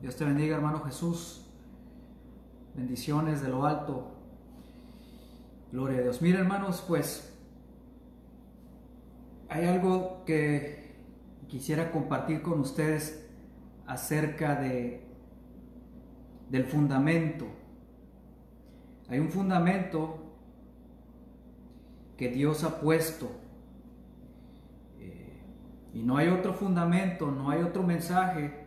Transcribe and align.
Dios 0.00 0.16
te 0.16 0.24
bendiga, 0.24 0.56
hermano 0.56 0.80
Jesús. 0.80 1.46
Bendiciones 2.74 3.42
de 3.42 3.48
lo 3.48 3.66
alto. 3.66 4.12
Gloria 5.72 5.98
a 5.98 6.02
Dios. 6.02 6.22
Mira, 6.22 6.38
hermanos, 6.38 6.82
pues 6.88 7.36
hay 9.50 9.66
algo 9.66 10.24
que 10.24 10.94
quisiera 11.48 11.92
compartir 11.92 12.40
con 12.40 12.60
ustedes 12.60 13.28
acerca 13.86 14.54
de 14.54 15.06
del 16.48 16.64
fundamento. 16.64 17.46
Hay 19.08 19.18
un 19.18 19.30
fundamento 19.30 20.18
que 22.16 22.28
Dios 22.28 22.64
ha 22.64 22.80
puesto. 22.80 23.30
Eh, 24.98 25.42
y 25.94 26.02
no 26.02 26.16
hay 26.16 26.28
otro 26.28 26.54
fundamento, 26.54 27.30
no 27.30 27.50
hay 27.50 27.62
otro 27.62 27.82
mensaje 27.82 28.59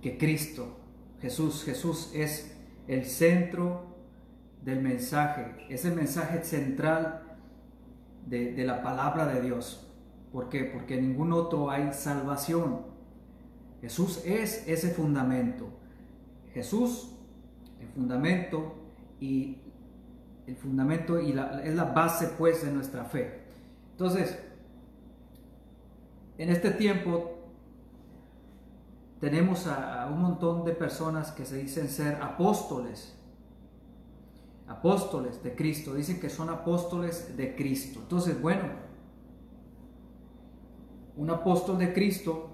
que 0.00 0.18
Cristo, 0.18 0.76
Jesús. 1.20 1.64
Jesús 1.64 2.10
es 2.14 2.56
el 2.88 3.04
centro 3.04 3.96
del 4.62 4.80
mensaje, 4.80 5.66
es 5.68 5.84
el 5.84 5.94
mensaje 5.94 6.42
central 6.44 7.22
de, 8.26 8.52
de 8.52 8.64
la 8.64 8.82
palabra 8.82 9.26
de 9.26 9.40
Dios. 9.40 9.86
¿Por 10.32 10.48
qué? 10.48 10.64
Porque 10.64 10.98
en 10.98 11.08
ningún 11.08 11.32
otro 11.32 11.70
hay 11.70 11.92
salvación. 11.92 12.82
Jesús 13.80 14.22
es 14.24 14.66
ese 14.66 14.90
fundamento. 14.90 15.68
Jesús, 16.52 17.12
el 17.80 17.88
fundamento 17.88 18.74
y 19.20 19.58
el 20.46 20.56
fundamento 20.56 21.20
y 21.20 21.32
la, 21.32 21.62
es 21.62 21.74
la 21.74 21.84
base 21.84 22.28
pues 22.38 22.64
de 22.64 22.72
nuestra 22.72 23.04
fe. 23.04 23.40
Entonces, 23.92 24.38
en 26.38 26.50
este 26.50 26.70
tiempo 26.70 27.35
tenemos 29.20 29.66
a, 29.66 30.08
un 30.12 30.20
montón 30.20 30.64
de 30.64 30.72
personas 30.72 31.32
que 31.32 31.44
se 31.44 31.56
dicen 31.56 31.88
ser 31.88 32.16
apóstoles, 32.22 33.16
apóstoles 34.66 35.42
de 35.42 35.54
Cristo, 35.54 35.94
dicen 35.94 36.20
que 36.20 36.28
son 36.28 36.50
apóstoles 36.50 37.36
de 37.36 37.54
Cristo. 37.54 38.00
Entonces, 38.02 38.40
bueno, 38.40 38.64
un 41.16 41.30
apóstol 41.30 41.78
de 41.78 41.92
Cristo 41.92 42.50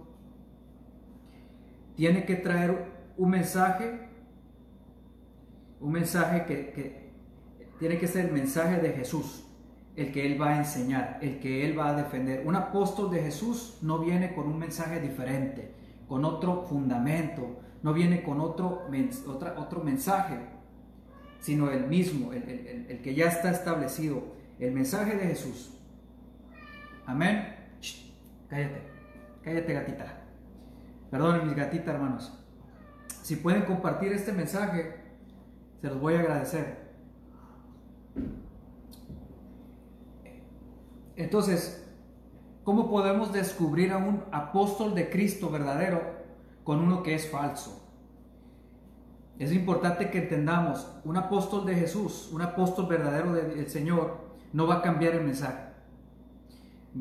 tiene 1.96 2.24
que 2.24 2.36
traer 2.36 2.92
un 3.16 3.30
mensaje, 3.30 4.08
un 5.80 5.92
mensaje 5.92 6.44
que, 6.46 7.10
tiene 7.78 7.98
que 7.98 8.06
ser 8.06 8.26
el 8.26 8.32
mensaje 8.32 8.80
de 8.80 8.92
Jesús, 8.92 9.44
el 9.96 10.12
que 10.12 10.24
Él 10.24 10.40
va 10.40 10.50
a 10.50 10.58
enseñar, 10.58 11.18
el 11.20 11.40
que 11.40 11.66
Él 11.66 11.76
va 11.76 11.88
a 11.88 11.94
defender. 11.94 12.46
Un 12.46 12.54
apóstol 12.54 13.10
de 13.10 13.20
Jesús 13.20 13.78
no 13.82 13.98
viene 13.98 14.34
con 14.34 14.46
un 14.46 14.58
mensaje 14.58 15.00
diferente, 15.00 15.81
con 16.12 16.26
otro 16.26 16.66
fundamento, 16.68 17.62
no 17.82 17.94
viene 17.94 18.22
con 18.22 18.38
otro, 18.38 18.86
otro 19.56 19.82
mensaje, 19.82 20.36
sino 21.40 21.70
el 21.70 21.86
mismo, 21.86 22.34
el, 22.34 23.00
que 23.02 23.14
ya 23.14 23.28
está 23.28 23.50
establecido, 23.50 24.22
el 24.58 24.72
mensaje 24.72 25.16
de 25.16 25.28
Jesús. 25.28 25.74
Amén. 27.06 27.56
cállate, 28.46 28.82
cállate 29.42 29.72
gatita. 29.72 30.22
Perdonen 31.10 31.46
mis 31.46 31.56
gatitas, 31.56 31.94
hermanos. 31.94 32.44
Si 33.22 33.36
pueden 33.36 33.62
compartir 33.62 34.12
este 34.12 34.32
mensaje, 34.32 34.96
se 35.80 35.86
los 35.86 35.98
voy 35.98 36.16
a 36.16 36.20
agradecer. 36.20 36.90
Entonces, 41.16 41.81
¿cómo 42.64 42.90
podemos 42.90 43.32
descubrir 43.32 43.92
a 43.92 43.98
un 43.98 44.22
apóstol 44.32 44.94
de 44.94 45.10
Cristo 45.10 45.50
verdadero 45.50 46.00
con 46.64 46.80
uno 46.80 47.02
que 47.02 47.14
es 47.14 47.30
falso? 47.30 47.82
Es 49.38 49.52
importante 49.52 50.10
que 50.10 50.18
entendamos, 50.18 50.86
un 51.04 51.16
apóstol 51.16 51.66
de 51.66 51.74
Jesús, 51.74 52.30
un 52.32 52.42
apóstol 52.42 52.86
verdadero 52.86 53.32
del 53.32 53.68
Señor, 53.68 54.18
no 54.52 54.66
va 54.66 54.76
a 54.76 54.82
cambiar 54.82 55.14
el 55.14 55.24
mensaje. 55.24 55.72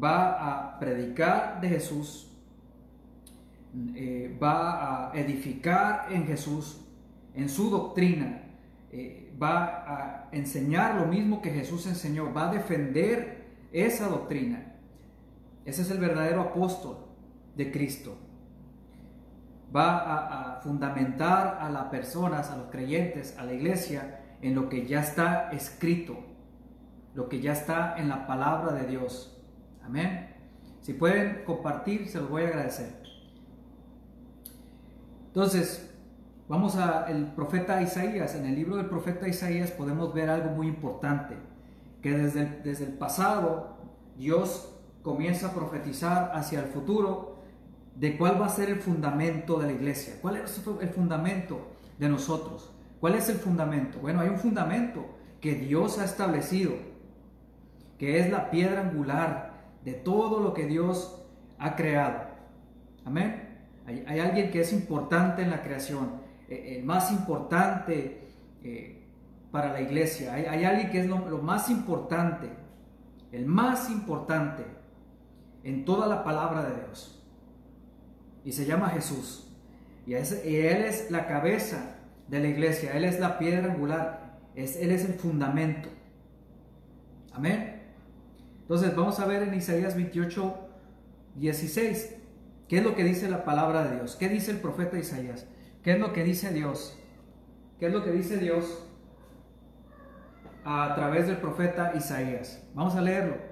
Va 0.01 0.31
a 0.31 0.79
predicar 0.79 1.59
de 1.61 1.69
Jesús, 1.69 2.31
eh, 3.95 4.37
va 4.41 5.11
a 5.11 5.19
edificar 5.19 6.07
en 6.09 6.25
Jesús, 6.25 6.81
en 7.35 7.49
su 7.49 7.69
doctrina, 7.69 8.43
eh, 8.91 9.33
va 9.41 9.85
a 9.87 10.29
enseñar 10.31 10.95
lo 10.95 11.05
mismo 11.05 11.41
que 11.41 11.51
Jesús 11.51 11.85
enseñó, 11.87 12.33
va 12.33 12.49
a 12.49 12.53
defender 12.53 13.45
esa 13.71 14.07
doctrina. 14.07 14.70
Ese 15.71 15.83
es 15.83 15.91
el 15.91 15.99
verdadero 15.99 16.41
apóstol 16.41 16.97
de 17.55 17.71
Cristo. 17.71 18.17
Va 19.73 19.99
a, 19.99 20.57
a 20.57 20.61
fundamentar 20.61 21.59
a 21.61 21.69
las 21.69 21.85
personas, 21.85 22.51
a 22.51 22.57
los 22.57 22.69
creyentes, 22.69 23.37
a 23.37 23.45
la 23.45 23.53
iglesia, 23.53 24.19
en 24.41 24.53
lo 24.53 24.67
que 24.67 24.85
ya 24.85 24.99
está 24.99 25.49
escrito, 25.51 26.17
lo 27.15 27.29
que 27.29 27.39
ya 27.39 27.53
está 27.53 27.95
en 27.97 28.09
la 28.09 28.27
palabra 28.27 28.73
de 28.73 28.85
Dios. 28.85 29.41
Amén. 29.81 30.35
Si 30.81 30.91
pueden 30.91 31.45
compartir, 31.45 32.09
se 32.09 32.19
los 32.19 32.29
voy 32.29 32.43
a 32.43 32.47
agradecer. 32.49 33.01
Entonces, 35.27 35.89
vamos 36.49 36.75
al 36.75 37.33
profeta 37.33 37.81
Isaías. 37.81 38.35
En 38.35 38.45
el 38.45 38.55
libro 38.55 38.75
del 38.75 38.87
profeta 38.87 39.25
Isaías 39.25 39.71
podemos 39.71 40.13
ver 40.13 40.29
algo 40.29 40.49
muy 40.49 40.67
importante, 40.67 41.37
que 42.01 42.11
desde 42.11 42.41
el, 42.41 42.63
desde 42.63 42.87
el 42.87 42.93
pasado 42.95 43.77
Dios 44.17 44.67
comienza 45.01 45.47
a 45.47 45.53
profetizar 45.53 46.31
hacia 46.33 46.59
el 46.59 46.65
futuro 46.65 47.37
de 47.95 48.17
cuál 48.17 48.41
va 48.41 48.45
a 48.45 48.49
ser 48.49 48.69
el 48.69 48.79
fundamento 48.79 49.59
de 49.59 49.67
la 49.67 49.73
iglesia, 49.73 50.15
cuál 50.21 50.37
es 50.37 50.61
el 50.81 50.89
fundamento 50.89 51.67
de 51.97 52.09
nosotros. 52.09 52.71
¿Cuál 53.01 53.15
es 53.15 53.29
el 53.29 53.37
fundamento? 53.37 53.97
Bueno, 53.99 54.21
hay 54.21 54.29
un 54.29 54.37
fundamento 54.37 55.03
que 55.41 55.55
Dios 55.55 55.97
ha 55.97 56.05
establecido, 56.05 56.73
que 57.97 58.19
es 58.19 58.29
la 58.29 58.51
piedra 58.51 58.81
angular 58.81 59.53
de 59.83 59.93
todo 59.93 60.39
lo 60.39 60.53
que 60.53 60.67
Dios 60.67 61.19
ha 61.57 61.75
creado. 61.75 62.19
Amén. 63.03 63.49
Hay, 63.87 64.19
alguien 64.19 64.51
que 64.51 64.61
es 64.61 64.71
importante 64.71 65.41
en 65.41 65.49
la 65.49 65.63
creación, 65.63 66.21
eh, 66.47 66.77
el 66.77 66.85
más 66.85 67.11
importante 67.11 68.27
eh, 68.63 69.03
para 69.51 69.73
la 69.73 69.81
iglesia. 69.81 70.35
Hay, 70.35 70.63
alguien 70.63 70.91
que 70.91 70.99
es 70.99 71.07
lo, 71.07 71.17
más 71.39 71.71
importante, 71.71 72.49
el 73.31 73.47
más 73.47 73.89
importante 73.89 74.63
en 75.63 75.85
toda 75.85 76.07
la 76.07 76.23
palabra 76.23 76.63
de 76.63 76.75
Dios. 76.75 77.23
Y 78.43 78.51
se 78.51 78.65
llama 78.65 78.89
Jesús. 78.89 79.47
Y, 80.05 80.13
Él 80.13 80.83
es 80.83 81.11
la 81.11 81.27
cabeza 81.27 81.97
de 82.27 82.39
la 82.39 82.47
iglesia, 82.47 82.93
Él 82.93 83.05
es 83.05 83.19
la 83.19 83.37
piedra 83.37 83.71
angular, 83.71 84.39
es, 84.55 84.75
Él 84.77 84.91
es 84.91 85.05
el 85.05 85.13
fundamento. 85.13 85.89
Amén. 87.33 87.81
Entonces 88.61 88.95
vamos 88.95 89.19
a 89.19 89.25
ver 89.25 89.43
en 89.43 89.53
Isaías 89.53 89.95
28, 89.95 90.55
16. 91.35 92.15
¿Qué 92.67 92.77
es 92.77 92.83
lo 92.83 92.95
que 92.95 93.03
dice 93.03 93.29
la 93.29 93.43
palabra 93.43 93.83
de 93.83 93.97
Dios? 93.97 94.15
¿Qué 94.15 94.29
dice 94.29 94.51
el 94.51 94.57
profeta 94.57 94.97
Isaías? 94.97 95.45
¿Qué 95.83 95.93
es 95.93 95.99
lo 95.99 96.13
que 96.13 96.23
dice 96.23 96.53
Dios? 96.53 96.97
¿Qué 97.79 97.87
es 97.87 97.93
lo 97.93 98.03
que 98.03 98.11
dice 98.11 98.37
Dios 98.37 98.85
a 100.63 100.93
través 100.95 101.27
del 101.27 101.37
profeta 101.37 101.93
Isaías? 101.95 102.63
Vamos 102.73 102.95
a 102.95 103.01
leerlo. 103.01 103.50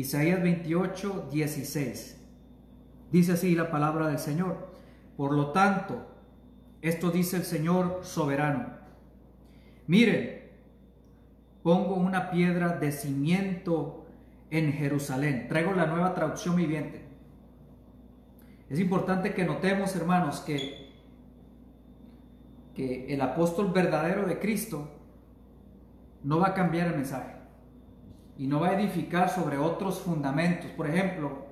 Isaías 0.00 0.42
28, 0.42 1.28
16. 1.30 2.18
Dice 3.12 3.32
así 3.32 3.54
la 3.54 3.70
palabra 3.70 4.08
del 4.08 4.18
Señor. 4.18 4.70
Por 5.14 5.34
lo 5.34 5.50
tanto, 5.50 6.06
esto 6.80 7.10
dice 7.10 7.36
el 7.36 7.42
Señor 7.44 8.00
soberano. 8.02 8.78
Miren, 9.86 10.48
pongo 11.62 11.96
una 11.96 12.30
piedra 12.30 12.78
de 12.78 12.92
cimiento 12.92 14.06
en 14.48 14.72
Jerusalén. 14.72 15.48
Traigo 15.48 15.74
la 15.74 15.84
nueva 15.84 16.14
traducción 16.14 16.56
viviente. 16.56 17.04
Es 18.70 18.80
importante 18.80 19.34
que 19.34 19.44
notemos, 19.44 19.94
hermanos, 19.96 20.40
que, 20.40 20.94
que 22.74 23.12
el 23.12 23.20
apóstol 23.20 23.70
verdadero 23.70 24.24
de 24.24 24.38
Cristo 24.38 24.88
no 26.24 26.38
va 26.38 26.48
a 26.48 26.54
cambiar 26.54 26.86
el 26.86 26.96
mensaje 26.96 27.39
y 28.40 28.46
no 28.46 28.58
va 28.58 28.68
a 28.68 28.80
edificar 28.80 29.28
sobre 29.28 29.58
otros 29.58 30.00
fundamentos. 30.00 30.70
Por 30.70 30.88
ejemplo, 30.88 31.44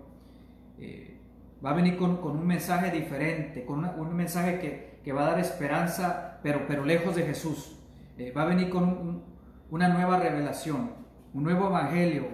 eh, 0.79 1.21
va 1.63 1.73
a 1.73 1.75
venir 1.75 1.99
con, 1.99 2.19
un 2.25 2.47
mensaje 2.47 2.91
diferente, 2.91 3.67
con 3.67 3.85
un 3.85 4.17
mensaje 4.17 4.99
que, 5.05 5.13
va 5.13 5.27
a 5.27 5.31
dar 5.33 5.39
esperanza, 5.39 6.39
pero, 6.43 6.67
pero 6.67 6.87
lejos 6.87 7.15
de 7.15 7.25
Jesús. 7.25 7.79
Eh, 8.17 8.33
va 8.35 8.45
a 8.45 8.47
venir 8.47 8.71
con 8.71 9.23
una 9.71 9.89
nueva 9.89 10.19
revelación, 10.19 10.93
un 11.35 11.45
nuevo 11.45 11.67
evangelio, 11.67 12.27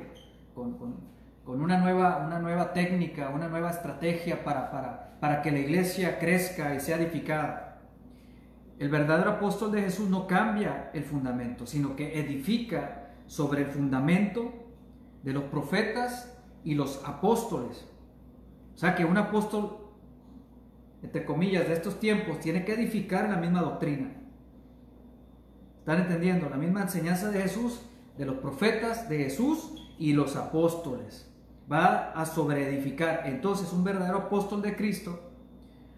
con, 0.55 0.75
con 0.75 1.61
una 1.61 1.79
nueva, 1.79 2.25
una 2.25 2.39
nueva 2.39 2.73
técnica, 2.73 3.31
una 3.31 3.49
nueva 3.49 3.71
estrategia 3.71 4.45
para, 4.45 4.71
para, 4.71 5.19
para 5.19 5.43
que 5.43 5.51
la 5.51 5.59
iglesia 5.59 6.21
crezca 6.21 6.77
y 6.77 6.79
sea 6.79 6.97
edificada. 6.99 7.81
El 8.79 8.89
verdadero 8.89 9.33
apóstol 9.33 9.73
de 9.73 9.83
Jesús 9.83 10.09
no 10.09 10.29
cambia 10.29 10.93
el 10.95 11.03
fundamento, 11.03 11.67
sino 11.67 11.97
que 11.97 12.21
edifica 12.21 13.04
sobre 13.27 13.63
el 13.63 13.69
fundamento 13.69 14.53
de 15.23 15.33
los 15.33 15.45
profetas 15.45 16.37
y 16.65 16.75
los 16.75 17.03
apóstoles. 17.05 17.87
O 18.75 18.79
sea 18.79 18.95
que 18.95 19.05
un 19.05 19.17
apóstol, 19.17 19.79
entre 21.03 21.25
comillas, 21.25 21.69
de 21.69 21.75
estos 21.75 22.01
tiempos, 22.01 22.41
tiene 22.41 22.65
que 22.65 22.75
edificar 22.75 23.29
la 23.29 23.37
misma 23.37 23.63
doctrina. 23.63 24.13
¿Están 25.79 26.01
entendiendo? 26.01 26.49
La 26.49 26.57
misma 26.57 26.83
enseñanza 26.83 27.31
de 27.31 27.43
Jesús, 27.43 27.83
de 28.17 28.27
los 28.27 28.37
profetas, 28.37 29.09
de 29.09 29.19
Jesús 29.19 29.75
y 29.99 30.13
los 30.13 30.37
apóstoles 30.37 31.31
va 31.71 32.13
a 32.13 32.27
sobreedificar. 32.27 33.23
Entonces 33.27 33.73
un 33.73 33.85
verdadero 33.85 34.19
apóstol 34.19 34.63
de 34.63 34.77
Cristo 34.77 35.31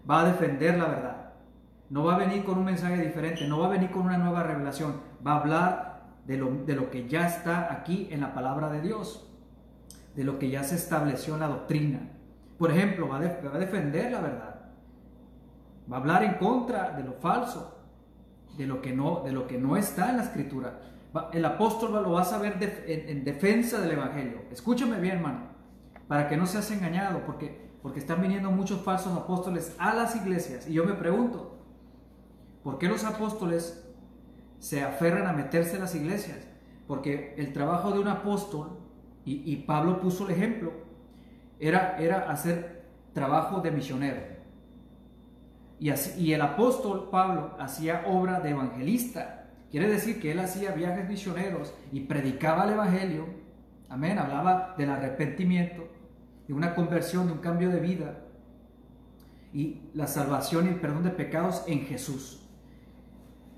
va 0.09 0.21
a 0.21 0.31
defender 0.31 0.77
la 0.77 0.87
verdad, 0.87 1.23
No 1.89 2.03
va 2.03 2.15
a 2.15 2.17
venir 2.17 2.43
con 2.43 2.57
un 2.57 2.65
mensaje 2.65 3.01
diferente, 3.01 3.47
no 3.47 3.59
va 3.59 3.67
a 3.67 3.69
venir 3.69 3.91
con 3.91 4.01
una 4.03 4.17
nueva 4.17 4.43
revelación, 4.43 4.99
va 5.25 5.33
a 5.33 5.39
hablar 5.39 5.86
de 6.27 6.37
lo, 6.37 6.51
de 6.65 6.75
lo 6.75 6.91
que 6.91 7.07
ya 7.07 7.25
está 7.25 7.71
aquí 7.73 8.09
en 8.11 8.21
la 8.21 8.33
palabra 8.33 8.69
de 8.69 8.81
Dios, 8.81 9.25
de 10.13 10.25
lo 10.25 10.37
que 10.37 10.49
ya 10.49 10.63
se 10.63 10.75
estableció 10.75 11.35
en 11.35 11.39
la 11.39 11.47
doctrina. 11.47 11.99
Por 12.57 12.69
ejemplo, 12.69 13.07
va 13.07 13.17
a, 13.17 13.57
defender 13.57 14.11
la 14.11 14.19
verdad, 14.19 14.55
va 15.91 15.97
a 15.97 15.99
hablar 15.99 16.23
en 16.23 16.33
contra 16.33 16.91
de 16.91 17.03
lo 17.03 17.13
falso, 17.13 17.79
de 18.57 18.67
lo 18.67 18.81
que 18.81 18.93
no, 18.93 19.21
de 19.23 19.31
lo 19.31 19.47
que 19.47 19.57
no 19.57 19.77
está 19.77 20.09
en 20.09 20.17
la 20.17 20.23
escritura. 20.23 20.81
El 21.31 21.45
apóstol 21.45 21.93
lo 21.93 22.11
va 22.11 22.21
a 22.21 22.25
saber 22.25 22.57
en, 22.87 23.23
defensa 23.23 23.79
del 23.79 23.91
evangelio. 23.91 24.41
Escúchame 24.51 24.99
bien, 24.99 25.17
hermano, 25.17 25.47
para 26.07 26.27
que 26.27 26.35
no 26.35 26.45
seas 26.45 26.69
engañado, 26.71 27.21
porque, 27.25 27.71
porque 27.81 27.99
están 27.99 28.21
viniendo 28.21 28.51
muchos 28.51 28.81
falsos 28.81 29.15
apóstoles 29.15 29.75
a 29.79 29.93
las 29.93 30.15
iglesias. 30.15 30.67
Y 30.67 30.73
yo 30.73 30.83
me 30.83 30.93
pregunto, 30.93 31.57
¿por 32.63 32.79
qué 32.79 32.89
los 32.89 33.05
apóstoles 33.05 33.86
se 34.59 34.83
aferran 34.83 35.27
a 35.27 35.33
meterse 35.33 35.75
en 35.75 35.81
las 35.81 35.95
iglesias? 35.95 36.39
Porque 36.87 37.35
el 37.37 37.53
trabajo 37.53 37.91
de 37.91 37.99
un 37.99 38.07
apóstol, 38.07 38.79
y, 39.25 39.57
Pablo 39.57 39.99
puso 39.99 40.25
el 40.25 40.35
ejemplo, 40.35 40.71
era, 41.59 41.97
era 41.99 42.29
hacer 42.31 42.85
trabajo 43.13 43.59
de 43.59 43.71
misionero. 43.71 44.21
Y, 45.79 46.31
el 46.31 46.41
apóstol 46.41 47.09
Pablo 47.11 47.55
hacía 47.59 48.03
obra 48.07 48.39
de 48.39 48.51
evangelista. 48.51 49.49
Quiere 49.69 49.89
decir 49.89 50.21
que 50.21 50.31
él 50.31 50.39
hacía 50.39 50.71
viajes 50.71 51.07
misioneros 51.09 51.73
y 51.91 52.01
predicaba 52.01 52.63
el 52.63 52.73
evangelio. 52.73 53.25
Amén. 53.89 54.17
Hablaba 54.17 54.75
del 54.77 54.89
arrepentimiento, 54.89 55.87
de 56.47 56.53
una 56.53 56.73
conversión, 56.73 57.27
de 57.27 57.33
un 57.33 57.39
cambio 57.39 57.69
de 57.69 57.81
vida 57.81 58.19
y 59.53 59.81
la 59.93 60.07
salvación 60.07 60.65
y 60.65 60.69
el 60.69 60.79
perdón 60.79 61.03
de 61.03 61.11
pecados 61.11 61.63
en 61.67 61.81
Jesús. 61.85 62.46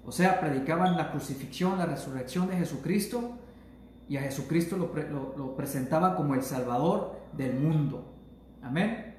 O 0.05 0.11
sea, 0.11 0.39
predicaban 0.39 0.97
la 0.97 1.11
crucifixión, 1.11 1.77
la 1.77 1.85
resurrección 1.85 2.47
de 2.47 2.57
Jesucristo 2.57 3.37
y 4.07 4.17
a 4.17 4.21
Jesucristo 4.21 4.75
lo, 4.77 4.91
lo 5.37 5.55
presentaban 5.55 6.15
como 6.15 6.33
el 6.33 6.41
Salvador 6.41 7.19
del 7.33 7.59
mundo. 7.59 8.13
Amén. 8.61 9.15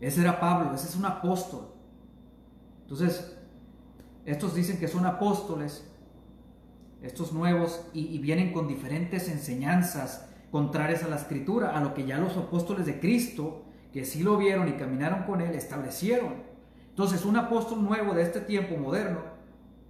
Ese 0.00 0.22
era 0.22 0.40
Pablo, 0.40 0.74
ese 0.74 0.88
es 0.88 0.96
un 0.96 1.04
apóstol. 1.04 1.68
Entonces, 2.82 3.36
estos 4.24 4.54
dicen 4.54 4.78
que 4.78 4.88
son 4.88 5.06
apóstoles, 5.06 5.86
estos 7.02 7.32
nuevos, 7.32 7.84
y, 7.92 8.18
vienen 8.18 8.52
con 8.52 8.66
diferentes 8.66 9.28
enseñanzas 9.28 10.28
contrarias 10.50 11.02
a 11.04 11.08
la 11.08 11.16
escritura, 11.16 11.76
a 11.76 11.80
lo 11.80 11.94
que 11.94 12.06
ya 12.06 12.18
los 12.18 12.36
apóstoles 12.36 12.86
de 12.86 12.98
Cristo, 12.98 13.62
que 13.92 14.04
sí 14.04 14.22
lo 14.22 14.36
vieron 14.36 14.68
y 14.68 14.72
caminaron 14.72 15.24
con 15.24 15.40
él, 15.40 15.54
establecieron. 15.54 16.49
Entonces, 17.00 17.24
un 17.24 17.38
apóstol 17.38 17.82
nuevo 17.82 18.12
de 18.12 18.20
este 18.20 18.40
tiempo 18.40 18.76
moderno, 18.76 19.20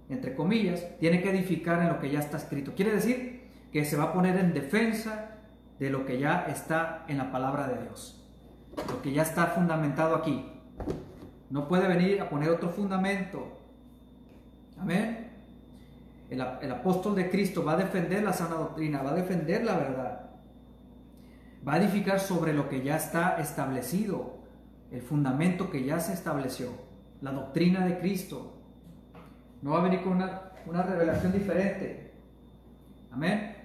entre 0.07 0.33
comillas, 0.33 0.97
tiene 0.97 1.21
que 1.21 1.29
edificar 1.29 1.81
en 1.81 1.89
lo 1.89 1.99
que 1.99 2.09
ya 2.09 2.19
está 2.19 2.37
escrito. 2.37 2.73
Quiere 2.73 2.93
decir 2.93 3.49
que 3.69 3.83
se 3.83 3.97
va 3.97 4.05
a 4.05 4.13
poner 4.13 4.37
en 4.37 4.53
defensa 4.53 5.31
de 5.77 5.89
lo 5.89 6.05
que 6.05 6.19
ya 6.19 6.45
está 6.47 7.03
en 7.09 7.17
la 7.17 7.29
palabra 7.29 7.67
de 7.67 7.81
Dios 7.81 8.17
lo 8.77 9.01
que 9.01 9.11
ya 9.11 9.23
está 9.23 9.47
fundamentado 9.47 10.15
aquí. 10.15 10.45
No 11.49 11.67
puede 11.67 11.85
venir 11.85 12.21
a 12.21 12.29
poner 12.29 12.49
otro 12.49 12.69
fundamento. 12.69 13.59
Amén. 14.79 15.29
El, 16.29 16.71
apóstol 16.71 17.15
de 17.15 17.29
Cristo 17.29 17.65
va 17.65 17.73
a 17.73 17.75
defender 17.75 18.23
la 18.23 18.31
sana 18.31 18.55
doctrina, 18.55 19.01
va 19.01 19.11
a 19.11 19.15
defender 19.15 19.65
la 19.65 19.75
verdad. 19.75 20.29
Va 21.67 21.73
a 21.73 21.77
edificar 21.77 22.21
sobre 22.21 22.53
lo 22.53 22.69
que 22.69 22.81
ya 22.81 22.95
está 22.95 23.35
establecido, 23.37 24.37
el 24.91 25.01
fundamento 25.01 25.69
que 25.69 25.83
ya 25.83 25.99
se 25.99 26.13
estableció, 26.13 26.69
la 27.21 27.31
doctrina 27.31 27.85
de 27.85 27.99
Cristo. 27.99 28.53
No 29.61 29.71
va 29.71 29.79
a 29.79 29.83
venir 29.83 30.01
con 30.01 30.13
una, 30.13 30.51
una 30.65 30.83
revelación 30.83 31.31
diferente. 31.31 32.13
Amén. 33.11 33.55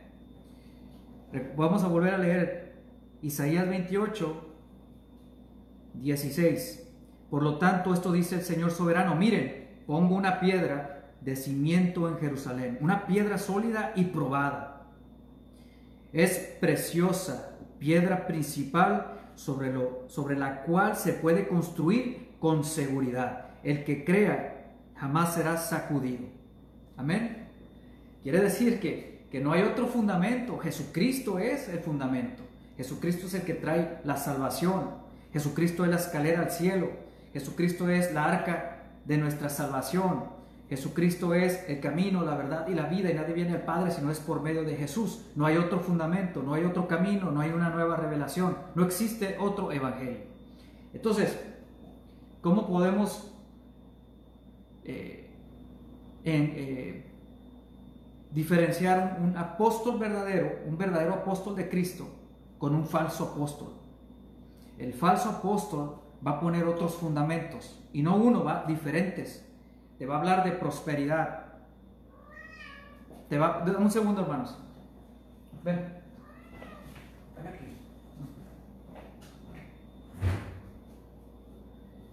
Vamos 1.56 1.82
a 1.82 1.88
volver 1.88 2.14
a 2.14 2.18
leer 2.18 2.76
Isaías 3.22 3.68
28, 3.68 4.54
16. 5.94 6.92
Por 7.30 7.42
lo 7.42 7.58
tanto, 7.58 7.92
esto 7.92 8.12
dice 8.12 8.36
el 8.36 8.42
Señor 8.42 8.70
soberano, 8.70 9.14
miren, 9.16 9.68
pongo 9.86 10.14
una 10.14 10.40
piedra 10.40 11.12
de 11.20 11.34
cimiento 11.34 12.08
en 12.08 12.18
Jerusalén, 12.18 12.78
una 12.80 13.06
piedra 13.06 13.38
sólida 13.38 13.92
y 13.96 14.04
probada. 14.04 14.86
Es 16.12 16.56
preciosa, 16.60 17.56
piedra 17.78 18.26
principal 18.26 19.18
sobre, 19.34 19.72
lo, 19.72 20.04
sobre 20.08 20.36
la 20.36 20.62
cual 20.62 20.96
se 20.96 21.12
puede 21.12 21.48
construir 21.48 22.36
con 22.38 22.64
seguridad. 22.64 23.45
El 23.66 23.82
que 23.82 24.04
crea 24.04 24.74
jamás 24.94 25.34
será 25.34 25.56
sacudido. 25.56 26.24
Amén. 26.96 27.48
Quiere 28.22 28.40
decir 28.40 28.78
que, 28.78 29.26
que 29.28 29.40
no 29.40 29.50
hay 29.50 29.62
otro 29.62 29.88
fundamento. 29.88 30.56
Jesucristo 30.58 31.40
es 31.40 31.68
el 31.68 31.80
fundamento. 31.80 32.44
Jesucristo 32.76 33.26
es 33.26 33.34
el 33.34 33.42
que 33.42 33.54
trae 33.54 33.98
la 34.04 34.16
salvación. 34.18 34.90
Jesucristo 35.32 35.82
es 35.82 35.90
la 35.90 35.96
escalera 35.96 36.42
al 36.42 36.52
cielo. 36.52 36.90
Jesucristo 37.32 37.90
es 37.90 38.14
la 38.14 38.26
arca 38.26 38.84
de 39.04 39.18
nuestra 39.18 39.48
salvación. 39.48 40.26
Jesucristo 40.68 41.34
es 41.34 41.64
el 41.68 41.80
camino, 41.80 42.22
la 42.22 42.36
verdad 42.36 42.68
y 42.68 42.74
la 42.74 42.86
vida 42.86 43.10
y 43.10 43.14
nadie 43.14 43.34
viene 43.34 43.54
al 43.54 43.64
Padre 43.64 43.90
si 43.90 44.00
no 44.00 44.12
es 44.12 44.20
por 44.20 44.42
medio 44.42 44.62
de 44.62 44.76
Jesús. 44.76 45.26
No 45.34 45.44
hay 45.44 45.56
otro 45.56 45.80
fundamento, 45.80 46.40
no 46.40 46.54
hay 46.54 46.62
otro 46.62 46.86
camino, 46.86 47.32
no 47.32 47.40
hay 47.40 47.50
una 47.50 47.70
nueva 47.70 47.96
revelación, 47.96 48.56
no 48.76 48.84
existe 48.84 49.38
otro 49.40 49.72
evangelio. 49.72 50.20
Entonces, 50.94 51.36
¿cómo 52.40 52.68
podemos 52.68 53.32
eh, 54.86 55.30
eh, 56.24 57.04
diferenciar 58.30 59.18
un 59.22 59.36
apóstol 59.36 59.98
verdadero, 59.98 60.60
un 60.66 60.76
verdadero 60.78 61.14
apóstol 61.14 61.56
de 61.56 61.68
Cristo, 61.68 62.08
con 62.58 62.74
un 62.74 62.86
falso 62.86 63.32
apóstol? 63.32 63.74
El 64.78 64.92
falso 64.92 65.30
apóstol 65.30 66.00
va 66.26 66.32
a 66.32 66.40
poner 66.40 66.64
otros 66.64 66.94
fundamentos 66.96 67.82
y 67.92 68.02
no 68.02 68.16
uno, 68.16 68.44
va 68.44 68.64
diferentes. 68.66 69.44
Te 69.98 70.06
va 70.06 70.16
a 70.16 70.18
hablar 70.18 70.44
de 70.44 70.52
prosperidad. 70.52 71.46
Te 73.28 73.38
va, 73.38 73.64
un 73.78 73.90
segundo, 73.90 74.22
hermanos. 74.22 74.56
Ven. 75.64 75.96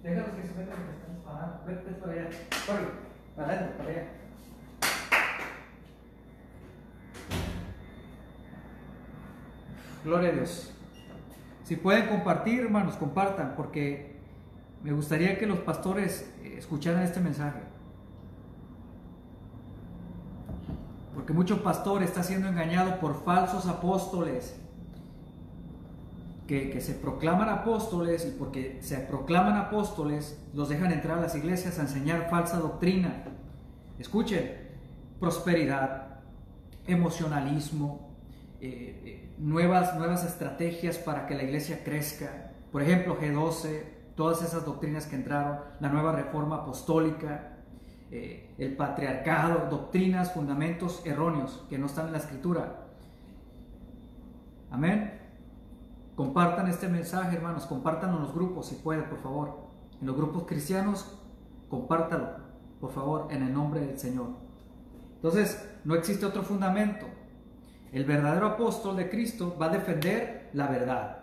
Déjalos 0.01 0.29
que 0.31 0.47
se 0.47 0.53
metan 0.55 0.83
que 0.83 0.91
están 0.91 1.15
disparando. 1.15 1.62
Corre. 2.65 3.03
Gloria 10.03 10.29
a 10.29 10.31
Dios. 10.33 10.71
Si 11.63 11.75
pueden 11.75 12.07
compartir, 12.07 12.61
hermanos, 12.61 12.95
compartan, 12.95 13.55
porque 13.55 14.17
me 14.83 14.91
gustaría 14.91 15.37
que 15.37 15.45
los 15.45 15.59
pastores 15.59 16.29
eh, 16.43 16.55
escucharan 16.57 17.03
este 17.03 17.19
mensaje. 17.21 17.61
Porque 21.13 21.31
muchos 21.31 21.59
pastores 21.59 22.09
están 22.09 22.23
siendo 22.23 22.49
engañados 22.49 22.95
por 22.95 23.23
falsos 23.23 23.65
apóstoles 23.67 24.59
que, 26.47 26.69
que, 26.69 26.81
se 26.81 26.93
proclaman 26.93 27.49
apóstoles 27.49 28.25
y 28.25 28.31
porque 28.37 28.79
se 28.81 28.97
proclaman 28.97 29.55
apóstoles 29.55 30.41
los 30.53 30.69
dejan 30.69 30.91
entrar 30.91 31.17
a 31.17 31.21
las 31.21 31.35
iglesias 31.35 31.79
a 31.79 31.83
enseñar 31.83 32.29
falsa 32.29 32.59
doctrina. 32.59 33.23
Escuchen, 33.97 34.63
prosperidad, 35.19 36.19
emocionalismo, 36.87 38.13
eh, 38.59 39.01
eh, 39.05 39.33
nuevas, 39.37 39.95
nuevas 39.97 40.23
estrategias 40.25 40.97
para 40.97 41.27
que 41.27 41.35
la 41.35 41.43
iglesia 41.43 41.83
crezca. 41.83 42.51
Por 42.71 42.81
ejemplo, 42.81 43.17
G12, 43.19 43.83
todas 44.15 44.41
esas 44.41 44.65
doctrinas 44.65 45.05
que 45.05 45.15
entraron, 45.15 45.59
la 45.79 45.89
nueva 45.89 46.13
reforma 46.13 46.57
apostólica, 46.57 47.57
eh, 48.11 48.53
el 48.57 48.75
patriarcado, 48.75 49.69
doctrinas, 49.69 50.33
fundamentos 50.33 51.01
erróneos 51.05 51.65
que 51.69 51.77
no 51.77 51.87
están 51.87 52.07
en 52.07 52.13
la 52.13 52.19
escritura. 52.19 52.85
Amén. 54.71 55.22
Compartan 56.15 56.67
este 56.67 56.87
mensaje, 56.87 57.35
hermanos, 57.35 57.65
compártanlo 57.65 58.17
en 58.17 58.23
los 58.23 58.33
grupos 58.33 58.67
si 58.67 58.75
pueden, 58.75 59.09
por 59.09 59.21
favor. 59.21 59.67
En 59.99 60.07
los 60.07 60.15
grupos 60.15 60.45
cristianos, 60.45 61.19
compártalo, 61.69 62.29
por 62.79 62.91
favor, 62.91 63.27
en 63.31 63.43
el 63.43 63.53
nombre 63.53 63.81
del 63.81 63.97
Señor. 63.97 64.27
Entonces, 65.15 65.67
no 65.85 65.95
existe 65.95 66.25
otro 66.25 66.43
fundamento. 66.43 67.07
El 67.91 68.05
verdadero 68.05 68.47
apóstol 68.47 68.97
de 68.97 69.09
Cristo 69.09 69.55
va 69.59 69.67
a 69.67 69.69
defender 69.69 70.49
la 70.53 70.67
verdad. 70.67 71.19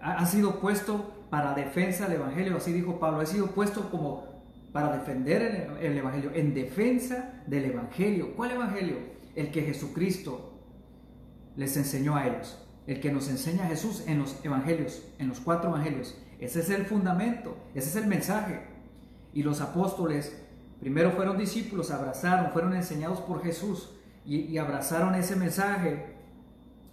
Ha, 0.00 0.24
sido 0.26 0.60
puesto 0.60 1.24
para 1.30 1.54
defensa 1.54 2.06
del 2.06 2.20
Evangelio, 2.20 2.56
así 2.56 2.72
dijo 2.72 2.98
Pablo, 2.98 3.20
ha 3.20 3.26
sido 3.26 3.48
puesto 3.48 3.90
como 3.90 4.24
para 4.72 4.96
defender 4.96 5.78
el, 5.80 5.98
Evangelio, 5.98 6.30
en 6.34 6.54
defensa 6.54 7.42
del 7.46 7.66
Evangelio. 7.66 8.34
¿Cuál 8.36 8.52
Evangelio? 8.52 8.96
El 9.34 9.50
que 9.50 9.62
Jesucristo 9.62 10.58
les 11.56 11.76
enseñó 11.76 12.16
a 12.16 12.26
ellos, 12.26 12.66
el 12.90 13.00
que 13.00 13.12
nos 13.12 13.28
enseña 13.28 13.68
Jesús 13.68 14.02
en 14.08 14.18
los 14.18 14.44
Evangelios, 14.44 15.04
en 15.20 15.28
los 15.28 15.38
cuatro 15.38 15.70
Evangelios. 15.70 16.18
Ese 16.40 16.58
es 16.58 16.70
el 16.70 16.86
fundamento, 16.86 17.56
ese 17.72 17.88
es 17.88 17.94
el 17.94 18.08
mensaje. 18.08 18.62
Y 19.32 19.44
los 19.44 19.60
apóstoles 19.60 20.36
primero 20.80 21.12
fueron 21.12 21.38
discípulos, 21.38 21.92
abrazaron, 21.92 22.50
fueron 22.50 22.74
enseñados 22.74 23.20
por 23.20 23.44
Jesús 23.44 23.90
y, 24.26 24.38
y 24.40 24.58
abrazaron 24.58 25.14
ese 25.14 25.36
mensaje. 25.36 26.16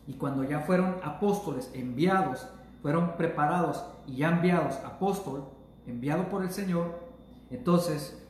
Y 0.05 0.13
cuando 0.13 0.43
ya 0.43 0.59
fueron 0.59 0.97
apóstoles 1.03 1.71
enviados, 1.73 2.47
fueron 2.83 3.17
preparados 3.17 3.83
y 4.05 4.17
ya 4.17 4.29
enviados 4.29 4.75
apóstol, 4.85 5.49
enviado 5.87 6.29
por 6.29 6.43
el 6.43 6.51
Señor, 6.51 7.09
entonces 7.49 8.23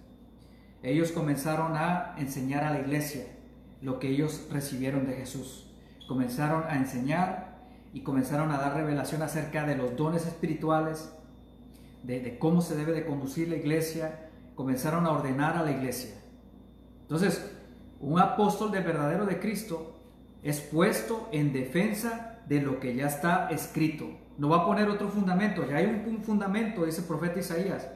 ellos 0.83 1.11
comenzaron 1.11 1.75
a 1.75 2.15
enseñar 2.17 2.63
a 2.63 2.71
la 2.71 2.79
iglesia 2.79 3.25
lo 3.81 3.99
que 3.99 4.07
ellos 4.07 4.47
recibieron 4.49 5.05
de 5.05 5.15
Jesús. 5.15 5.69
Comenzaron 6.07 6.63
a 6.69 6.77
enseñar 6.77 7.46
y 7.97 8.01
comenzaron 8.01 8.51
a 8.51 8.59
dar 8.59 8.75
revelación 8.75 9.23
acerca 9.23 9.65
de 9.65 9.75
los 9.75 9.95
dones 9.95 10.27
espirituales, 10.27 11.11
de, 12.03 12.37
cómo 12.37 12.61
se 12.61 12.75
debe 12.75 12.91
de 12.91 13.03
conducir 13.03 13.49
la 13.49 13.55
iglesia. 13.55 14.29
Comenzaron 14.53 15.07
a 15.07 15.11
ordenar 15.11 15.57
a 15.57 15.63
la 15.63 15.71
iglesia. 15.71 16.11
Entonces, 17.01 17.51
un 17.99 18.19
apóstol 18.19 18.71
de 18.71 18.81
verdadero 18.81 19.25
de 19.25 19.39
Cristo 19.39 19.95
es 20.43 20.59
puesto 20.59 21.27
en 21.31 21.51
defensa 21.51 22.37
de 22.47 22.61
lo 22.61 22.79
que 22.79 22.93
ya 22.95 23.07
está 23.07 23.49
escrito. 23.49 24.05
No 24.37 24.49
va 24.49 24.57
a 24.57 24.65
poner 24.67 24.89
otro 24.89 25.09
fundamento, 25.09 25.67
ya 25.67 25.77
hay 25.77 25.87
un, 25.87 26.17
un 26.17 26.23
fundamento, 26.23 26.85
dice 26.85 27.01
el 27.01 27.07
profeta 27.07 27.39
Isaías. 27.39 27.89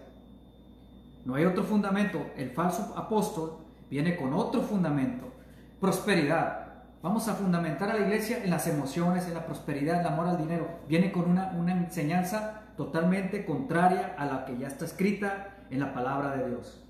No 1.25 1.35
hay 1.35 1.45
otro 1.45 1.63
fundamento. 1.63 2.25
El 2.35 2.49
falso 2.49 2.91
apóstol 2.97 3.59
viene 3.87 4.15
con 4.15 4.33
otro 4.33 4.63
fundamento. 4.63 5.31
Prosperidad. 5.79 6.60
Vamos 7.01 7.27
a 7.27 7.35
fundamentar 7.35 7.89
a 7.89 7.95
la 7.95 8.01
iglesia 8.01 8.43
en 8.43 8.49
las 8.49 8.67
emociones, 8.67 9.27
en 9.27 9.33
la 9.33 9.45
prosperidad, 9.45 10.01
el 10.01 10.07
amor 10.07 10.27
al 10.27 10.37
dinero. 10.37 10.67
Viene 10.87 11.11
con 11.11 11.29
una, 11.29 11.51
una 11.57 11.73
enseñanza 11.73 12.61
totalmente 12.77 13.45
contraria 13.45 14.15
a 14.17 14.25
la 14.25 14.45
que 14.45 14.57
ya 14.57 14.67
está 14.67 14.85
escrita 14.85 15.55
en 15.69 15.79
la 15.79 15.93
palabra 15.93 16.35
de 16.35 16.49
Dios. 16.49 16.83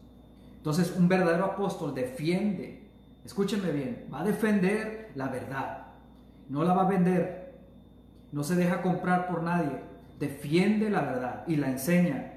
Entonces 0.58 0.96
un 0.98 1.08
verdadero 1.08 1.46
apóstol 1.46 1.96
defiende, 1.96 2.90
escúchenme 3.24 3.72
bien, 3.72 4.08
va 4.14 4.22
a 4.22 4.26
defender 4.26 5.12
la 5.16 5.28
verdad. 5.30 5.88
No 6.50 6.64
la 6.64 6.74
va 6.74 6.84
a 6.84 6.90
vender. 6.90 7.56
No 8.32 8.44
se 8.44 8.56
deja 8.56 8.82
comprar 8.82 9.28
por 9.28 9.44
nadie. 9.44 9.82
Defiende 10.20 10.90
la 10.90 11.02
verdad 11.02 11.44
y 11.48 11.56
la 11.56 11.70
enseña 11.70 12.32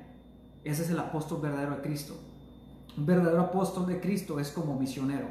ese 0.65 0.83
es 0.83 0.91
el 0.91 0.99
apóstol 0.99 1.43
verdadero 1.43 1.77
de 1.77 1.83
Cristo. 1.83 2.19
Un 2.97 3.05
verdadero 3.05 3.43
apóstol 3.43 3.87
de 3.87 4.01
Cristo 4.01 4.41
es 4.41 4.51
como 4.51 4.79
misionero. 4.79 5.29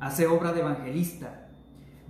Hace 0.00 0.26
obra 0.26 0.52
de 0.52 0.60
evangelista. 0.60 1.39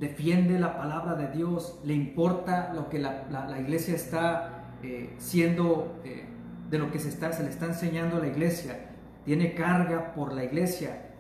Defiende 0.01 0.59
la 0.59 0.79
palabra 0.79 1.15
de 1.15 1.29
Dios. 1.29 1.79
Le 1.85 1.93
importa 1.93 2.73
lo 2.75 2.89
que 2.89 2.99
la, 2.99 3.61
iglesia 3.61 3.95
está 3.95 4.65
eh, 4.83 5.15
siendo, 5.19 6.01
eh, 6.05 6.25
de 6.71 6.79
lo 6.79 6.91
que 6.91 6.99
se, 6.99 7.11
está, 7.11 7.31
se 7.33 7.43
le 7.43 7.51
está 7.51 7.67
enseñando 7.67 8.17
a 8.17 8.21
la 8.21 8.29
iglesia. 8.29 8.89
Tiene 9.27 9.55
carga 9.55 10.15
por 10.15 10.33
la 10.33 10.43
iglesia. 10.43 11.11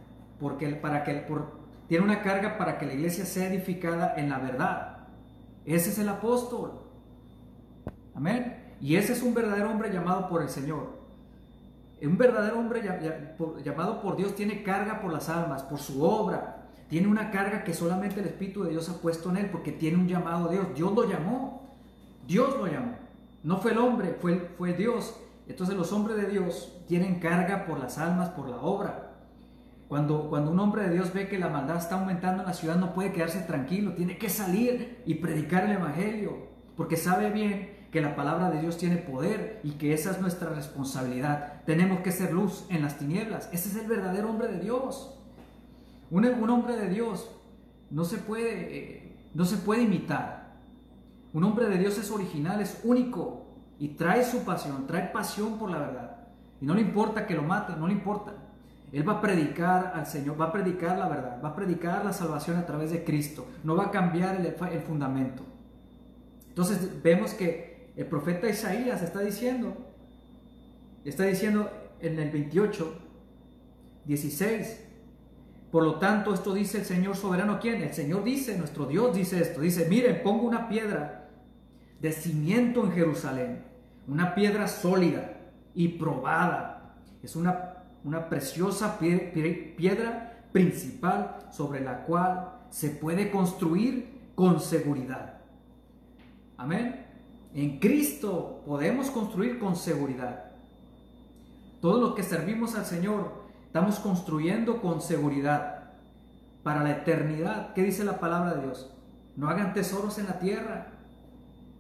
Porque 0.40 0.66
para 0.70 1.04
que, 1.04 1.26
tiene 1.88 2.04
una 2.04 2.22
carga 2.22 2.56
para 2.56 2.78
que 2.78 2.87
la 2.87 2.94
iglesia 2.94 3.26
sea 3.26 3.49
edificada 3.49 4.14
en 4.16 4.30
la 4.30 4.38
verdad. 4.38 4.96
Ese 5.66 5.90
es 5.90 5.99
el 5.99 6.08
apóstol. 6.08 6.80
Amén. 8.14 8.76
Y 8.80 8.96
ese 8.96 9.12
es 9.12 9.22
un 9.22 9.34
verdadero 9.34 9.71
hombre 9.71 9.93
llamado 9.93 10.26
por 10.26 10.40
el 10.40 10.49
Señor. 10.49 10.99
Un 12.02 12.16
verdadero 12.16 12.58
hombre 12.58 12.80
llamado 13.62 14.00
por 14.00 14.16
Dios 14.16 14.34
tiene 14.34 14.62
carga 14.62 15.02
por 15.02 15.12
las 15.12 15.28
almas, 15.28 15.62
por 15.64 15.78
su 15.78 16.02
obra. 16.02 16.59
Tiene 16.90 17.06
una 17.06 17.30
carga 17.30 17.62
que 17.62 17.72
solamente 17.72 18.18
el 18.18 18.26
Espíritu 18.26 18.64
de 18.64 18.70
Dios 18.70 18.88
ha 18.88 19.00
puesto 19.00 19.30
en 19.30 19.36
él 19.36 19.48
porque 19.50 19.70
tiene 19.70 19.96
un 19.96 20.08
llamado 20.08 20.48
a 20.48 20.52
Dios. 20.52 20.66
Dios 20.74 20.92
lo 20.92 21.08
llamó. 21.08 21.68
Dios 22.26 22.56
lo 22.58 22.66
llamó. 22.66 22.96
No 23.44 23.58
fue 23.58 23.70
el 23.70 23.78
hombre, 23.78 24.16
fue, 24.20 24.50
fue 24.58 24.72
Dios. 24.72 25.14
Entonces 25.46 25.76
los 25.76 25.92
hombres 25.92 26.16
de 26.16 26.26
Dios 26.26 26.76
tienen 26.88 27.20
carga 27.20 27.64
por 27.64 27.78
las 27.78 27.96
almas, 27.96 28.30
por 28.30 28.48
la 28.48 28.56
obra. 28.56 29.12
Cuando, 29.86 30.28
cuando 30.28 30.50
un 30.50 30.58
hombre 30.58 30.82
de 30.82 30.94
Dios 30.94 31.12
ve 31.12 31.28
que 31.28 31.38
la 31.38 31.48
maldad 31.48 31.76
está 31.76 31.94
aumentando 31.94 32.42
en 32.42 32.48
la 32.48 32.54
ciudad, 32.54 32.74
no 32.74 32.92
puede 32.92 33.12
quedarse 33.12 33.40
tranquilo, 33.40 33.92
tiene 33.94 34.18
que 34.18 34.28
salir 34.28 35.02
y 35.06 35.14
predicar 35.14 35.64
el 35.64 35.72
Evangelio, 35.72 36.48
porque 36.76 36.96
sabe 36.96 37.30
bien 37.30 37.70
que 37.92 38.00
la 38.00 38.16
palabra 38.16 38.50
de 38.50 38.60
Dios 38.60 38.78
tiene 38.78 38.96
poder 38.96 39.60
y 39.62 39.72
que 39.72 39.92
esa 39.92 40.10
es 40.10 40.20
nuestra 40.20 40.50
responsabilidad. 40.50 41.62
Tenemos 41.66 42.00
que 42.00 42.12
ser 42.12 42.32
luz 42.32 42.66
en 42.68 42.82
las 42.82 42.98
tinieblas. 42.98 43.48
Ese 43.52 43.68
es 43.68 43.76
el 43.76 43.88
verdadero 43.88 44.30
hombre 44.30 44.48
de 44.48 44.60
Dios. 44.60 45.20
Un, 46.10 46.50
hombre 46.50 46.76
de 46.76 46.88
Dios 46.88 47.30
no 47.90 48.04
se, 48.04 48.18
puede, 48.18 48.76
eh, 48.76 49.16
no 49.34 49.44
se 49.44 49.56
puede 49.58 49.82
imitar. 49.82 50.56
Un 51.32 51.44
hombre 51.44 51.68
de 51.68 51.78
Dios 51.78 51.99
es 51.99 52.10
original, 52.10 52.60
es 52.60 52.80
único 52.82 53.46
y 53.78 53.88
trae 53.88 54.25
su 54.25 54.44
pasión, 54.44 54.86
trae 54.86 55.10
pasión 55.12 55.58
por 55.58 55.70
la 55.70 55.78
verdad. 55.78 56.16
Y 56.60 56.66
no 56.66 56.75
le 56.75 56.82
importa 56.82 57.26
que 57.26 57.34
lo 57.34 57.42
maten, 57.42 57.78
no 57.78 57.86
le 57.86 57.94
importa. 57.94 58.34
Él 58.92 59.08
va 59.08 59.14
a 59.14 59.20
predicar 59.20 59.92
al 59.94 60.06
Señor, 60.06 60.40
va 60.40 60.46
a 60.46 60.52
predicar 60.52 60.99
la 60.99 61.08
verdad, 61.08 61.40
va 61.42 61.50
a 61.50 61.54
predicar 61.54 62.04
la 62.04 62.12
salvación 62.12 62.56
a 62.56 62.66
través 62.66 62.90
de 62.90 63.04
Cristo. 63.04 63.46
No 63.62 63.76
va 63.76 63.84
a 63.84 63.90
cambiar 63.92 64.36
el, 64.36 64.46
el 64.46 64.80
fundamento. 64.80 65.44
Entonces 66.49 67.00
vemos 67.02 67.32
que 67.34 67.92
el 67.96 68.06
profeta 68.06 68.49
Isaías 68.49 69.00
está 69.02 69.20
diciendo, 69.20 69.76
está 71.04 71.25
diciendo 71.25 71.70
en 72.00 72.18
el 72.18 72.30
28, 72.30 72.99
16, 74.06 74.89
por 75.71 75.85
lo 75.85 75.97
tanto 75.97 76.35
esto 76.35 76.52
dice 76.52 76.78
el 76.78 76.85
Señor 76.85 77.17
soberano, 77.17 77.61
¿quién? 77.61 77.83
El 77.83 77.95
Señor 77.95 78.25
dice, 78.25 78.59
nuestro 78.59 78.87
Dios 78.87 79.15
dice 79.15 79.41
esto, 79.41 79.61
dice, 79.61 79.87
miren, 79.89 80.23
pongo 80.23 80.47
una 80.47 80.69
piedra 80.69 81.28
de 82.00 82.13
cimiento 82.13 82.85
en 82.85 82.93
Jerusalén, 82.93 83.65
una 84.09 84.35
piedra 84.35 84.67
sólida 84.67 85.39
y 85.75 85.89
probada, 85.89 86.97
es 87.23 87.37
una, 87.37 87.85
una 88.02 88.28
preciosa 88.28 88.99
piedra 88.99 90.45
principal 90.52 91.37
sobre 91.52 91.80
la 91.80 92.04
cual 92.04 92.61
se 92.71 92.91
puede 92.91 93.30
construir 93.30 94.33
con 94.35 94.61
seguridad. 94.61 95.41
Amén. 96.56 97.06
En 97.54 97.78
Cristo 97.78 98.63
podemos 98.67 99.11
construir 99.11 99.59
con 99.59 99.76
seguridad. 99.76 100.50
Todo 101.80 102.00
lo 102.00 102.15
que 102.15 102.23
servimos 102.23 102.75
al 102.75 102.85
Señor 102.85 103.39
estamos 103.71 104.00
construyendo 104.00 104.83
con 104.83 105.00
seguridad 105.00 105.93
para 106.65 106.83
la 106.83 106.91
eternidad. 106.91 107.73
¿Qué 107.73 107.85
dice 107.85 108.02
la 108.02 108.19
palabra 108.19 108.54
de 108.54 108.63
Dios? 108.63 108.93
No 109.37 109.49
hagan 109.49 109.75
tesoros 109.75 110.19
en 110.19 110.26
la 110.26 110.41
tierra, 110.41 110.89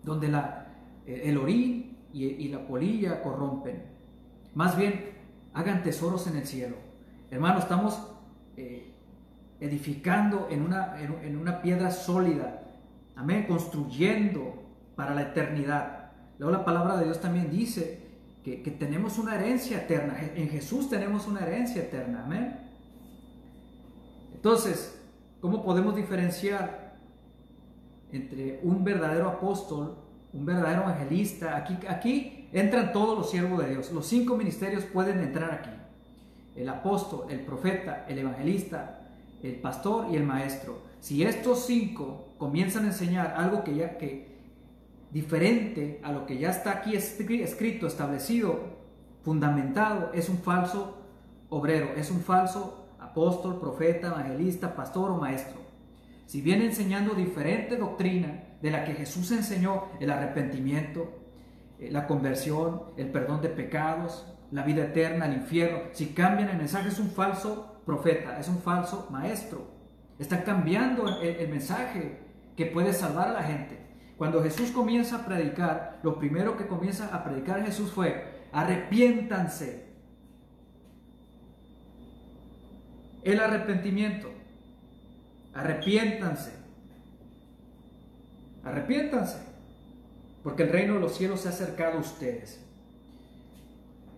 donde 0.04 0.28
la, 0.28 0.68
eh, 1.04 1.22
el 1.24 1.36
orín 1.36 1.98
y, 2.12 2.46
la 2.46 2.64
polilla 2.64 3.20
corrompen. 3.24 3.82
Más 4.54 4.76
bien, 4.76 5.16
hagan 5.52 5.82
tesoros 5.82 6.28
en 6.28 6.36
el 6.36 6.46
cielo. 6.46 6.76
Hermano, 7.28 7.58
estamos 7.58 8.00
eh, 8.56 8.94
edificando 9.58 10.46
en 10.48 10.62
una, 10.62 10.96
en 11.02 11.36
una 11.36 11.60
piedra 11.60 11.90
sólida. 11.90 12.68
Amén, 13.16 13.46
construyendo 13.48 14.62
para 14.94 15.12
la 15.12 15.22
eternidad. 15.22 16.12
Luego 16.38 16.56
la 16.56 16.64
palabra 16.64 16.98
de 16.98 17.06
Dios 17.06 17.20
también 17.20 17.50
dice 17.50 17.99
que, 18.44 18.56
tenemos 18.78 19.18
una 19.18 19.34
herencia 19.34 19.78
eterna. 19.78 20.18
En 20.34 20.48
Jesús 20.48 20.88
tenemos 20.88 21.26
una 21.26 21.40
herencia 21.40 21.82
eterna. 21.82 22.22
Amén. 22.24 22.58
Entonces, 24.34 24.98
¿cómo 25.40 25.62
podemos 25.62 25.94
diferenciar 25.94 26.96
entre 28.12 28.60
un 28.62 28.82
verdadero 28.82 29.28
apóstol, 29.28 29.98
un 30.32 30.46
verdadero 30.46 30.82
evangelista? 30.82 31.56
Aquí, 31.56 31.78
aquí 31.86 32.48
entran 32.52 32.92
todos 32.92 33.18
los 33.18 33.30
siervos 33.30 33.62
de 33.62 33.70
Dios. 33.70 33.92
Los 33.92 34.06
cinco 34.06 34.36
ministerios 34.36 34.84
pueden 34.84 35.20
entrar 35.20 35.52
aquí. 35.52 35.70
El 36.56 36.68
apóstol, 36.68 37.26
el 37.30 37.40
profeta, 37.40 38.06
el 38.08 38.18
evangelista, 38.18 39.00
el 39.42 39.56
pastor 39.56 40.06
y 40.10 40.16
el 40.16 40.24
maestro. 40.24 40.82
Si 41.00 41.22
estos 41.22 41.66
cinco 41.66 42.34
comienzan 42.38 42.84
a 42.84 42.88
enseñar 42.88 43.34
algo 43.36 43.62
que 43.64 43.74
ya 43.74 43.98
que 43.98 44.29
diferente 45.10 46.00
a 46.02 46.12
lo 46.12 46.26
que 46.26 46.38
ya 46.38 46.50
está 46.50 46.70
aquí 46.72 46.94
escrito, 46.94 47.86
establecido, 47.86 48.60
fundamentado, 49.22 50.12
es 50.14 50.28
un 50.28 50.38
falso 50.38 50.98
obrero, 51.48 51.90
es 51.96 52.10
un 52.10 52.20
falso 52.20 52.88
apóstol, 53.00 53.58
profeta, 53.58 54.08
evangelista, 54.08 54.74
pastor 54.74 55.10
o 55.10 55.16
maestro. 55.16 55.58
Si 56.26 56.40
viene 56.40 56.66
enseñando 56.66 57.14
diferente 57.14 57.76
doctrina 57.76 58.44
de 58.62 58.70
la 58.70 58.84
que 58.84 58.94
Jesús 58.94 59.32
enseñó, 59.32 59.86
el 59.98 60.10
arrepentimiento, 60.10 61.10
eh, 61.80 61.90
la 61.90 62.06
conversión, 62.06 62.82
el 62.96 63.10
perdón 63.10 63.40
de 63.40 63.48
pecados, 63.48 64.26
la 64.52 64.62
vida 64.62 64.84
eterna, 64.84 65.26
el 65.26 65.38
infierno, 65.38 65.80
si 65.92 66.06
cambian 66.08 66.50
el 66.50 66.58
mensaje 66.58 66.88
es 66.88 66.98
un 66.98 67.10
falso 67.10 67.82
profeta, 67.84 68.38
es 68.38 68.48
un 68.48 68.58
falso 68.58 69.08
maestro. 69.10 69.66
Está 70.18 70.44
cambiando 70.44 71.20
el 71.20 71.48
mensaje 71.48 72.18
que 72.54 72.66
puede 72.66 72.92
salvar 72.92 73.28
a 73.28 73.32
la 73.32 73.42
gente. 73.42 73.89
Cuando 74.20 74.42
Jesús 74.42 74.70
comienza 74.70 75.16
a 75.16 75.24
predicar, 75.24 75.98
lo 76.02 76.18
primero 76.18 76.54
que 76.58 76.66
comienza 76.66 77.06
a 77.06 77.24
predicar 77.24 77.64
Jesús 77.64 77.90
fue, 77.90 78.22
arrepiéntanse. 78.52 79.86
El 83.22 83.40
arrepentimiento. 83.40 84.30
Arrepiéntanse. 85.54 86.52
Arrepiéntanse. 88.62 89.38
Porque 90.42 90.64
el 90.64 90.68
reino 90.68 90.92
de 90.96 91.00
los 91.00 91.16
cielos 91.16 91.40
se 91.40 91.48
ha 91.48 91.52
acercado 91.52 91.96
a 91.96 92.00
ustedes. 92.00 92.62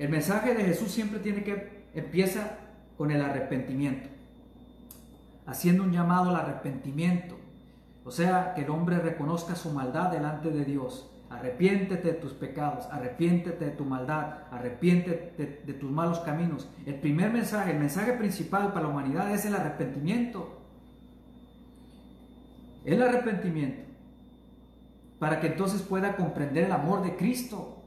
El 0.01 0.09
mensaje 0.09 0.57
de 0.57 0.65
Jesús 0.65 0.91
siempre 0.91 1.21
tiene 1.21 1.45
que 1.45 1.85
empieza 1.95 2.59
con 2.99 3.13
el 3.13 3.23
arrepentimiento, 3.23 4.09
haciendo 5.47 5.85
un 5.85 5.93
llamado 5.93 6.31
al 6.31 6.35
arrepentimiento. 6.35 7.42
O 8.05 8.11
sea, 8.11 8.55
que 8.55 8.63
el 8.63 8.71
hombre 8.71 8.99
reconozca 8.99 9.55
su 9.55 9.71
maldad 9.71 10.11
delante 10.11 10.51
de 10.51 10.65
Dios. 10.65 11.09
Arrepiéntete 11.31 12.09
de 12.09 12.15
tus 12.15 12.33
pecados, 12.33 12.87
arrepiéntete 12.91 13.65
de 13.65 13.71
tu 13.71 13.85
maldad, 13.85 14.39
arrepiéntete 14.51 15.63
de, 15.65 15.73
tus 15.73 15.91
malos 15.91 16.19
caminos. 16.21 16.69
El 16.85 16.97
primer 16.97 17.33
mensaje, 17.33 17.71
el 17.73 17.79
mensaje 17.79 18.13
principal 18.13 18.73
para 18.73 18.83
la 18.87 18.89
humanidad 18.89 19.33
es 19.33 19.47
el 19.47 19.55
arrepentimiento. 19.55 20.61
El 22.85 23.03
arrepentimiento. 23.03 23.83
Para 25.19 25.41
que 25.41 25.47
entonces 25.47 25.81
pueda 25.81 26.17
comprender 26.17 26.65
el 26.65 26.73
amor 26.73 27.03
de 27.03 27.17
Cristo. 27.17 27.79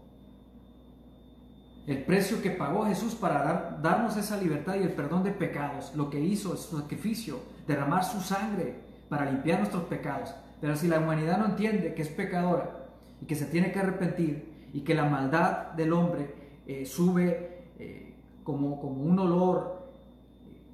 El 1.85 2.03
precio 2.03 2.41
que 2.41 2.49
pagó 2.49 2.85
Jesús 2.85 3.13
para 3.13 3.43
dar- 3.43 3.79
darnos 3.83 4.17
esa 4.17 4.37
libertad 4.37 4.75
y 4.75 4.83
el 4.83 4.93
perdón 4.93 5.23
de 5.23 5.31
pecados. 5.31 5.93
Lo 5.95 6.09
que 6.09 6.19
hizo, 6.19 6.57
su 6.57 6.79
sacrificio, 6.79 7.41
derramar 7.67 8.03
su 8.03 8.21
sangre 8.21 8.84
para 9.09 9.25
limpiar 9.29 9.59
nuestros 9.59 9.83
pecados. 9.83 10.33
Pero 10.61 10.75
si 10.75 10.87
la 10.87 10.99
humanidad 10.99 11.37
no 11.37 11.45
entiende 11.45 11.93
que 11.93 12.01
es 12.01 12.09
pecadora 12.09 12.87
y 13.21 13.25
que 13.25 13.35
se 13.35 13.45
tiene 13.45 13.71
que 13.71 13.79
arrepentir 13.79 14.69
y 14.73 14.81
que 14.81 14.95
la 14.95 15.05
maldad 15.05 15.71
del 15.73 15.93
hombre 15.93 16.33
eh, 16.67 16.85
sube 16.85 17.69
eh, 17.79 18.15
como, 18.43 18.79
como 18.79 19.03
un 19.03 19.19
olor 19.19 19.85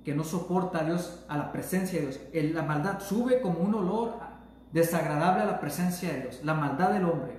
que 0.04 0.16
no 0.16 0.24
soporta 0.24 0.80
a 0.80 0.84
Dios, 0.86 1.24
a 1.28 1.38
la 1.38 1.52
presencia 1.52 2.00
de 2.00 2.08
Dios. 2.08 2.20
La 2.54 2.64
maldad 2.64 3.00
sube 3.00 3.42
como 3.42 3.60
un 3.60 3.76
olor 3.76 4.16
desagradable 4.72 5.44
a 5.44 5.46
la 5.46 5.60
presencia 5.60 6.12
de 6.12 6.22
Dios. 6.22 6.42
La 6.44 6.54
maldad 6.54 6.92
del 6.92 7.06
hombre, 7.06 7.38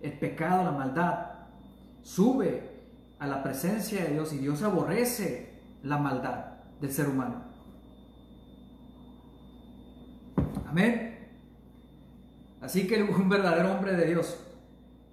el 0.00 0.18
pecado, 0.18 0.64
la 0.64 0.72
maldad, 0.72 1.26
sube 2.02 2.70
a 3.18 3.26
la 3.26 3.42
presencia 3.42 4.04
de 4.04 4.12
Dios 4.14 4.32
y 4.32 4.38
Dios 4.38 4.62
aborrece 4.62 5.52
la 5.82 5.98
maldad 5.98 6.46
del 6.80 6.90
ser 6.90 7.08
humano. 7.08 7.51
Amén. 10.72 11.28
Así 12.62 12.86
que 12.86 13.02
un 13.02 13.28
verdadero 13.28 13.74
hombre 13.74 13.94
de 13.94 14.06
Dios, 14.06 14.38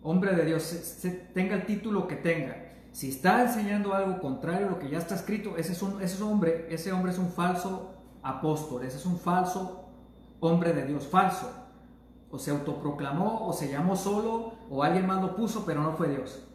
hombre 0.01 0.33
de 0.33 0.45
Dios, 0.45 1.03
tenga 1.33 1.55
el 1.55 1.65
título 1.65 2.07
que 2.07 2.15
tenga, 2.15 2.55
si 2.93 3.09
está 3.09 3.41
enseñando 3.41 3.93
algo 3.93 4.21
contrario 4.21 4.67
a 4.67 4.69
lo 4.69 4.79
que 4.79 4.89
ya 4.89 4.99
está 4.99 5.15
escrito, 5.15 5.57
ese, 5.57 5.73
es 5.73 5.81
un, 5.81 6.01
ese 6.01 6.15
es 6.15 6.21
hombre, 6.21 6.67
ese 6.69 6.93
hombre 6.93 7.11
es 7.11 7.17
un 7.17 7.29
falso 7.29 7.93
apóstol, 8.23 8.85
ese 8.85 8.99
es 8.99 9.05
un 9.05 9.19
falso 9.19 9.89
hombre 10.39 10.71
de 10.71 10.85
Dios, 10.85 11.05
falso. 11.07 11.51
O 12.31 12.39
se 12.39 12.51
autoproclamó, 12.51 13.45
o 13.45 13.51
se 13.51 13.69
llamó 13.69 13.97
solo, 13.97 14.53
o 14.69 14.81
alguien 14.81 15.07
más 15.07 15.21
lo 15.21 15.35
puso, 15.35 15.65
pero 15.65 15.83
no 15.83 15.91
fue 15.91 16.07
Dios. 16.07 16.47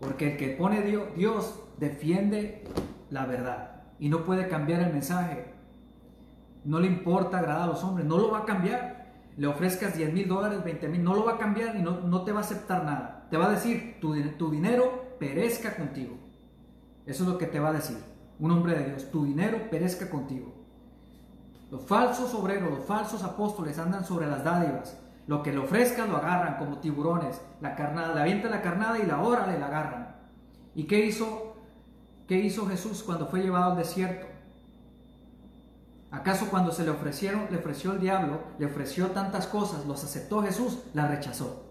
Porque 0.00 0.32
el 0.32 0.36
que 0.36 0.48
pone 0.48 0.82
Dios, 0.82 1.14
Dios 1.14 1.60
defiende 1.78 2.64
la 3.08 3.24
verdad 3.24 3.82
y 4.00 4.08
no 4.08 4.24
puede 4.24 4.48
cambiar 4.48 4.80
el 4.80 4.92
mensaje. 4.92 5.51
No 6.64 6.80
le 6.80 6.86
importa 6.86 7.38
agradar 7.38 7.62
a 7.62 7.66
los 7.66 7.82
hombres, 7.84 8.06
no 8.06 8.18
lo 8.18 8.30
va 8.30 8.38
a 8.40 8.44
cambiar. 8.44 9.02
Le 9.36 9.46
ofrezcas 9.46 9.96
10 9.96 10.12
mil 10.12 10.28
dólares, 10.28 10.62
20 10.62 10.88
mil, 10.88 11.02
no 11.02 11.14
lo 11.14 11.24
va 11.24 11.32
a 11.32 11.38
cambiar 11.38 11.76
y 11.76 11.82
no, 11.82 12.00
no 12.00 12.22
te 12.22 12.32
va 12.32 12.38
a 12.38 12.42
aceptar 12.42 12.84
nada. 12.84 13.26
Te 13.30 13.36
va 13.36 13.46
a 13.46 13.50
decir, 13.50 13.98
tu, 14.00 14.14
tu 14.32 14.50
dinero 14.50 15.16
perezca 15.18 15.74
contigo. 15.74 16.16
Eso 17.06 17.24
es 17.24 17.28
lo 17.28 17.38
que 17.38 17.46
te 17.46 17.58
va 17.58 17.70
a 17.70 17.72
decir 17.72 18.12
un 18.42 18.50
hombre 18.50 18.74
de 18.76 18.84
Dios. 18.86 19.10
Tu 19.10 19.24
dinero 19.24 19.70
perezca 19.70 20.10
contigo. 20.10 20.52
Los 21.70 21.86
falsos 21.86 22.34
obreros, 22.34 22.70
los 22.70 22.84
falsos 22.84 23.22
apóstoles 23.22 23.78
andan 23.78 24.04
sobre 24.04 24.26
las 24.26 24.42
dádivas. 24.42 24.98
Lo 25.28 25.44
que 25.44 25.52
le 25.52 25.58
ofrezcan 25.58 26.10
lo 26.10 26.16
agarran 26.16 26.56
como 26.56 26.78
tiburones. 26.78 27.40
La 27.60 27.76
carnada, 27.76 28.14
le 28.14 28.20
avienta 28.20 28.50
la 28.50 28.60
carnada 28.60 28.98
y 28.98 29.06
la 29.06 29.20
hora 29.20 29.46
le 29.46 29.60
la 29.60 29.66
agarran. 29.66 30.16
¿Y 30.74 30.84
qué 30.84 31.06
hizo? 31.06 31.54
¿Qué 32.26 32.40
hizo 32.40 32.66
Jesús 32.66 33.04
cuando 33.04 33.28
fue 33.28 33.42
llevado 33.42 33.72
al 33.72 33.78
desierto? 33.78 34.26
¿Acaso 36.12 36.48
cuando 36.50 36.70
se 36.72 36.84
le 36.84 36.90
ofrecieron, 36.90 37.46
le 37.50 37.56
ofreció 37.56 37.92
el 37.92 38.00
diablo, 38.00 38.42
le 38.58 38.66
ofreció 38.66 39.08
tantas 39.08 39.46
cosas, 39.46 39.86
los 39.86 40.04
aceptó 40.04 40.42
Jesús, 40.42 40.78
las 40.92 41.10
rechazó? 41.10 41.70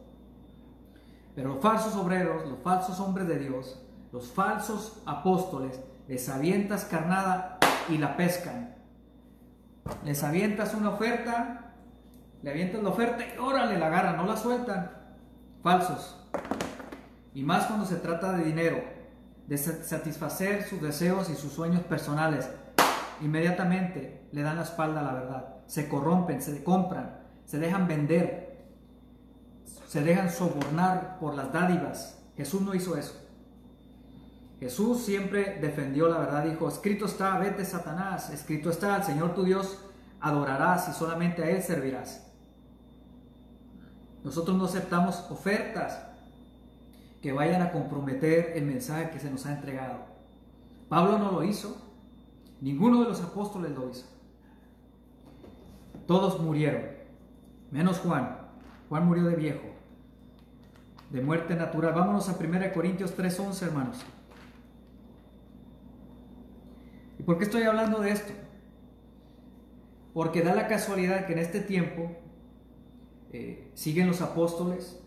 Pero 1.36 1.54
los 1.54 1.62
falsos 1.64 1.96
obreros, 1.96 2.46
los 2.50 2.60
falsos 2.60 3.00
hombres 3.00 3.28
de 3.28 3.38
Dios, 3.38 3.80
los 4.12 4.32
falsos 4.32 5.02
apóstoles, 5.06 5.80
les 6.08 6.28
avientas 6.28 6.86
carnada 6.86 7.60
y 7.88 7.98
la 8.00 8.18
pescan. 8.18 8.76
Les 10.04 10.24
avientas 10.24 10.74
una 10.74 10.90
oferta, 10.90 11.76
le 12.42 12.50
avientas 12.50 12.82
la 12.82 12.90
oferta 12.90 13.24
y 13.24 13.38
órale, 13.38 13.78
la 13.78 13.88
agarran, 13.88 14.18
no 14.18 14.26
la 14.26 14.36
sueltan. 14.36 14.92
Falsos. 15.62 16.18
Y 17.36 17.44
más 17.44 17.66
cuando 17.68 17.86
se 17.86 17.96
trata 17.98 18.34
de 18.34 18.44
dinero, 18.44 18.84
de 19.48 19.58
sa- 19.58 19.84
satisfacer 19.84 20.64
sus 20.68 20.82
deseos 20.82 21.30
y 21.30 21.36
sus 21.36 21.54
sueños 21.54 21.84
personales. 21.84 22.50
Inmediatamente 23.22 24.28
le 24.32 24.42
dan 24.42 24.58
la 24.58 24.64
espalda 24.64 25.02
a 25.02 25.04
la 25.04 25.14
verdad. 25.14 25.56
Se 25.68 25.88
corrompen, 25.88 26.42
se 26.42 26.64
compran, 26.64 27.20
se 27.46 27.60
dejan 27.60 27.88
vender, 27.88 28.66
se 29.88 30.02
dejan 30.02 30.30
sobornar 30.30 31.18
por 31.20 31.36
las 31.36 31.52
dádivas. 31.52 32.22
Jesús 32.36 32.62
no 32.62 32.74
hizo 32.74 32.98
eso. 32.98 33.22
Jesús 34.60 35.02
siempre 35.02 35.58
defendió 35.60 36.08
la 36.08 36.20
verdad, 36.20 36.46
dijo, 36.46 36.68
escrito 36.68 37.06
está, 37.06 37.38
vete 37.40 37.66
Satanás, 37.66 38.30
escrito 38.30 38.70
está, 38.70 38.96
al 38.96 39.04
Señor 39.04 39.34
tu 39.34 39.44
Dios 39.44 39.84
adorarás 40.20 40.88
y 40.88 40.94
solamente 40.94 41.44
a 41.44 41.50
Él 41.50 41.64
servirás. 41.64 42.28
Nosotros 44.24 44.56
no 44.56 44.66
aceptamos 44.66 45.26
ofertas 45.32 46.06
que 47.22 47.32
vayan 47.32 47.62
a 47.62 47.72
comprometer 47.72 48.54
el 48.56 48.66
mensaje 48.66 49.10
que 49.10 49.20
se 49.20 49.32
nos 49.32 49.46
ha 49.46 49.54
entregado. 49.54 50.06
Pablo 50.90 51.18
no 51.18 51.32
lo 51.32 51.44
hizo, 51.44 51.76
ninguno 52.62 53.02
de 53.02 53.10
los 53.10 53.22
apóstoles 53.22 53.72
lo 53.72 53.90
hizo. 53.90 54.06
Todos 56.08 56.40
murieron, 56.40 56.84
menos 57.72 58.00
Juan. 58.00 58.38
Juan 58.90 59.06
murió 59.06 59.24
de 59.24 59.36
viejo, 59.36 59.68
de 61.10 61.22
muerte 61.22 61.56
natural. 61.56 61.94
Vámonos 61.94 62.30
a 62.30 62.38
1 62.38 62.74
Corintios 62.74 63.16
3:11, 63.16 63.66
hermanos. 63.66 63.98
¿Y 67.20 67.24
por 67.24 67.38
qué 67.38 67.44
estoy 67.44 67.64
hablando 67.64 68.00
de 68.00 68.12
esto? 68.12 68.34
Porque 70.14 70.42
da 70.42 70.56
la 70.56 70.68
casualidad 70.68 71.26
que 71.26 71.34
en 71.34 71.40
este 71.40 71.62
tiempo 71.62 72.12
eh, 73.32 73.72
siguen 73.76 74.08
los 74.08 74.22
apóstoles, 74.22 75.00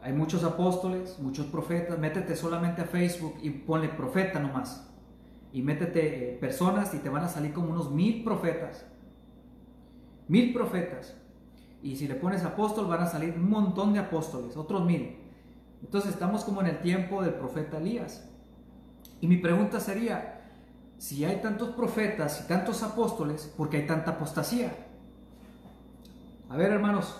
hay 0.00 0.12
muchos 0.12 0.44
apóstoles, 0.44 1.18
muchos 1.18 1.46
profetas, 1.46 1.98
métete 1.98 2.36
solamente 2.36 2.82
a 2.82 2.84
Facebook 2.84 3.34
y 3.42 3.50
ponle 3.50 3.88
profeta 3.88 4.38
nomás. 4.38 4.88
Y 5.56 5.62
métete 5.62 6.36
personas 6.38 6.92
y 6.92 6.98
te 6.98 7.08
van 7.08 7.24
a 7.24 7.30
salir 7.30 7.54
como 7.54 7.70
unos 7.70 7.90
mil 7.90 8.22
profetas. 8.22 8.84
Mil 10.28 10.52
profetas. 10.52 11.16
Y 11.82 11.96
si 11.96 12.06
le 12.06 12.14
pones 12.14 12.44
apóstol 12.44 12.86
van 12.88 13.00
a 13.00 13.06
salir 13.06 13.32
un 13.34 13.48
montón 13.48 13.94
de 13.94 14.00
apóstoles, 14.00 14.54
otros 14.58 14.84
mil. 14.84 15.16
Entonces 15.82 16.10
estamos 16.12 16.44
como 16.44 16.60
en 16.60 16.66
el 16.66 16.80
tiempo 16.80 17.22
del 17.22 17.32
profeta 17.32 17.78
Elías. 17.78 18.28
Y 19.22 19.28
mi 19.28 19.38
pregunta 19.38 19.80
sería, 19.80 20.42
si 20.98 21.24
hay 21.24 21.36
tantos 21.36 21.70
profetas 21.70 22.42
y 22.44 22.48
tantos 22.48 22.82
apóstoles, 22.82 23.50
¿por 23.56 23.70
qué 23.70 23.78
hay 23.78 23.86
tanta 23.86 24.10
apostasía? 24.10 24.74
A 26.50 26.56
ver, 26.58 26.70
hermanos, 26.70 27.16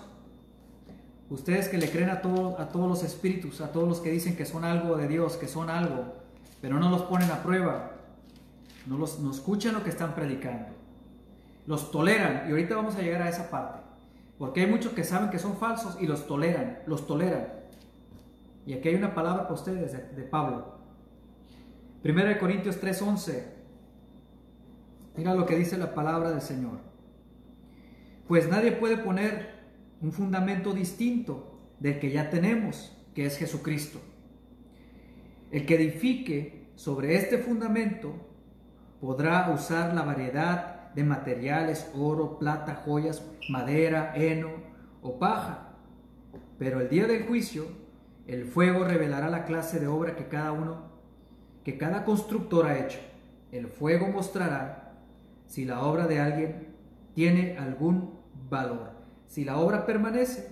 ustedes 1.31 1.70
que 1.70 1.79
le 1.79 1.88
creen 1.90 2.11
a, 2.11 2.20
todo- 2.20 2.61
a 2.61 2.68
todos 2.68 2.87
los 2.87 3.03
espíritus, 3.03 3.62
a 3.62 3.72
todos 3.72 3.88
los 3.88 4.01
que 4.01 4.11
dicen 4.11 4.37
que 4.37 4.44
son 4.44 4.62
algo 4.64 4.94
de 4.99 5.09
Dios, 5.09 5.38
que 5.38 5.49
son 5.49 5.70
algo, 5.70 6.12
pero 6.61 6.79
no 6.79 6.90
los 6.90 7.01
ponen 7.05 7.31
a 7.31 7.42
prueba, 7.42 7.92
no, 8.87 8.99
los, 8.99 9.20
no 9.20 9.31
escuchan 9.31 9.75
lo 9.75 9.83
que 9.83 9.90
están 9.90 10.14
predicando, 10.14 10.68
los 11.66 11.90
toleran, 11.90 12.44
y 12.49 12.51
ahorita 12.51 12.77
vamos 12.77 12.96
a 12.96 13.03
llegar 13.03 13.22
a 13.22 13.29
esa 13.29 13.51
parte, 13.51 13.81
porque 14.38 14.61
hay 14.62 14.66
muchos 14.66 14.92
que 14.92 15.05
saben 15.05 15.31
que 15.31 15.38
son 15.38 15.57
falsos 15.57 15.96
y 16.01 16.07
los 16.07 16.27
toleran, 16.27 16.81
los 16.87 17.07
toleran. 17.07 17.49
Y 18.66 18.72
aquí 18.72 18.88
hay 18.88 18.96
una 18.96 19.14
palabra 19.14 19.44
para 19.44 19.55
ustedes 19.55 19.92
de, 19.92 19.99
de 19.99 20.22
Pablo. 20.22 20.77
1 22.05 22.38
Corintios 22.38 22.81
3:11. 22.81 23.42
Mira 25.16 25.35
lo 25.35 25.46
que 25.46 25.57
dice 25.57 25.79
la 25.79 25.94
palabra 25.94 26.31
del 26.31 26.42
Señor. 26.42 26.79
Pues 28.29 28.49
nadie 28.49 28.72
puede 28.72 28.99
poner 28.99 29.55
un 30.01 30.12
fundamento 30.12 30.72
distinto 30.72 31.59
del 31.81 31.99
que 31.99 32.11
ya 32.11 32.29
tenemos, 32.29 32.92
que 33.14 33.27
es 33.27 33.38
Jesucristo. 33.38 34.01
El 35.51 35.64
que 35.64 35.77
edifique 35.77 36.66
sobre 36.75 37.16
este 37.16 37.38
fundamento 37.38 38.14
podrá 39.01 39.51
usar 39.51 39.95
la 39.95 40.03
variedad 40.03 40.93
de 40.95 41.05
materiales, 41.05 41.91
oro, 41.95 42.39
plata, 42.39 42.83
joyas, 42.85 43.23
madera, 43.49 44.13
heno 44.15 44.51
o 45.03 45.19
paja. 45.19 45.75
Pero 46.59 46.81
el 46.81 46.89
día 46.89 47.07
del 47.07 47.27
juicio, 47.27 47.67
el 48.27 48.47
fuego 48.47 48.85
revelará 48.85 49.29
la 49.29 49.45
clase 49.45 49.79
de 49.79 49.87
obra 49.87 50.17
que 50.17 50.29
cada 50.29 50.53
uno, 50.53 50.91
que 51.65 51.77
cada 51.77 52.05
constructor 52.05 52.67
ha 52.67 52.79
hecho. 52.79 52.99
El 53.53 53.69
fuego 53.69 54.09
mostrará 54.09 54.95
si 55.47 55.65
la 55.65 55.83
obra 55.83 56.07
de 56.07 56.21
alguien 56.21 56.75
tiene 57.15 57.57
algún 57.59 58.19
valor. 58.49 58.91
Si 59.27 59.45
la 59.45 59.59
obra 59.59 59.87
permanece, 59.87 60.49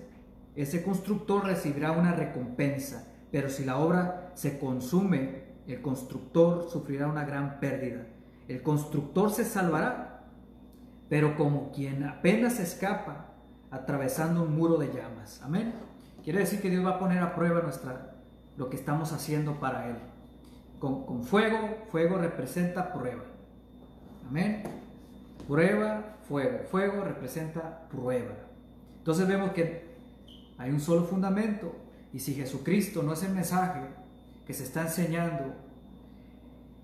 ese 0.55 0.83
constructor 0.83 1.45
recibirá 1.45 1.93
una 1.93 2.13
recompensa. 2.13 3.11
pero 3.33 3.49
si 3.49 3.65
la 3.65 3.79
obra 3.79 4.31
se 4.35 4.61
consume, 4.61 5.43
el 5.67 5.83
constructor 5.83 6.71
sufrirá 6.71 7.09
una 7.09 7.25
gran 7.25 7.59
pérdida. 7.59 8.07
El 8.49 8.63
constructor 8.63 9.31
se 9.31 9.45
salvará, 9.45 10.25
pero 11.09 11.37
como 11.37 11.73
quien 11.73 12.05
apenas 12.05 12.61
escapa 12.61 13.33
atravesando 13.71 14.43
un 14.43 14.55
muro 14.55 14.77
de 14.77 14.89
llamas. 14.89 15.41
Amén. 15.43 15.75
Quiere 16.23 16.41
decir 16.41 16.61
que 16.61 16.71
Dios 16.71 16.85
va 16.85 16.91
a 16.91 16.99
poner 16.99 17.23
a 17.23 17.35
prueba 17.35 17.61
nuestra, 17.61 18.15
lo 18.57 18.71
que 18.71 18.77
estamos 18.77 19.13
haciendo 19.13 19.61
para 19.61 19.89
Él. 19.89 19.97
Con, 20.79 21.07
con 21.07 21.25
fuego, 21.25 21.85
fuego 21.91 22.19
representa 22.19 22.93
prueba. 22.93 23.25
Amén. 24.29 24.63
Prueba, 25.47 26.17
fuego. 26.29 26.65
Fuego 26.71 27.05
representa 27.05 27.87
prueba. 27.89 28.35
Entonces 28.99 29.27
vemos 29.27 29.53
que 29.53 29.95
hay 30.59 30.71
un 30.71 30.81
solo 30.81 31.05
fundamento. 31.05 31.75
Y 32.13 32.21
si 32.21 32.35
Jesucristo 32.35 33.03
no 33.03 33.13
es 33.13 33.23
el 33.23 33.35
mensaje 33.35 33.81
que 34.47 34.55
se 34.55 34.65
está 34.65 34.83
enseñando, 34.83 35.55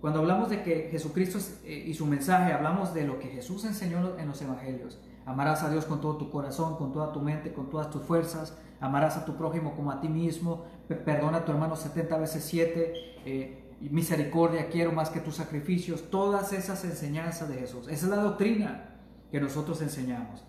cuando 0.00 0.20
hablamos 0.20 0.48
de 0.48 0.62
que 0.62 0.88
Jesucristo 0.90 1.38
eh, 1.64 1.84
y 1.86 1.94
su 1.94 2.06
mensaje, 2.06 2.52
hablamos 2.52 2.94
de 2.94 3.06
lo 3.06 3.18
que 3.18 3.28
Jesús 3.28 3.64
enseñó 3.64 4.18
en 4.18 4.26
los 4.26 4.40
evangelios. 4.40 4.98
Amarás 5.26 5.62
a 5.62 5.70
Dios 5.70 5.84
con 5.84 6.00
todo 6.00 6.16
tu 6.16 6.30
corazón, 6.30 6.76
con 6.76 6.92
toda 6.92 7.12
tu 7.12 7.20
mente, 7.20 7.52
con 7.52 7.68
todas 7.68 7.90
tus 7.90 8.02
fuerzas. 8.02 8.56
Amarás 8.80 9.18
a 9.18 9.26
tu 9.26 9.36
prójimo 9.36 9.74
como 9.76 9.90
a 9.90 10.00
ti 10.00 10.08
mismo. 10.08 10.64
Perdona 10.88 11.38
a 11.38 11.44
tu 11.44 11.52
hermano 11.52 11.76
70 11.76 12.16
veces 12.16 12.44
7. 12.44 12.92
Eh, 13.26 13.76
misericordia 13.80 14.68
quiero 14.68 14.92
más 14.92 15.10
que 15.10 15.20
tus 15.20 15.36
sacrificios. 15.36 16.10
Todas 16.10 16.54
esas 16.54 16.82
enseñanzas 16.84 17.48
de 17.50 17.56
Jesús. 17.56 17.86
Esa 17.88 18.06
es 18.06 18.10
la 18.10 18.22
doctrina 18.22 18.96
que 19.30 19.38
nosotros 19.38 19.82
enseñamos. 19.82 20.42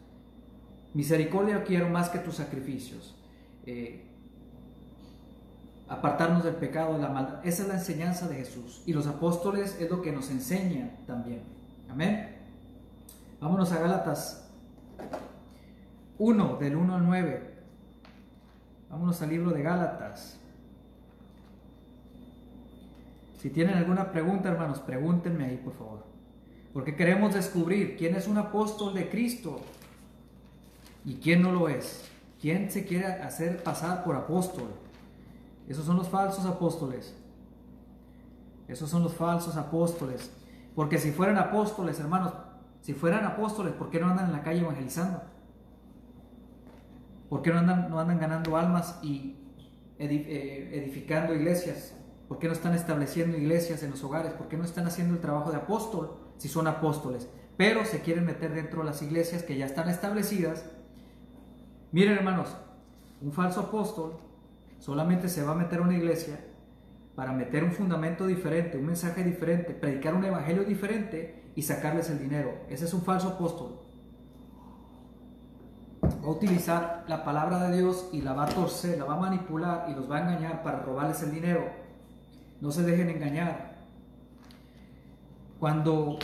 Misericordia 0.93 1.63
quiero 1.63 1.89
más 1.89 2.09
que 2.09 2.19
tus 2.19 2.35
sacrificios. 2.35 3.17
Eh, 3.65 4.10
apartarnos 5.91 6.45
del 6.45 6.55
pecado, 6.55 6.97
la 6.97 7.09
maldad. 7.09 7.45
Esa 7.45 7.63
es 7.63 7.67
la 7.67 7.73
enseñanza 7.75 8.29
de 8.29 8.35
Jesús. 8.35 8.81
Y 8.85 8.93
los 8.93 9.07
apóstoles 9.07 9.77
es 9.79 9.89
lo 9.89 10.01
que 10.01 10.13
nos 10.13 10.29
enseñan 10.29 10.91
también. 11.05 11.41
Amén. 11.89 12.37
Vámonos 13.41 13.73
a 13.73 13.79
Gálatas 13.79 14.49
1, 16.17 16.55
del 16.55 16.77
1 16.77 16.95
al 16.95 17.05
9. 17.05 17.53
Vámonos 18.89 19.21
al 19.21 19.29
libro 19.29 19.51
de 19.51 19.61
Gálatas. 19.63 20.39
Si 23.39 23.49
tienen 23.49 23.75
alguna 23.75 24.11
pregunta, 24.11 24.47
hermanos, 24.47 24.79
pregúntenme 24.79 25.45
ahí, 25.45 25.57
por 25.57 25.73
favor. 25.73 26.05
Porque 26.71 26.95
queremos 26.95 27.33
descubrir 27.33 27.97
quién 27.97 28.15
es 28.15 28.29
un 28.29 28.37
apóstol 28.37 28.93
de 28.93 29.09
Cristo 29.09 29.59
y 31.03 31.15
quién 31.15 31.41
no 31.41 31.51
lo 31.51 31.67
es. 31.67 32.09
¿Quién 32.39 32.71
se 32.71 32.85
quiere 32.85 33.07
hacer 33.07 33.61
pasar 33.61 34.05
por 34.05 34.15
apóstol? 34.15 34.69
Esos 35.71 35.85
son 35.85 35.97
los 35.97 36.09
falsos 36.09 36.45
apóstoles. 36.45 37.15
Esos 38.67 38.89
son 38.89 39.03
los 39.03 39.13
falsos 39.13 39.55
apóstoles. 39.55 40.31
Porque 40.75 40.97
si 40.97 41.11
fueran 41.11 41.37
apóstoles, 41.37 41.99
hermanos, 41.99 42.33
si 42.81 42.93
fueran 42.93 43.25
apóstoles, 43.25 43.73
¿por 43.73 43.89
qué 43.89 43.99
no 43.99 44.07
andan 44.07 44.27
en 44.27 44.31
la 44.33 44.43
calle 44.43 44.61
evangelizando? 44.61 45.21
¿Por 47.29 47.41
qué 47.41 47.51
no 47.51 47.59
andan, 47.59 48.19
ganando 48.19 48.57
almas 48.57 48.99
y 49.01 49.37
eh, 49.97 50.69
edificando 50.73 51.33
iglesias? 51.33 51.93
¿Por 52.27 52.39
qué 52.39 52.47
no 52.47 52.53
están 52.53 52.73
estableciendo 52.73 53.37
iglesias 53.37 53.83
en 53.83 53.91
los 53.91 54.03
hogares? 54.03 54.33
¿Por 54.33 54.47
qué 54.47 54.57
no 54.57 54.65
están 54.65 54.87
haciendo 54.87 55.13
el 55.13 55.21
trabajo 55.21 55.51
de 55.51 55.57
apóstol 55.57 56.17
si 56.37 56.47
son 56.47 56.67
apóstoles? 56.67 57.29
Pero 57.57 57.85
se 57.85 58.01
quieren 58.01 58.25
meter 58.25 58.53
dentro 58.53 58.79
de 58.79 58.85
las 58.85 59.01
iglesias 59.01 59.43
que 59.43 59.57
ya 59.57 59.65
están 59.65 59.89
establecidas 59.89 60.65
Miren 61.91 62.13
hermanos, 62.17 62.55
un 63.21 63.33
falso 63.33 63.59
apóstol 63.59 64.17
solamente 64.81 65.29
se 65.29 65.43
va 65.43 65.51
a 65.51 65.55
meter 65.55 65.79
a 65.79 65.83
una 65.83 65.95
iglesia 65.95 66.39
para 67.15 67.31
meter 67.31 67.63
un 67.63 67.71
fundamento 67.71 68.25
diferente, 68.25 68.77
un 68.77 68.87
mensaje 68.87 69.23
diferente, 69.23 69.73
predicar 69.73 70.15
un 70.15 70.25
evangelio 70.25 70.63
diferente 70.63 71.51
y 71.55 71.61
sacarles 71.61 72.09
el 72.09 72.19
dinero. 72.19 72.51
Ese 72.67 72.85
es 72.85 72.93
un 72.93 73.03
falso 73.03 73.29
apóstol. 73.29 73.79
Va 76.03 76.27
a 76.27 76.31
utilizar 76.31 77.05
la 77.07 77.23
palabra 77.23 77.69
de 77.69 77.77
Dios 77.77 78.09
y 78.11 78.21
la 78.21 78.33
va 78.33 78.45
a 78.45 78.49
torcer, 78.49 78.97
la 78.97 79.05
va 79.05 79.13
a 79.13 79.19
manipular 79.19 79.85
y 79.87 79.93
los 79.93 80.09
va 80.09 80.17
a 80.17 80.21
engañar 80.21 80.63
para 80.63 80.79
robarles 80.79 81.21
el 81.21 81.31
dinero. 81.31 81.69
No 82.59 82.71
se 82.71 82.81
dejen 82.81 83.09
engañar. 83.09 83.75
Cuando, 85.59 86.17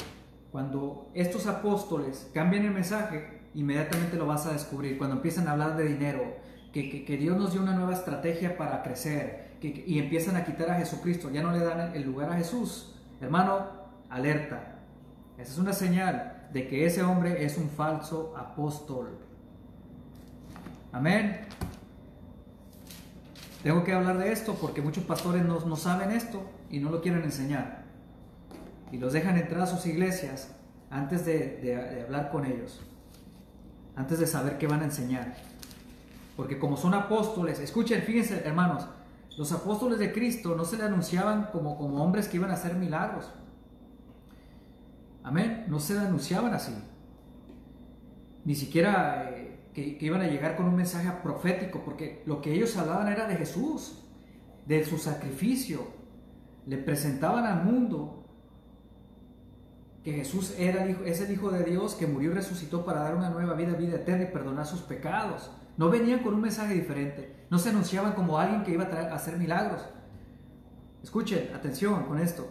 cuando 0.52 1.12
estos 1.14 1.46
apóstoles 1.46 2.32
cambian 2.34 2.66
el 2.66 2.72
mensaje, 2.72 3.42
inmediatamente 3.54 4.18
lo 4.18 4.26
vas 4.26 4.48
a 4.48 4.54
descubrir. 4.54 4.98
Cuando 4.98 5.18
empiezan 5.18 5.48
a 5.48 5.52
hablar 5.52 5.78
de 5.78 5.84
dinero, 5.84 6.24
que, 6.72 7.18
Dios 7.20 7.38
nos 7.38 7.54
dio 7.54 7.62
una 7.62 7.74
nueva 7.74 7.94
estrategia 7.94 8.58
para 8.58 8.84
crecer 8.84 9.58
y 9.62 9.98
empiezan 9.98 10.36
a 10.36 10.46
quitar 10.46 10.70
a 10.70 10.76
Jesucristo, 10.76 11.32
ya 11.32 11.42
no 11.42 11.52
le 11.52 11.60
dan 11.60 11.96
el 11.96 12.04
lugar 12.04 12.32
a 12.32 12.36
Jesús. 12.36 12.94
Hermano, 13.20 13.68
alerta. 14.10 14.76
Esa 15.38 15.52
es 15.52 15.58
una 15.58 15.74
señal 15.74 16.48
de 16.54 16.68
que 16.68 16.86
ese 16.86 17.04
hombre 17.04 17.44
es 17.44 17.58
un 17.58 17.70
falso 17.70 18.36
apóstol. 18.38 19.18
Amén. 20.92 21.42
Tengo 23.64 23.84
que 23.84 23.94
hablar 23.94 24.18
de 24.18 24.32
esto 24.32 24.56
porque 24.56 24.82
muchos 24.82 25.04
pastores 25.04 25.44
no, 25.44 25.60
no 25.62 25.76
saben 25.76 26.12
esto 26.12 26.44
y 26.70 26.80
no 26.80 26.92
lo 26.92 27.02
quieren 27.02 27.24
enseñar. 27.24 27.84
Y 28.92 28.98
los 28.98 29.14
dejan 29.14 29.38
entrar 29.38 29.62
a 29.62 29.68
sus 29.68 29.86
iglesias 29.86 30.56
antes 30.90 31.26
de, 31.26 31.58
de 31.58 32.04
hablar 32.04 32.30
con 32.30 32.46
ellos 32.46 32.82
antes 33.98 34.20
de 34.20 34.28
saber 34.28 34.58
qué 34.58 34.68
van 34.68 34.82
a 34.82 34.86
enseñar. 34.86 35.36
Porque 36.38 36.58
como 36.58 36.78
son 36.78 36.94
apóstoles, 36.94 37.60
escuchen, 37.60 38.04
fíjense 38.04 38.44
hermanos, 38.46 38.88
los 39.38 39.52
apóstoles 39.52 40.00
de 40.00 40.14
Cristo 40.14 40.56
no 40.56 40.64
se 40.64 40.78
le 40.78 40.84
anunciaban 40.84 41.50
como, 41.52 41.78
como 41.78 42.02
hombres 42.04 42.28
que 42.28 42.38
iban 42.38 42.52
a 42.52 42.54
hacer 42.54 42.76
milagros. 42.76 43.30
Amén, 45.24 45.66
no 45.68 45.80
se 45.80 45.96
le 45.96 46.00
anunciaban 46.00 46.54
así. 46.54 46.74
Ni 48.46 48.56
siquiera 48.56 49.30
eh, 49.32 49.60
que, 49.74 49.98
iban 50.00 50.22
a 50.22 50.28
llegar 50.28 50.56
con 50.56 50.68
un 50.68 50.76
mensaje 50.76 51.12
profético, 51.22 51.84
porque 51.84 52.24
lo 52.26 52.42
que 52.42 52.54
ellos 52.54 52.78
hablaban 52.78 53.10
era 53.10 53.28
de 53.28 53.36
Jesús, 53.36 54.06
de 54.66 54.86
su 54.86 54.98
sacrificio. 54.98 55.88
Le 56.66 56.78
presentaban 56.78 57.46
al 57.46 57.66
mundo 57.66 58.26
que 60.04 60.14
Jesús 60.14 60.56
era 60.58 60.84
el 60.84 60.92
hijo, 60.92 61.04
es 61.04 61.20
el 61.20 61.32
Hijo 61.32 61.52
de 61.52 61.64
Dios 61.64 61.96
que 61.96 62.08
murió 62.08 62.32
y 62.32 62.36
resucitó 62.36 62.86
para 62.86 63.02
dar 63.02 63.16
una 63.16 63.30
nueva 63.30 63.54
vida, 63.56 63.74
vida 63.74 63.98
eterna 63.98 64.24
y 64.24 64.32
perdonar 64.32 64.66
sus 64.66 64.82
pecados. 64.82 65.52
No 65.78 65.90
venían 65.90 66.20
con 66.20 66.34
un 66.34 66.42
mensaje 66.42 66.74
diferente, 66.74 67.46
no 67.50 67.60
se 67.60 67.70
anunciaban 67.70 68.14
como 68.14 68.40
alguien 68.40 68.64
que 68.64 68.72
iba 68.72 68.86
a, 68.86 69.14
hacer 69.14 69.38
milagros. 69.38 69.82
Escuchen, 71.04 71.54
atención 71.56 72.06
con 72.06 72.20
esto. 72.20 72.48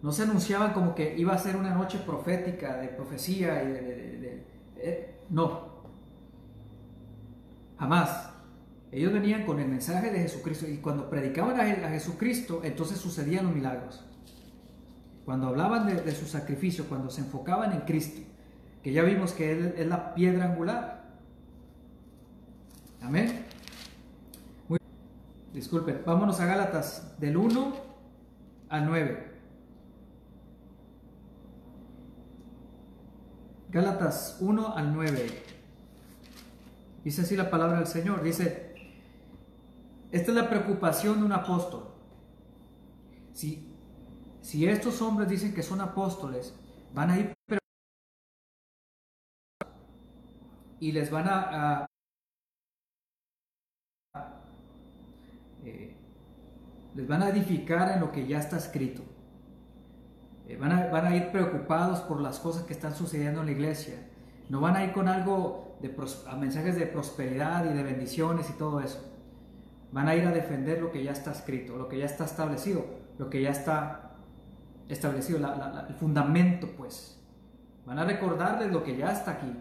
No 0.00 0.12
se 0.12 0.22
anunciaban 0.22 0.72
como 0.72 0.94
que 0.94 1.18
iba 1.18 1.34
a 1.34 1.38
ser 1.38 1.56
una 1.56 1.74
noche 1.74 1.98
profética, 1.98 2.76
de 2.76 2.88
profecía 2.88 3.62
y 3.64 3.66
de... 3.66 4.46
Eh, 4.76 5.20
no. 5.28 5.68
Jamás. 7.78 8.30
Ellos 8.92 9.12
venían 9.12 9.44
con 9.44 9.58
el 9.58 9.68
mensaje 9.68 10.10
de 10.10 10.20
Jesucristo 10.20 10.66
y 10.66 10.78
cuando 10.78 11.10
predicaban 11.10 11.60
a 11.60 11.88
Jesucristo, 11.90 12.60
entonces 12.62 12.98
sucedían 12.98 13.44
los 13.44 13.54
milagros 13.54 14.08
cuando 15.28 15.48
hablaban 15.48 15.86
de, 15.86 16.14
su 16.14 16.24
sacrificio, 16.24 16.86
cuando 16.88 17.10
se 17.10 17.20
enfocaban 17.20 17.74
en 17.74 17.80
Cristo, 17.80 18.22
que 18.82 18.94
ya 18.94 19.02
vimos 19.02 19.32
que 19.32 19.52
Él 19.52 19.74
es 19.76 19.86
la 19.86 20.14
piedra 20.14 20.46
angular. 20.46 20.97
Amén. 23.02 23.46
Muy 24.68 24.78
Disculpen, 25.52 26.02
vámonos 26.04 26.40
a 26.40 26.46
Gálatas 26.46 27.18
del 27.18 27.36
1 27.36 27.76
al 28.68 28.86
9. 28.86 29.38
Gálatas 33.70 34.38
1 34.40 34.76
al 34.76 34.92
9. 34.92 35.26
Dice 37.04 37.22
así 37.22 37.36
la 37.36 37.50
palabra 37.50 37.78
del 37.78 37.86
Señor. 37.86 38.22
Dice, 38.22 38.74
esta 40.10 40.30
es 40.30 40.36
la 40.36 40.48
preocupación 40.48 41.20
de 41.20 41.24
un 41.24 41.32
apóstol. 41.32 41.84
Si 43.32 43.68
si 44.48 44.66
estos 44.66 45.02
hombres 45.02 45.28
dicen 45.28 45.52
que 45.52 45.62
son 45.62 45.82
apóstoles, 45.82 46.54
van 46.94 47.10
a 47.10 47.18
ir 47.18 47.34
y 50.80 50.92
les 50.92 51.10
van 51.10 51.26
a, 51.28 51.86
les 56.98 57.06
van 57.06 57.22
a 57.22 57.28
edificar 57.28 57.92
en 57.92 58.00
lo 58.00 58.10
que 58.10 58.26
ya 58.26 58.40
está 58.40 58.56
escrito. 58.56 59.02
Eh, 60.48 60.56
van, 60.56 60.72
a, 60.72 61.14
ir 61.14 61.30
preocupados 61.30 62.00
por 62.00 62.20
las 62.20 62.40
cosas 62.40 62.64
que 62.64 62.72
están 62.72 62.92
sucediendo 62.92 63.38
en 63.38 63.46
la 63.46 63.52
iglesia. 63.52 63.94
No 64.48 64.60
van 64.60 64.74
a 64.74 64.82
ir 64.82 64.90
con 64.90 65.06
algo 65.06 65.78
de 65.80 65.94
mensajes 66.40 66.74
de 66.74 66.86
prosperidad 66.86 67.66
y 67.66 67.72
de 67.72 67.84
bendiciones 67.84 68.50
y 68.50 68.54
todo 68.54 68.80
eso. 68.80 69.00
Van 69.92 70.08
a 70.08 70.16
ir 70.16 70.26
a 70.26 70.32
defender 70.32 70.82
lo 70.82 70.90
que 70.90 71.04
ya 71.04 71.12
está 71.12 71.30
escrito, 71.30 71.76
lo 71.76 71.88
que 71.88 71.98
ya 71.98 72.06
está 72.06 72.24
establecido, 72.24 72.84
lo 73.16 73.30
que 73.30 73.42
ya 73.42 73.50
está 73.50 74.16
establecido, 74.88 75.38
el 75.38 75.94
fundamento, 75.94 76.68
pues. 76.76 77.16
Van 77.86 78.00
a 78.00 78.04
recordarles 78.04 78.72
lo 78.72 78.82
que 78.82 78.96
ya 78.96 79.12
está 79.12 79.30
aquí. 79.30 79.52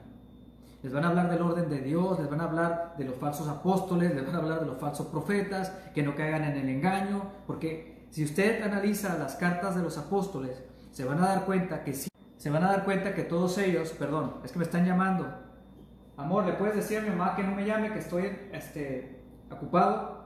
Les 0.88 0.94
van 0.94 1.04
a 1.04 1.10
hablar 1.10 1.30
del 1.30 1.42
orden 1.42 1.68
de 1.68 1.82
Dios, 1.82 2.18
les 2.18 2.30
van 2.30 2.40
a 2.40 2.46
hablar 2.46 2.94
de 2.98 3.04
los 3.04 3.18
falsos 3.18 3.46
apóstoles, 3.50 4.16
les 4.16 4.26
van 4.26 4.36
a 4.36 4.38
hablar 4.38 4.62
de 4.62 4.68
los 4.68 4.78
falsos 4.78 5.08
profetas, 5.08 5.70
que 5.94 6.02
no 6.02 6.16
caigan 6.16 6.46
en 6.46 6.56
el 6.56 6.70
engaño, 6.70 7.24
porque 7.46 8.08
si 8.10 8.24
usted 8.24 8.64
analiza 8.64 9.18
las 9.18 9.36
cartas 9.36 9.76
de 9.76 9.84
los 9.84 9.98
apóstoles, 9.98 10.64
se 10.94 11.04
van 11.04 11.22
a 11.22 11.28
dar 11.28 11.44
cuenta 11.44 11.84
que 11.84 11.94
sí, 11.94 12.08
se 12.38 12.50
van 12.50 12.64
a 12.64 12.68
dar 12.68 12.86
cuenta 12.86 13.14
que 13.14 13.24
todos 13.24 13.58
ellos, 13.58 13.90
perdón, 14.00 14.36
es 14.46 14.54
que 14.54 14.60
me 14.60 14.64
están 14.64 14.86
llamando. 14.86 15.28
Amor, 16.16 16.46
¿le 16.46 16.54
puedes 16.54 16.78
decir 16.78 17.00
a 17.00 17.02
mi 17.02 17.10
mamá 17.10 17.36
que 17.36 17.44
no 17.44 17.54
me 17.54 17.66
llame, 17.66 17.92
que 17.92 18.00
estoy 18.00 18.32
este, 18.54 19.26
ocupado? 19.52 20.24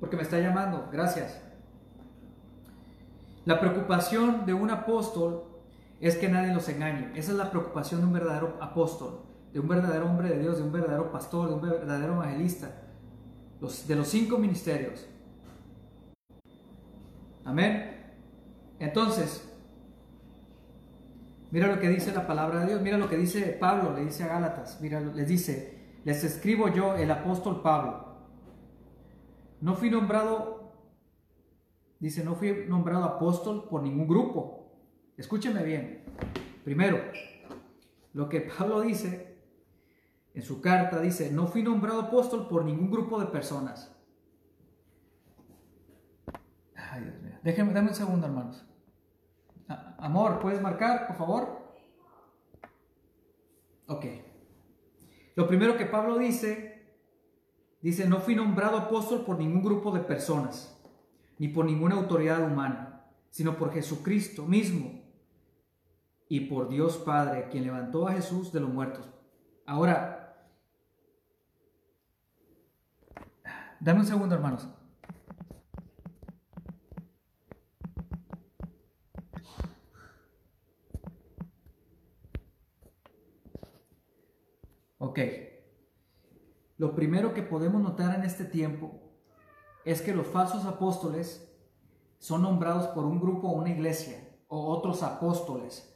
Porque 0.00 0.16
me 0.16 0.22
está 0.22 0.40
llamando, 0.40 0.88
gracias. 0.90 1.40
La 3.44 3.60
preocupación 3.60 4.44
de 4.44 4.54
un 4.54 4.70
apóstol 4.72 5.44
es 6.00 6.16
que 6.16 6.28
nadie 6.28 6.52
los 6.52 6.68
engañe. 6.68 7.12
Esa 7.14 7.30
es 7.30 7.38
la 7.38 7.52
preocupación 7.52 8.00
de 8.00 8.08
un 8.08 8.12
verdadero 8.12 8.58
apóstol, 8.60 9.27
de 9.58 9.62
un 9.62 9.68
verdadero 9.68 10.06
hombre 10.06 10.28
de 10.28 10.38
Dios, 10.38 10.58
de 10.58 10.62
un 10.62 10.70
verdadero 10.70 11.10
pastor, 11.10 11.48
de 11.48 11.54
un 11.56 11.60
verdadero 11.60 12.14
evangelista, 12.14 12.80
de 13.60 13.96
los 13.96 14.06
cinco 14.06 14.38
ministerios. 14.38 15.04
Amén. 17.44 18.14
Entonces, 18.78 19.52
mira 21.50 21.66
lo 21.66 21.80
que 21.80 21.88
dice 21.88 22.12
la 22.12 22.24
palabra 22.24 22.60
de 22.60 22.66
Dios, 22.66 22.82
mira 22.82 22.98
lo 22.98 23.08
que 23.08 23.16
dice 23.16 23.56
Pablo, 23.58 23.96
le 23.96 24.04
dice 24.04 24.22
a 24.22 24.28
Gálatas, 24.28 24.80
mira, 24.80 25.00
les 25.00 25.26
dice, 25.26 25.76
les 26.04 26.22
escribo 26.22 26.68
yo, 26.68 26.94
el 26.94 27.10
apóstol 27.10 27.60
Pablo. 27.60 28.16
No 29.60 29.74
fui 29.74 29.90
nombrado, 29.90 30.70
dice, 31.98 32.22
no 32.22 32.36
fui 32.36 32.64
nombrado 32.68 33.02
apóstol 33.02 33.66
por 33.68 33.82
ningún 33.82 34.06
grupo 34.06 34.58
Escúcheme 35.16 35.64
bien. 35.64 36.04
Primero, 36.62 37.00
lo 38.12 38.28
que 38.28 38.42
Pablo 38.42 38.82
dice 38.82 39.27
en 40.38 40.44
su 40.44 40.60
carta, 40.60 41.00
dice, 41.00 41.32
no 41.32 41.48
fui 41.48 41.64
nombrado 41.64 42.02
apóstol 42.02 42.46
por 42.46 42.64
ningún 42.64 42.92
grupo 42.92 43.18
de 43.18 43.26
personas. 43.26 43.92
Ay, 46.76 47.02
Dios 47.02 47.20
mío. 47.20 47.34
Déjenme, 47.42 47.80
un 47.80 47.92
segundo, 47.92 48.24
hermanos. 48.28 48.64
Amor, 49.98 50.38
¿puedes 50.38 50.62
marcar, 50.62 51.08
por 51.08 51.16
favor? 51.16 51.74
Ok. 53.88 54.04
Lo 55.34 55.48
primero 55.48 55.76
que 55.76 55.86
Pablo 55.86 56.16
dice, 56.18 56.86
dice, 57.82 58.08
no 58.08 58.20
fui 58.20 58.36
nombrado 58.36 58.76
apóstol 58.76 59.24
por 59.24 59.38
ningún 59.38 59.64
grupo 59.64 59.90
de 59.90 60.04
personas, 60.04 60.80
ni 61.38 61.48
por 61.48 61.64
ninguna 61.64 61.96
autoridad 61.96 62.44
humana, 62.44 63.10
sino 63.30 63.56
por 63.56 63.72
Jesucristo 63.72 64.46
mismo 64.46 65.02
y 66.28 66.42
por 66.42 66.68
Dios 66.68 66.96
Padre, 66.98 67.48
quien 67.50 67.64
levantó 67.64 68.06
a 68.06 68.12
Jesús 68.12 68.52
de 68.52 68.60
los 68.60 68.70
muertos. 68.70 69.04
Ahora, 69.66 70.17
dame 73.80 74.00
un 74.00 74.06
segundo, 74.06 74.34
hermanos. 74.34 74.68
Ok. 84.98 85.20
Lo 86.76 86.94
primero 86.94 87.34
que 87.34 87.42
podemos 87.42 87.82
notar 87.82 88.14
en 88.14 88.24
este 88.24 88.44
tiempo 88.44 89.00
es 89.84 90.00
que 90.02 90.14
los 90.14 90.26
falsos 90.26 90.64
apóstoles 90.64 91.50
son 92.18 92.42
nombrados 92.42 92.88
por 92.88 93.04
un 93.04 93.20
grupo 93.20 93.48
o 93.48 93.52
una 93.52 93.70
iglesia 93.70 94.18
o 94.48 94.68
otros 94.68 95.02
apóstoles 95.02 95.94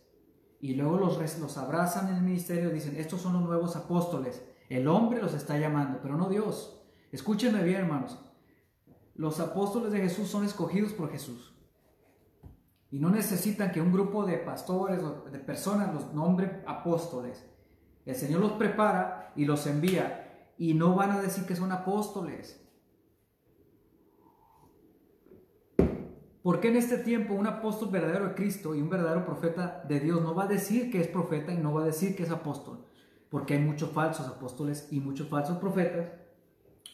y 0.61 0.75
luego 0.75 0.97
los, 0.97 1.39
los 1.39 1.59
abrazan 1.59 2.09
en 2.09 2.17
el 2.17 2.23
ministerio 2.23 2.71
y 2.71 2.75
dicen, 2.75 2.97
estos 2.97 3.21
son 3.21 3.35
los 3.35 3.43
nuevos 3.43 3.75
apóstoles. 3.77 4.45
El 4.69 4.89
hombre 4.89 5.21
los 5.21 5.35
está 5.35 5.59
llamando, 5.59 5.99
pero 6.01 6.17
no 6.17 6.29
Dios. 6.29 6.82
Escúchenme 7.13 7.63
bien, 7.63 7.83
hermanos. 7.83 8.19
Los 9.15 9.39
apóstoles 9.39 9.93
de 9.93 10.01
Jesús 10.01 10.29
son 10.29 10.47
escogidos 10.47 10.95
por 10.95 11.13
Jesús. 11.13 11.55
Y 12.91 12.99
no 12.99 13.11
necesitan 13.11 13.71
que 13.71 13.83
un 13.83 13.93
grupo 13.93 14.25
de 14.25 14.39
pastores 14.39 15.03
o 15.03 15.31
de 15.31 15.39
personas 15.39 15.95
los 15.95 16.15
nombre 16.15 16.63
apóstoles. 16.67 17.47
El 18.07 18.15
Señor 18.15 18.41
los 18.41 18.53
prepara 18.53 19.33
y 19.37 19.45
los 19.45 19.67
envía. 19.67 20.53
Y 20.57 20.73
no 20.73 20.95
van 20.95 21.11
a 21.11 21.21
decir 21.21 21.45
que 21.45 21.55
son 21.55 21.71
apóstoles. 21.71 22.59
¿Por 26.43 26.61
qué 26.61 26.69
en 26.69 26.77
este 26.77 26.99
tiempo 26.99 27.35
un 27.35 27.47
apóstol 27.47 27.91
verdadero 27.91 28.29
de 28.29 28.35
Cristo 28.35 28.75
y 28.75 28.81
un 28.81 28.89
verdadero 28.89 29.25
profeta 29.25 29.85
de 29.87 30.01
Dios 30.01 30.23
no 30.23 30.35
va 30.35 30.45
a 30.45 30.49
decir 30.49 30.91
que 30.91 31.01
es 31.01 31.09
profeta 31.09 31.53
y 31.53 31.59
no 31.59 31.75
va 31.75 31.83
a 31.83 31.87
decir 31.87 32.17
que 32.17 32.23
es 32.23 32.31
apóstol? 32.31 32.87
Porque 33.31 33.55
hay 33.55 33.61
muchos 33.61 33.91
falsos 33.91 34.27
apóstoles 34.27 34.89
y 34.91 35.01
muchos 35.01 35.29
falsos 35.29 35.59
profetas 35.59 36.22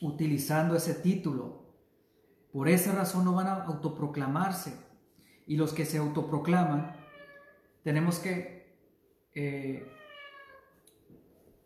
utilizando 0.00 0.76
ese 0.76 0.94
título. 0.94 1.66
Por 2.52 2.68
esa 2.68 2.92
razón 2.92 3.24
no 3.24 3.34
van 3.34 3.46
a 3.46 3.64
autoproclamarse. 3.64 4.74
Y 5.46 5.56
los 5.56 5.72
que 5.72 5.84
se 5.84 5.98
autoproclaman, 5.98 6.94
tenemos 7.82 8.18
que, 8.18 8.76
eh, 9.34 9.86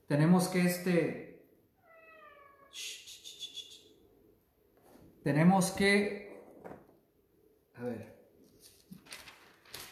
tenemos 0.06 0.48
que 0.48 0.62
este, 0.62 1.46
tenemos 5.22 5.70
que 5.72 6.22
a 7.82 7.84
ver. 7.84 8.12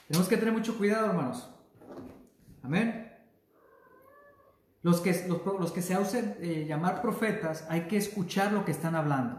Tenemos 0.06 0.28
que 0.28 0.36
tener 0.36 0.54
mucho 0.54 0.76
cuidado, 0.78 1.06
hermanos. 1.06 1.48
Amén. 2.62 3.09
Los 4.82 5.00
que, 5.00 5.26
los, 5.58 5.72
que 5.72 5.82
se 5.82 5.94
hacen 5.94 6.36
eh, 6.40 6.64
llamar 6.66 7.02
profetas, 7.02 7.66
hay 7.68 7.82
que 7.82 7.98
escuchar 7.98 8.52
lo 8.52 8.64
que 8.64 8.70
están 8.70 8.94
hablando. 8.94 9.38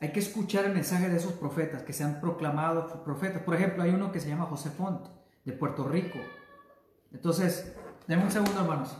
Hay 0.00 0.12
que 0.12 0.20
escuchar 0.20 0.64
el 0.64 0.74
mensaje 0.74 1.08
de 1.08 1.16
esos 1.16 1.32
profetas 1.32 1.82
que 1.82 1.92
se 1.92 2.04
han 2.04 2.20
proclamado 2.20 3.04
profetas. 3.04 3.42
Por 3.42 3.54
ejemplo, 3.54 3.82
hay 3.82 3.90
uno 3.90 4.10
que 4.10 4.20
se 4.20 4.28
llama 4.28 4.46
José 4.46 4.70
Font, 4.70 5.06
de 5.44 5.52
Puerto 5.52 5.88
Rico. 5.88 6.18
Entonces, 7.12 7.74
denme 8.08 8.24
un 8.24 8.30
segundo, 8.30 8.60
hermanos. 8.60 8.96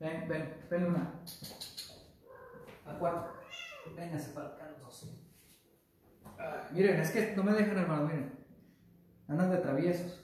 Ven, 0.00 0.26
ven, 0.28 0.54
ven 0.70 0.86
una. 0.86 1.12
A 2.86 2.98
cuatro. 2.98 3.32
Véngase 3.94 4.30
para 4.30 4.48
acá 4.48 4.69
dos. 6.42 6.72
miren, 6.72 7.00
es 7.00 7.10
que 7.10 7.34
no 7.36 7.42
me 7.42 7.52
dejan, 7.52 7.78
hermano, 7.78 8.06
miren. 8.06 8.32
Andan 9.28 9.50
de 9.50 9.58
traviesos. 9.58 10.20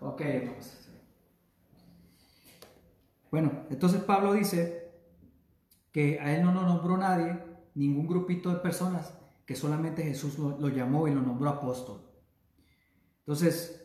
Ok, 0.00 0.22
vamos. 0.46 0.84
Bueno, 3.30 3.64
entonces 3.68 4.00
Pablo 4.02 4.34
dice 4.34 4.92
que 5.90 6.20
a 6.20 6.36
él 6.36 6.44
no 6.44 6.52
nos 6.52 6.66
nombró 6.66 6.96
nadie, 6.96 7.42
ningún 7.74 8.06
grupito 8.06 8.50
de 8.50 8.60
personas, 8.60 9.12
que 9.46 9.56
solamente 9.56 10.04
Jesús 10.04 10.38
lo, 10.38 10.68
llamó 10.68 11.08
y 11.08 11.14
lo 11.14 11.20
nombró 11.20 11.48
apóstol. 11.48 12.00
Entonces, 13.20 13.83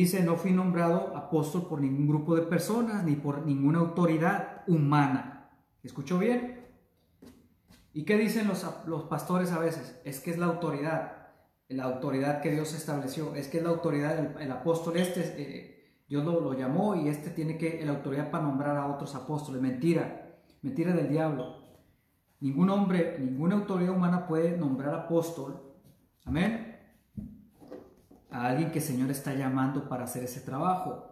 dice, 0.00 0.22
no 0.22 0.36
fui 0.36 0.52
nombrado 0.52 1.16
apóstol 1.16 1.66
por 1.68 1.80
ningún 1.80 2.08
grupo 2.08 2.34
de 2.36 2.42
personas 2.42 3.04
ni 3.04 3.16
por 3.16 3.46
ninguna 3.46 3.78
autoridad 3.78 4.62
humana. 4.66 5.50
¿Escuchó 5.82 6.18
bien? 6.18 6.66
¿Y 7.92 8.04
qué 8.04 8.16
dicen 8.16 8.46
los, 8.48 8.66
los 8.86 9.04
pastores 9.04 9.52
a 9.52 9.58
veces? 9.58 10.00
Es 10.04 10.20
que 10.20 10.30
es 10.30 10.38
la 10.38 10.46
autoridad, 10.46 11.28
la 11.68 11.84
autoridad 11.84 12.40
que 12.42 12.50
Dios 12.50 12.74
estableció, 12.74 13.34
es 13.34 13.48
que 13.48 13.58
es 13.58 13.64
la 13.64 13.70
autoridad, 13.70 14.40
el, 14.40 14.52
apóstol 14.52 14.96
este, 14.96 15.20
eh, 15.36 16.02
Dios 16.06 16.24
lo, 16.24 16.40
lo, 16.40 16.52
llamó 16.52 16.94
y 16.94 17.08
este 17.08 17.30
tiene 17.30 17.56
que 17.56 17.84
la 17.84 17.92
autoridad 17.92 18.30
para 18.30 18.44
nombrar 18.44 18.76
a 18.76 18.86
otros 18.86 19.14
apóstoles. 19.14 19.60
Mentira, 19.62 20.36
mentira 20.62 20.92
del 20.92 21.08
diablo. 21.08 21.56
Ningún 22.40 22.70
hombre, 22.70 23.16
ninguna 23.18 23.56
autoridad 23.56 23.96
humana 23.96 24.26
puede 24.28 24.56
nombrar 24.56 24.94
apóstol, 24.94 25.60
amén, 26.24 26.67
a 28.38 28.46
alguien 28.46 28.70
que 28.70 28.78
el 28.78 28.84
Señor 28.84 29.10
está 29.10 29.34
llamando 29.34 29.88
para 29.88 30.04
hacer 30.04 30.22
ese 30.22 30.40
trabajo. 30.40 31.08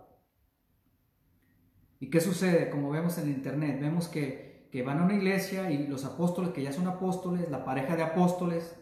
¿Y 1.99 2.09
qué 2.09 2.20
sucede? 2.20 2.70
Como 2.70 2.91
vemos 2.91 3.18
en 3.18 3.29
internet, 3.29 3.79
vemos 3.81 4.09
que, 4.09 4.47
van 4.85 5.01
a 5.01 5.05
una 5.05 5.14
iglesia 5.14 5.70
y 5.70 5.87
los 5.87 6.05
apóstoles 6.05 6.51
que 6.51 6.62
ya 6.62 6.70
son 6.70 6.87
apóstoles, 6.87 7.51
la 7.51 7.64
pareja 7.64 7.97
de 7.97 8.03
apóstoles, 8.03 8.77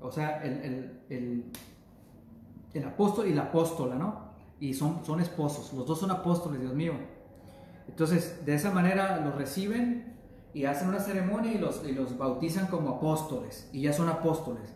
o 0.00 0.12
sea, 0.12 0.40
el, 0.44 1.02
el, 2.72 2.84
apóstol 2.84 3.26
y 3.26 3.34
la 3.34 3.42
apóstola, 3.42 3.96
¿no? 3.96 4.30
Y 4.60 4.74
son, 4.74 5.04
son 5.04 5.20
esposos, 5.20 5.72
los 5.72 5.86
dos 5.86 5.98
son 5.98 6.12
apóstoles, 6.12 6.60
Dios 6.60 6.72
mío. 6.72 6.92
Entonces, 7.88 8.46
de 8.46 8.54
esa 8.54 8.70
manera 8.70 9.20
los 9.24 9.34
reciben 9.34 10.14
y 10.54 10.66
hacen 10.66 10.88
una 10.88 11.00
ceremonia 11.00 11.52
y 11.52 11.58
los, 11.58 11.82
y 11.84 11.90
los 11.90 12.16
bautizan 12.16 12.68
como 12.68 12.90
apóstoles, 12.90 13.68
y 13.72 13.82
ya 13.82 13.92
son 13.92 14.08
apóstoles, 14.08 14.72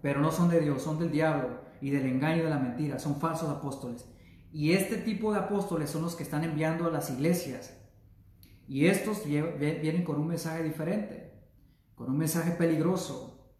pero 0.00 0.20
no 0.20 0.32
son 0.32 0.48
de 0.48 0.60
Dios, 0.60 0.80
son 0.80 0.98
del 0.98 1.10
diablo 1.10 1.69
y 1.80 1.90
del 1.90 2.06
engaño 2.06 2.44
de 2.44 2.50
la 2.50 2.58
mentira, 2.58 2.98
son 2.98 3.20
falsos 3.20 3.48
apóstoles. 3.48 4.06
Y 4.52 4.72
este 4.72 4.96
tipo 4.96 5.32
de 5.32 5.38
apóstoles 5.38 5.90
son 5.90 6.02
los 6.02 6.16
que 6.16 6.22
están 6.22 6.44
enviando 6.44 6.86
a 6.86 6.90
las 6.90 7.10
iglesias. 7.10 7.76
Y 8.66 8.86
estos 8.86 9.24
vienen 9.24 10.04
con 10.04 10.20
un 10.20 10.28
mensaje 10.28 10.62
diferente, 10.62 11.32
con 11.94 12.10
un 12.10 12.18
mensaje 12.18 12.52
peligroso 12.52 13.54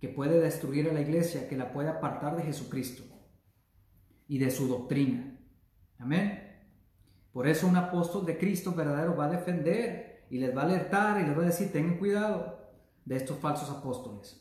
que 0.00 0.08
puede 0.08 0.40
destruir 0.40 0.88
a 0.88 0.92
la 0.92 1.00
iglesia, 1.00 1.48
que 1.48 1.56
la 1.56 1.72
puede 1.72 1.88
apartar 1.88 2.36
de 2.36 2.42
Jesucristo 2.42 3.04
y 4.28 4.38
de 4.38 4.50
su 4.50 4.68
doctrina. 4.68 5.38
Amén. 5.98 6.40
Por 7.32 7.48
eso 7.48 7.66
un 7.66 7.76
apóstol 7.76 8.24
de 8.26 8.38
Cristo 8.38 8.72
verdadero 8.72 9.16
va 9.16 9.26
a 9.26 9.30
defender 9.30 10.26
y 10.30 10.38
les 10.38 10.56
va 10.56 10.62
a 10.62 10.64
alertar 10.64 11.20
y 11.20 11.26
les 11.26 11.36
va 11.36 11.42
a 11.42 11.46
decir, 11.46 11.72
tengan 11.72 11.98
cuidado 11.98 12.70
de 13.04 13.16
estos 13.16 13.38
falsos 13.38 13.70
apóstoles. 13.70 14.40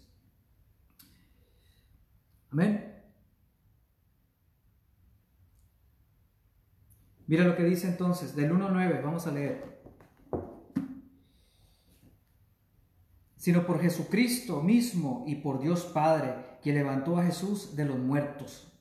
Amén. 2.52 2.93
Mira 7.28 7.46
lo 7.46 7.56
que 7.56 7.64
dice 7.64 7.88
entonces, 7.88 8.36
del 8.36 8.52
1 8.52 8.68
al 8.68 8.74
9, 8.74 9.02
vamos 9.04 9.28
a 9.28 9.32
leer. 9.32 9.82
Sino 13.38 13.66
por 13.66 13.82
Jesucristo 13.82 14.62
mismo 14.62 15.24
y 15.28 15.36
por 15.36 15.60
Dios 15.60 15.86
Padre, 15.86 16.34
que 16.62 16.74
levantó 16.74 17.18
a 17.18 17.24
Jesús 17.24 17.76
de 17.76 17.86
los 17.86 17.98
muertos. 17.98 18.72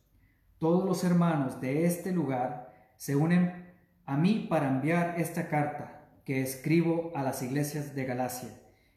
Todos 0.59 0.85
los 0.85 1.03
hermanos 1.05 1.61
de 1.61 1.87
este 1.87 2.13
lugar 2.13 2.73
se 2.97 3.17
unen 3.17 3.75
a 4.07 4.17
mí 4.17 4.47
para 4.49 4.69
enviar 4.69 5.21
esta 5.21 5.49
carta 5.49 6.09
que 6.25 6.41
escribo 6.41 7.13
a 7.15 7.23
las 7.23 7.43
iglesias 7.43 7.95
de 7.95 8.05
Galacia. 8.05 8.51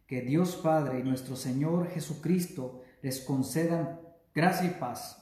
Que 0.08 0.22
Dios 0.22 0.56
Padre 0.56 1.00
y 1.00 1.04
nuestro 1.04 1.36
Señor 1.36 1.90
Jesucristo 1.90 2.84
les 3.02 3.22
concedan 3.22 4.00
gracia 4.34 4.68
y 4.68 4.80
paz. 4.80 5.22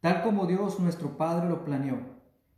Tal 0.00 0.22
como 0.22 0.46
Dios 0.46 0.80
nuestro 0.80 1.16
Padre 1.16 1.48
lo 1.48 1.64
planeó, 1.64 2.15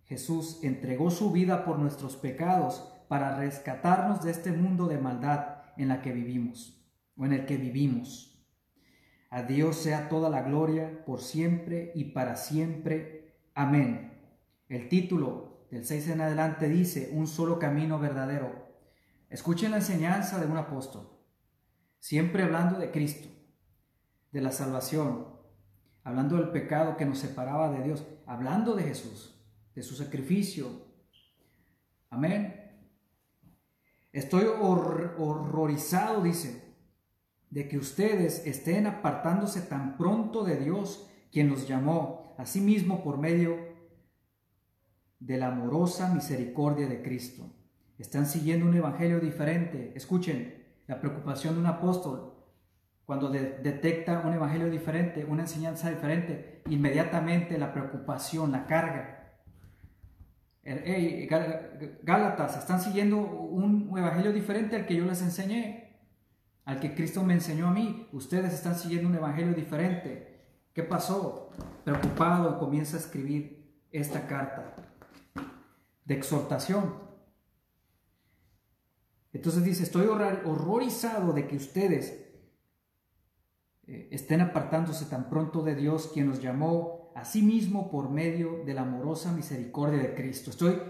Jesús 0.08 0.60
entregó 0.62 1.10
su 1.10 1.32
vida 1.32 1.66
por 1.66 1.78
nuestros 1.78 2.16
pecados 2.16 2.90
para 3.08 3.36
rescatarnos 3.36 4.24
de 4.24 4.30
este 4.30 4.52
mundo 4.52 4.86
de 4.86 4.96
maldad 4.96 5.64
en 5.76 5.88
la 5.88 6.00
que 6.00 6.12
vivimos 6.12 6.82
o 7.16 7.26
en 7.26 7.34
el 7.34 7.44
que 7.44 7.58
vivimos. 7.58 8.42
A 9.28 9.42
Dios 9.42 9.76
sea 9.76 10.08
toda 10.08 10.30
la 10.30 10.42
gloria 10.42 11.04
por 11.04 11.20
siempre 11.20 11.92
y 11.94 12.04
para 12.04 12.36
siempre. 12.36 13.36
Amén. 13.54 14.14
El 14.70 14.88
título 14.88 15.66
del 15.70 15.84
6 15.84 16.08
en 16.08 16.22
adelante 16.22 16.70
dice, 16.70 17.10
un 17.12 17.26
solo 17.26 17.58
camino 17.58 17.98
verdadero. 17.98 18.66
Escuchen 19.28 19.72
la 19.72 19.76
enseñanza 19.76 20.38
de 20.38 20.46
un 20.46 20.56
apóstol, 20.56 21.06
siempre 21.98 22.44
hablando 22.44 22.78
de 22.78 22.90
Cristo, 22.90 23.28
de 24.32 24.40
la 24.40 24.52
salvación, 24.52 25.26
hablando 26.02 26.36
del 26.36 26.48
pecado 26.48 26.96
que 26.96 27.04
nos 27.04 27.18
separaba 27.18 27.70
de 27.70 27.82
Dios, 27.82 28.06
hablando 28.24 28.74
de 28.74 28.84
Jesús 28.84 29.37
de 29.78 29.84
su 29.84 29.94
sacrificio. 29.94 30.66
Amén. 32.10 32.52
Estoy 34.12 34.46
horrorizado, 34.46 36.20
dice, 36.20 36.74
de 37.50 37.68
que 37.68 37.78
ustedes 37.78 38.44
estén 38.44 38.88
apartándose 38.88 39.60
tan 39.60 39.96
pronto 39.96 40.42
de 40.42 40.56
Dios, 40.56 41.08
quien 41.30 41.48
los 41.48 41.68
llamó 41.68 42.34
a 42.38 42.44
sí 42.44 42.60
mismo 42.60 43.04
por 43.04 43.18
medio 43.18 43.56
de 45.20 45.36
la 45.36 45.46
amorosa 45.46 46.12
misericordia 46.12 46.88
de 46.88 47.00
Cristo. 47.00 47.44
Están 47.98 48.26
siguiendo 48.26 48.66
un 48.66 48.74
evangelio 48.74 49.20
diferente. 49.20 49.92
Escuchen 49.94 50.66
la 50.88 50.98
preocupación 50.98 51.54
de 51.54 51.60
un 51.60 51.66
apóstol 51.66 52.34
cuando 53.04 53.30
detecta 53.30 54.22
un 54.26 54.34
evangelio 54.34 54.68
diferente, 54.70 55.24
una 55.24 55.42
enseñanza 55.42 55.88
diferente, 55.88 56.62
inmediatamente 56.68 57.56
la 57.58 57.72
preocupación, 57.72 58.50
la 58.50 58.66
carga 58.66 59.17
hey, 60.64 61.28
Gálatas, 62.02 62.58
están 62.58 62.80
siguiendo 62.80 63.18
un 63.18 63.96
evangelio 63.96 64.32
diferente 64.32 64.76
al 64.76 64.86
que 64.86 64.96
yo 64.96 65.04
les 65.04 65.22
enseñé, 65.22 66.00
al 66.64 66.80
que 66.80 66.94
Cristo 66.94 67.22
me 67.22 67.34
enseñó 67.34 67.68
a 67.68 67.72
mí. 67.72 68.08
Ustedes 68.12 68.52
están 68.52 68.76
siguiendo 68.76 69.08
un 69.08 69.14
evangelio 69.14 69.54
diferente. 69.54 70.46
¿Qué 70.72 70.82
pasó? 70.82 71.50
Preocupado 71.84 72.58
comienza 72.58 72.96
a 72.96 73.00
escribir 73.00 73.82
esta 73.90 74.26
carta 74.26 74.74
de 76.04 76.14
exhortación. 76.14 76.94
Entonces 79.32 79.64
dice, 79.64 79.82
estoy 79.82 80.06
horrorizado 80.06 81.32
de 81.32 81.46
que 81.46 81.56
ustedes 81.56 82.28
eh, 83.86 84.08
estén 84.10 84.40
apartándose 84.40 85.06
tan 85.06 85.28
pronto 85.28 85.62
de 85.62 85.74
Dios, 85.74 86.10
quien 86.12 86.28
nos 86.28 86.40
llamó 86.40 86.97
mismo 87.42 87.90
por 87.90 88.10
medio 88.10 88.62
de 88.64 88.74
la 88.74 88.82
amorosa 88.82 89.32
misericordia 89.32 89.98
de 89.98 90.14
Cristo. 90.14 90.50
Estoy, 90.50 90.80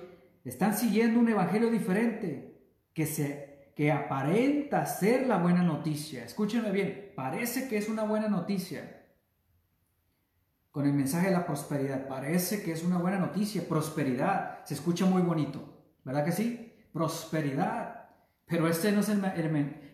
están 0.44 0.76
siguiendo 0.76 1.20
un 1.20 1.28
evangelio 1.28 1.70
diferente 1.70 2.62
que, 2.92 3.06
se, 3.06 3.72
que 3.74 3.92
aparenta 3.92 4.86
ser 4.86 5.26
la 5.26 5.38
buena 5.38 5.62
noticia. 5.62 6.24
Escúchenme 6.24 6.70
bien, 6.70 7.12
parece 7.14 7.68
que 7.68 7.76
es 7.76 7.88
una 7.88 8.04
buena 8.04 8.28
noticia. 8.28 9.06
Con 10.70 10.86
el 10.86 10.92
mensaje 10.92 11.28
de 11.28 11.32
la 11.32 11.46
prosperidad, 11.46 12.06
parece 12.06 12.62
que 12.62 12.72
es 12.72 12.84
una 12.84 12.98
buena 12.98 13.18
noticia. 13.18 13.68
Prosperidad, 13.68 14.64
se 14.64 14.74
escucha 14.74 15.06
muy 15.06 15.22
bonito, 15.22 15.60
¿verdad 16.04 16.24
que 16.24 16.32
sí? 16.32 16.72
Prosperidad. 16.92 18.10
Pero 18.46 18.68
este 18.68 18.92
no 18.92 19.00
es 19.00 19.08
el, 19.08 19.22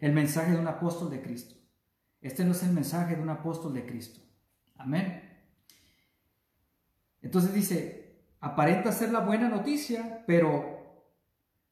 el 0.01 0.13
mensaje 0.13 0.53
de 0.53 0.59
un 0.59 0.69
apóstol 0.69 1.11
de 1.11 1.23
Cristo. 1.23 1.55
Este 2.21 2.45
no 2.45 2.53
es 2.53 2.63
el 2.63 2.73
mensaje 2.73 3.17
de 3.17 3.23
un 3.23 3.31
apóstol 3.31 3.75
de 3.75 3.85
Cristo. 3.85 4.21
Amén. 4.77 5.24
Entonces 7.25 7.55
dice, 7.55 8.21
aparenta 8.41 8.93
ser 8.93 9.11
la 9.11 9.21
buena 9.21 9.49
noticia, 9.49 10.23
pero 10.27 10.75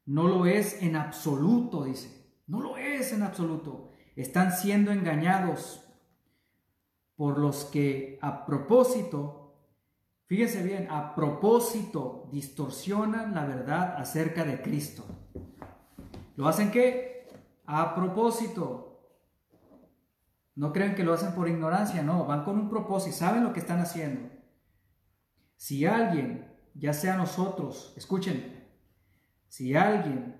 no 0.06 0.26
lo 0.26 0.46
es 0.46 0.82
en 0.82 0.96
absoluto, 0.96 1.84
dice. 1.84 2.22
No 2.46 2.60
lo 2.60 2.78
es 2.78 3.12
en 3.12 3.22
absoluto. 3.22 3.90
Están 4.16 4.52
siendo 4.52 4.90
engañados 4.90 5.84
por 7.16 7.38
los 7.38 7.66
que 7.66 8.18
a 8.22 8.46
propósito, 8.46 9.54
fíjense 10.26 10.62
bien, 10.62 10.88
a 10.90 11.14
propósito 11.14 12.28
distorsionan 12.32 13.34
la 13.34 13.44
verdad 13.44 13.94
acerca 13.98 14.44
de 14.44 14.62
Cristo. 14.62 15.04
¿Lo 16.36 16.48
hacen 16.48 16.70
qué? 16.70 17.28
A 17.66 17.94
propósito. 17.94 18.88
No 20.54 20.72
creen 20.72 20.94
que 20.94 21.04
lo 21.04 21.12
hacen 21.12 21.34
por 21.34 21.48
ignorancia, 21.48 22.02
no, 22.02 22.24
van 22.24 22.44
con 22.44 22.58
un 22.58 22.70
propósito, 22.70 23.16
saben 23.16 23.44
lo 23.44 23.52
que 23.52 23.60
están 23.60 23.80
haciendo. 23.80 24.31
Si 25.62 25.86
alguien, 25.86 26.44
ya 26.74 26.92
sea 26.92 27.16
nosotros, 27.16 27.94
escuchen, 27.96 28.64
si 29.46 29.76
alguien, 29.76 30.34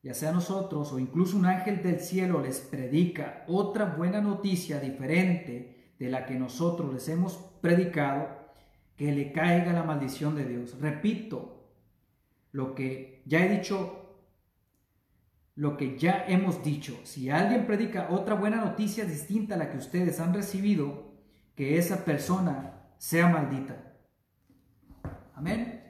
ya 0.00 0.14
sea 0.14 0.30
nosotros 0.30 0.92
o 0.92 1.00
incluso 1.00 1.36
un 1.36 1.46
ángel 1.46 1.82
del 1.82 1.98
cielo 1.98 2.40
les 2.40 2.60
predica 2.60 3.44
otra 3.48 3.84
buena 3.84 4.20
noticia 4.20 4.78
diferente 4.78 5.96
de 5.98 6.08
la 6.08 6.24
que 6.24 6.36
nosotros 6.36 6.94
les 6.94 7.08
hemos 7.08 7.34
predicado, 7.60 8.28
que 8.94 9.10
le 9.10 9.32
caiga 9.32 9.72
la 9.72 9.82
maldición 9.82 10.36
de 10.36 10.44
Dios. 10.44 10.78
Repito, 10.78 11.72
lo 12.52 12.76
que 12.76 13.24
ya 13.26 13.44
he 13.44 13.48
dicho, 13.48 14.20
lo 15.56 15.76
que 15.76 15.98
ya 15.98 16.26
hemos 16.28 16.62
dicho, 16.62 16.96
si 17.02 17.28
alguien 17.28 17.66
predica 17.66 18.06
otra 18.12 18.36
buena 18.36 18.64
noticia 18.64 19.04
distinta 19.04 19.56
a 19.56 19.58
la 19.58 19.68
que 19.68 19.78
ustedes 19.78 20.20
han 20.20 20.32
recibido, 20.32 21.10
que 21.56 21.76
esa 21.76 22.04
persona 22.04 22.94
sea 22.98 23.28
maldita. 23.28 23.88
Amén. 25.42 25.82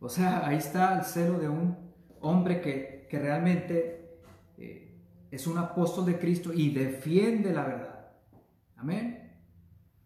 O 0.00 0.10
sea, 0.10 0.46
ahí 0.46 0.58
está 0.58 0.98
el 0.98 1.04
celo 1.04 1.38
de 1.38 1.48
un 1.48 1.94
hombre 2.20 2.60
que, 2.60 3.08
realmente 3.10 4.20
eh, 4.58 5.00
es 5.30 5.46
un 5.46 5.56
apóstol 5.56 6.04
de 6.04 6.18
Cristo 6.18 6.52
y 6.52 6.74
defiende 6.74 7.54
la 7.54 7.64
verdad. 7.64 8.10
Amén. 8.76 9.40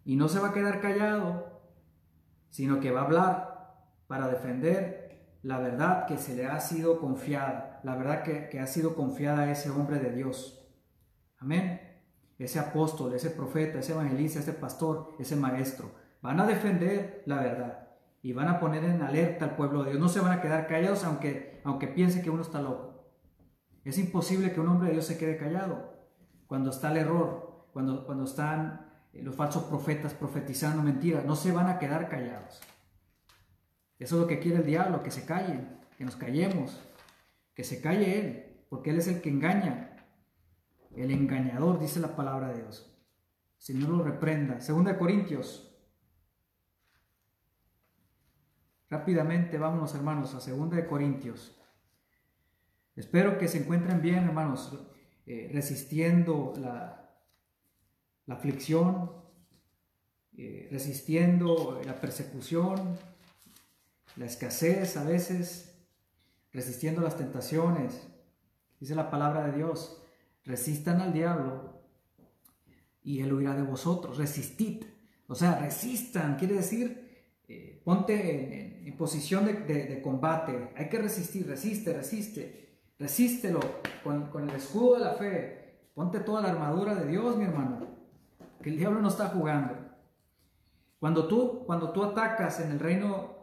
Y 0.04 0.14
no 0.14 0.28
se 0.28 0.38
va 0.38 0.50
a 0.50 0.52
quedar 0.52 0.80
callado, 0.80 1.62
sino 2.48 2.78
que 2.78 2.92
va 2.92 3.00
a 3.00 3.04
hablar 3.06 3.88
para 4.06 4.28
defender 4.28 5.38
la 5.42 5.58
verdad 5.58 6.06
que 6.06 6.16
se 6.16 6.36
le 6.36 6.46
ha 6.46 6.60
sido 6.60 7.00
confiada, 7.00 7.80
la 7.82 7.96
verdad 7.96 8.22
que, 8.22 8.48
que 8.48 8.60
ha 8.60 8.68
sido 8.68 8.94
confiada 8.94 9.42
a 9.42 9.50
ese 9.50 9.68
hombre 9.68 9.98
de 9.98 10.12
Dios. 10.12 10.64
Amén. 11.38 11.80
Ese 12.38 12.60
apóstol, 12.60 13.14
ese 13.14 13.30
profeta, 13.30 13.80
ese 13.80 13.94
evangelista, 13.94 14.38
ese 14.38 14.52
pastor, 14.52 15.16
ese 15.18 15.34
maestro, 15.34 15.90
van 16.22 16.38
a 16.38 16.46
defender 16.46 17.24
la 17.26 17.42
verdad 17.42 17.83
y 18.24 18.32
van 18.32 18.48
a 18.48 18.58
poner 18.58 18.82
en 18.84 19.02
alerta 19.02 19.44
al 19.44 19.54
pueblo 19.54 19.84
de 19.84 19.90
Dios. 19.90 20.00
No 20.00 20.08
se 20.08 20.18
van 20.18 20.32
a 20.32 20.40
quedar 20.40 20.66
callados 20.66 21.04
aunque, 21.04 21.60
aunque 21.62 21.88
piense 21.88 22.22
que 22.22 22.30
uno 22.30 22.40
está 22.40 22.62
loco. 22.62 23.04
Es 23.84 23.98
imposible 23.98 24.50
que 24.50 24.60
un 24.60 24.68
hombre 24.68 24.88
de 24.88 24.94
Dios 24.94 25.04
se 25.04 25.18
quede 25.18 25.36
callado 25.36 25.92
cuando 26.46 26.70
está 26.70 26.90
el 26.90 26.96
error, 26.96 27.68
cuando, 27.74 28.06
cuando 28.06 28.24
están 28.24 28.90
los 29.12 29.36
falsos 29.36 29.64
profetas 29.64 30.14
profetizando 30.14 30.82
mentiras. 30.82 31.26
No 31.26 31.36
se 31.36 31.52
van 31.52 31.66
a 31.66 31.78
quedar 31.78 32.08
callados. 32.08 32.62
Eso 33.98 34.16
es 34.16 34.22
lo 34.22 34.26
que 34.26 34.38
quiere 34.38 34.56
el 34.56 34.64
diablo, 34.64 35.02
que 35.02 35.10
se 35.10 35.26
callen, 35.26 35.80
que 35.98 36.06
nos 36.06 36.16
callemos, 36.16 36.80
que 37.52 37.62
se 37.62 37.82
calle 37.82 38.20
él, 38.20 38.64
porque 38.70 38.88
él 38.88 39.00
es 39.00 39.08
el 39.08 39.20
que 39.20 39.28
engaña. 39.28 39.98
El 40.96 41.10
engañador, 41.10 41.78
dice 41.78 42.00
la 42.00 42.16
palabra 42.16 42.48
de 42.48 42.62
Dios. 42.62 42.90
Señor 43.58 43.90
lo 43.90 44.02
reprenda. 44.02 44.62
Segunda 44.62 44.96
Corintios 44.96 45.63
rápidamente 48.90 49.58
vámonos 49.58 49.94
hermanos 49.94 50.34
a 50.34 50.50
2 50.50 50.70
de 50.70 50.86
Corintios. 50.86 51.60
Espero 52.96 53.38
que 53.38 53.48
se 53.48 53.58
encuentren 53.58 54.00
bien 54.00 54.24
hermanos, 54.24 54.78
eh, 55.26 55.50
resistiendo 55.52 56.52
la, 56.56 57.10
la 58.26 58.34
aflicción, 58.34 59.10
eh, 60.36 60.68
resistiendo 60.70 61.80
la 61.84 62.00
persecución, 62.00 62.98
la 64.16 64.26
escasez 64.26 64.96
a 64.96 65.04
veces, 65.04 65.76
resistiendo 66.52 67.00
las 67.02 67.16
tentaciones. 67.16 68.06
Dice 68.80 68.94
la 68.94 69.10
palabra 69.10 69.46
de 69.46 69.56
Dios, 69.56 70.02
resistan 70.44 71.00
al 71.00 71.12
diablo 71.12 71.82
y 73.02 73.20
él 73.20 73.32
huirá 73.32 73.54
de 73.54 73.62
vosotros, 73.62 74.18
resistid. 74.18 74.84
O 75.26 75.34
sea, 75.34 75.58
resistan, 75.58 76.36
quiere 76.36 76.54
decir, 76.54 77.28
eh, 77.46 77.80
ponte 77.84 78.60
en, 78.60 78.73
posición 78.92 79.46
de, 79.46 80.00
combate, 80.02 80.70
hay 80.76 80.88
que 80.88 80.98
resistir, 80.98 81.46
resiste, 81.46 81.94
resiste, 81.94 82.80
resístelo 82.98 83.60
con, 84.02 84.48
el 84.48 84.54
escudo 84.56 84.94
de 84.94 85.04
la 85.04 85.12
fe, 85.14 85.88
ponte 85.94 86.20
toda 86.20 86.42
la 86.42 86.50
armadura 86.50 86.94
de 86.94 87.06
Dios, 87.06 87.36
mi 87.36 87.44
hermano, 87.44 87.86
que 88.62 88.70
el 88.70 88.76
diablo 88.76 89.00
no 89.00 89.08
está 89.08 89.28
jugando. 89.28 89.74
Cuando 90.98 91.26
tú, 91.26 91.64
cuando 91.66 91.92
tú 91.92 92.02
atacas 92.02 92.60
en 92.60 92.72
el 92.72 92.78
reino 92.78 93.34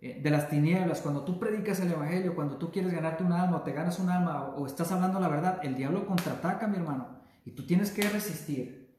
eh, 0.00 0.20
de 0.22 0.30
las 0.30 0.48
tinieblas, 0.48 1.00
cuando 1.00 1.24
tú 1.24 1.38
predicas 1.38 1.80
el 1.80 1.92
Evangelio, 1.92 2.34
cuando 2.34 2.56
tú 2.56 2.70
quieres 2.70 2.92
ganarte 2.92 3.22
un 3.22 3.32
alma 3.32 3.58
o 3.58 3.62
te 3.62 3.72
ganas 3.72 3.98
un 3.98 4.08
alma 4.08 4.54
o, 4.56 4.66
estás 4.66 4.90
hablando 4.92 5.20
la 5.20 5.28
verdad, 5.28 5.60
el 5.62 5.76
diablo 5.76 6.06
contraataca, 6.06 6.66
mi 6.66 6.76
hermano, 6.76 7.20
y 7.44 7.52
tú 7.52 7.66
tienes 7.66 7.90
que 7.90 8.08
resistir. 8.08 8.96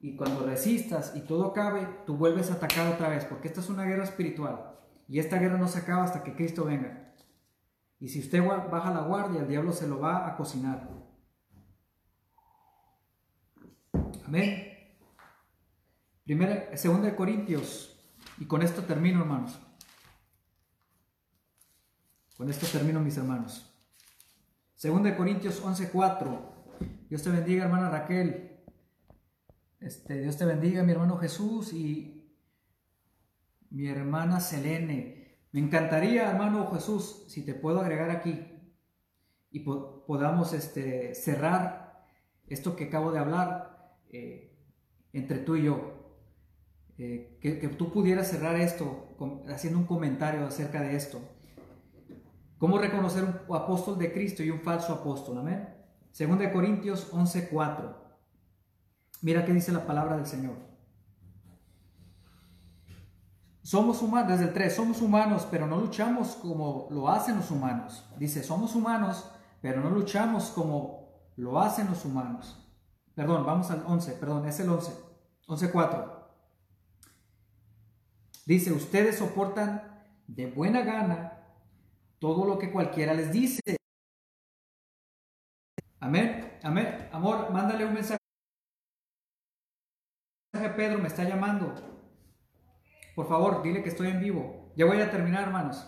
Y 0.00 0.16
cuando 0.16 0.46
resistas 0.46 1.14
y 1.16 1.20
todo 1.20 1.46
acabe, 1.46 1.88
tú 2.06 2.16
vuelves 2.16 2.50
a 2.50 2.54
atacar 2.54 2.92
otra 2.92 3.08
vez, 3.08 3.24
porque 3.24 3.48
esta 3.48 3.60
es 3.60 3.68
una 3.68 3.84
guerra 3.84 4.04
espiritual. 4.04 4.67
Y 5.08 5.18
esta 5.18 5.38
guerra 5.38 5.56
no 5.56 5.66
se 5.66 5.78
acaba 5.78 6.04
hasta 6.04 6.22
que 6.22 6.36
Cristo 6.36 6.66
venga. 6.66 7.14
Y 7.98 8.08
si 8.08 8.20
usted 8.20 8.44
baja 8.44 8.92
la 8.92 9.00
guardia, 9.00 9.40
el 9.40 9.48
diablo 9.48 9.72
se 9.72 9.88
lo 9.88 9.98
va 9.98 10.28
a 10.28 10.36
cocinar. 10.36 10.88
Amén. 14.26 14.68
Primera, 16.24 16.76
segunda 16.76 17.08
de 17.08 17.16
Corintios, 17.16 17.98
y 18.38 18.44
con 18.44 18.60
esto 18.60 18.82
termino, 18.82 19.20
hermanos. 19.20 19.58
Con 22.36 22.50
esto 22.50 22.66
termino, 22.66 23.00
mis 23.00 23.16
hermanos. 23.16 23.74
Segunda 24.74 25.10
de 25.10 25.16
Corintios 25.16 25.60
11:4. 25.64 26.54
Dios 27.08 27.22
te 27.22 27.30
bendiga, 27.30 27.64
hermana 27.64 27.88
Raquel. 27.88 28.60
Este, 29.80 30.20
Dios 30.20 30.36
te 30.36 30.44
bendiga, 30.44 30.82
mi 30.82 30.92
hermano 30.92 31.16
Jesús 31.16 31.72
y 31.72 32.17
mi 33.70 33.88
hermana 33.88 34.40
Selene. 34.40 35.38
Me 35.52 35.60
encantaría, 35.60 36.30
hermano 36.30 36.70
Jesús, 36.72 37.24
si 37.28 37.44
te 37.44 37.54
puedo 37.54 37.80
agregar 37.80 38.10
aquí 38.10 38.46
y 39.50 39.60
podamos 39.60 40.52
este, 40.52 41.14
cerrar 41.14 42.06
esto 42.46 42.76
que 42.76 42.84
acabo 42.84 43.12
de 43.12 43.18
hablar 43.18 43.98
eh, 44.10 44.56
entre 45.12 45.38
tú 45.38 45.56
y 45.56 45.64
yo. 45.64 45.94
Eh, 46.98 47.38
que, 47.40 47.68
tú 47.68 47.92
pudieras 47.92 48.28
cerrar 48.28 48.56
esto 48.56 49.16
haciendo 49.48 49.78
un 49.78 49.86
comentario 49.86 50.44
acerca 50.44 50.82
de 50.82 50.96
esto. 50.96 51.20
¿Cómo 52.58 52.78
reconocer 52.78 53.22
un 53.22 53.56
apóstol 53.56 53.98
de 53.98 54.12
Cristo 54.12 54.42
y 54.42 54.50
un 54.50 54.60
falso 54.60 54.92
apóstol? 54.92 55.38
Amén. 55.38 55.68
Segunda 56.10 56.44
de 56.44 56.52
Corintios 56.52 57.12
11:4. 57.12 57.96
Mira 59.22 59.44
qué 59.44 59.52
dice 59.52 59.70
la 59.72 59.86
palabra 59.86 60.16
del 60.16 60.26
Señor. 60.26 60.67
Somos 63.62 64.00
humanos, 64.02 64.30
desde 64.30 64.44
el 64.44 64.52
3, 64.52 64.74
somos 64.74 65.02
humanos, 65.02 65.46
pero 65.50 65.66
no 65.66 65.78
luchamos 65.78 66.36
como 66.36 66.88
lo 66.90 67.08
hacen 67.08 67.36
los 67.36 67.50
humanos. 67.50 68.08
Dice, 68.16 68.42
somos 68.42 68.74
humanos, 68.74 69.30
pero 69.60 69.80
no 69.80 69.90
luchamos 69.90 70.50
como 70.50 71.08
lo 71.36 71.60
hacen 71.60 71.88
los 71.88 72.04
humanos. 72.04 72.64
Perdón, 73.14 73.44
vamos 73.44 73.70
al 73.70 73.84
11, 73.86 74.12
perdón, 74.12 74.46
es 74.46 74.60
el 74.60 74.70
11, 74.70 74.92
11.4. 75.48 76.14
Dice, 78.46 78.72
ustedes 78.72 79.18
soportan 79.18 80.06
de 80.26 80.46
buena 80.46 80.82
gana 80.82 81.38
todo 82.18 82.46
lo 82.46 82.58
que 82.58 82.72
cualquiera 82.72 83.12
les 83.12 83.32
dice. 83.32 83.76
Amén, 86.00 86.58
amén. 86.62 87.08
Amor, 87.12 87.50
mándale 87.50 87.84
un 87.84 87.94
mensaje. 87.94 88.18
Pedro 90.76 90.98
me 90.98 91.08
está 91.08 91.24
llamando. 91.24 91.97
Por 93.18 93.26
favor, 93.26 93.64
dile 93.64 93.82
que 93.82 93.88
estoy 93.88 94.10
en 94.10 94.20
vivo. 94.20 94.70
Ya 94.76 94.86
voy 94.86 95.00
a 95.00 95.10
terminar, 95.10 95.42
hermanos. 95.42 95.84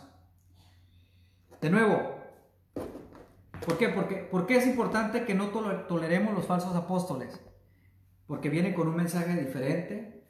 De 1.60 1.70
nuevo, 1.70 2.16
¿por 3.64 3.78
qué? 3.78 3.88
Porque, 3.88 4.16
porque 4.28 4.56
es 4.56 4.66
importante 4.66 5.24
que 5.24 5.32
no 5.32 5.50
toleremos 5.86 6.34
los 6.34 6.44
falsos 6.44 6.74
apóstoles. 6.74 7.40
Porque 8.26 8.50
vienen 8.50 8.74
con 8.74 8.88
un 8.88 8.96
mensaje 8.96 9.36
diferente, 9.36 10.24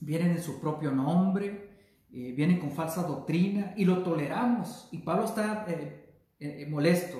vienen 0.00 0.32
en 0.32 0.42
su 0.42 0.60
propio 0.60 0.92
nombre, 0.92 1.70
eh, 2.12 2.34
vienen 2.36 2.60
con 2.60 2.70
falsa 2.70 3.04
doctrina 3.04 3.72
y 3.74 3.86
lo 3.86 4.02
toleramos. 4.02 4.90
Y 4.92 4.98
Pablo 4.98 5.24
está 5.24 5.64
eh, 5.68 6.18
eh, 6.38 6.66
molesto, 6.68 7.16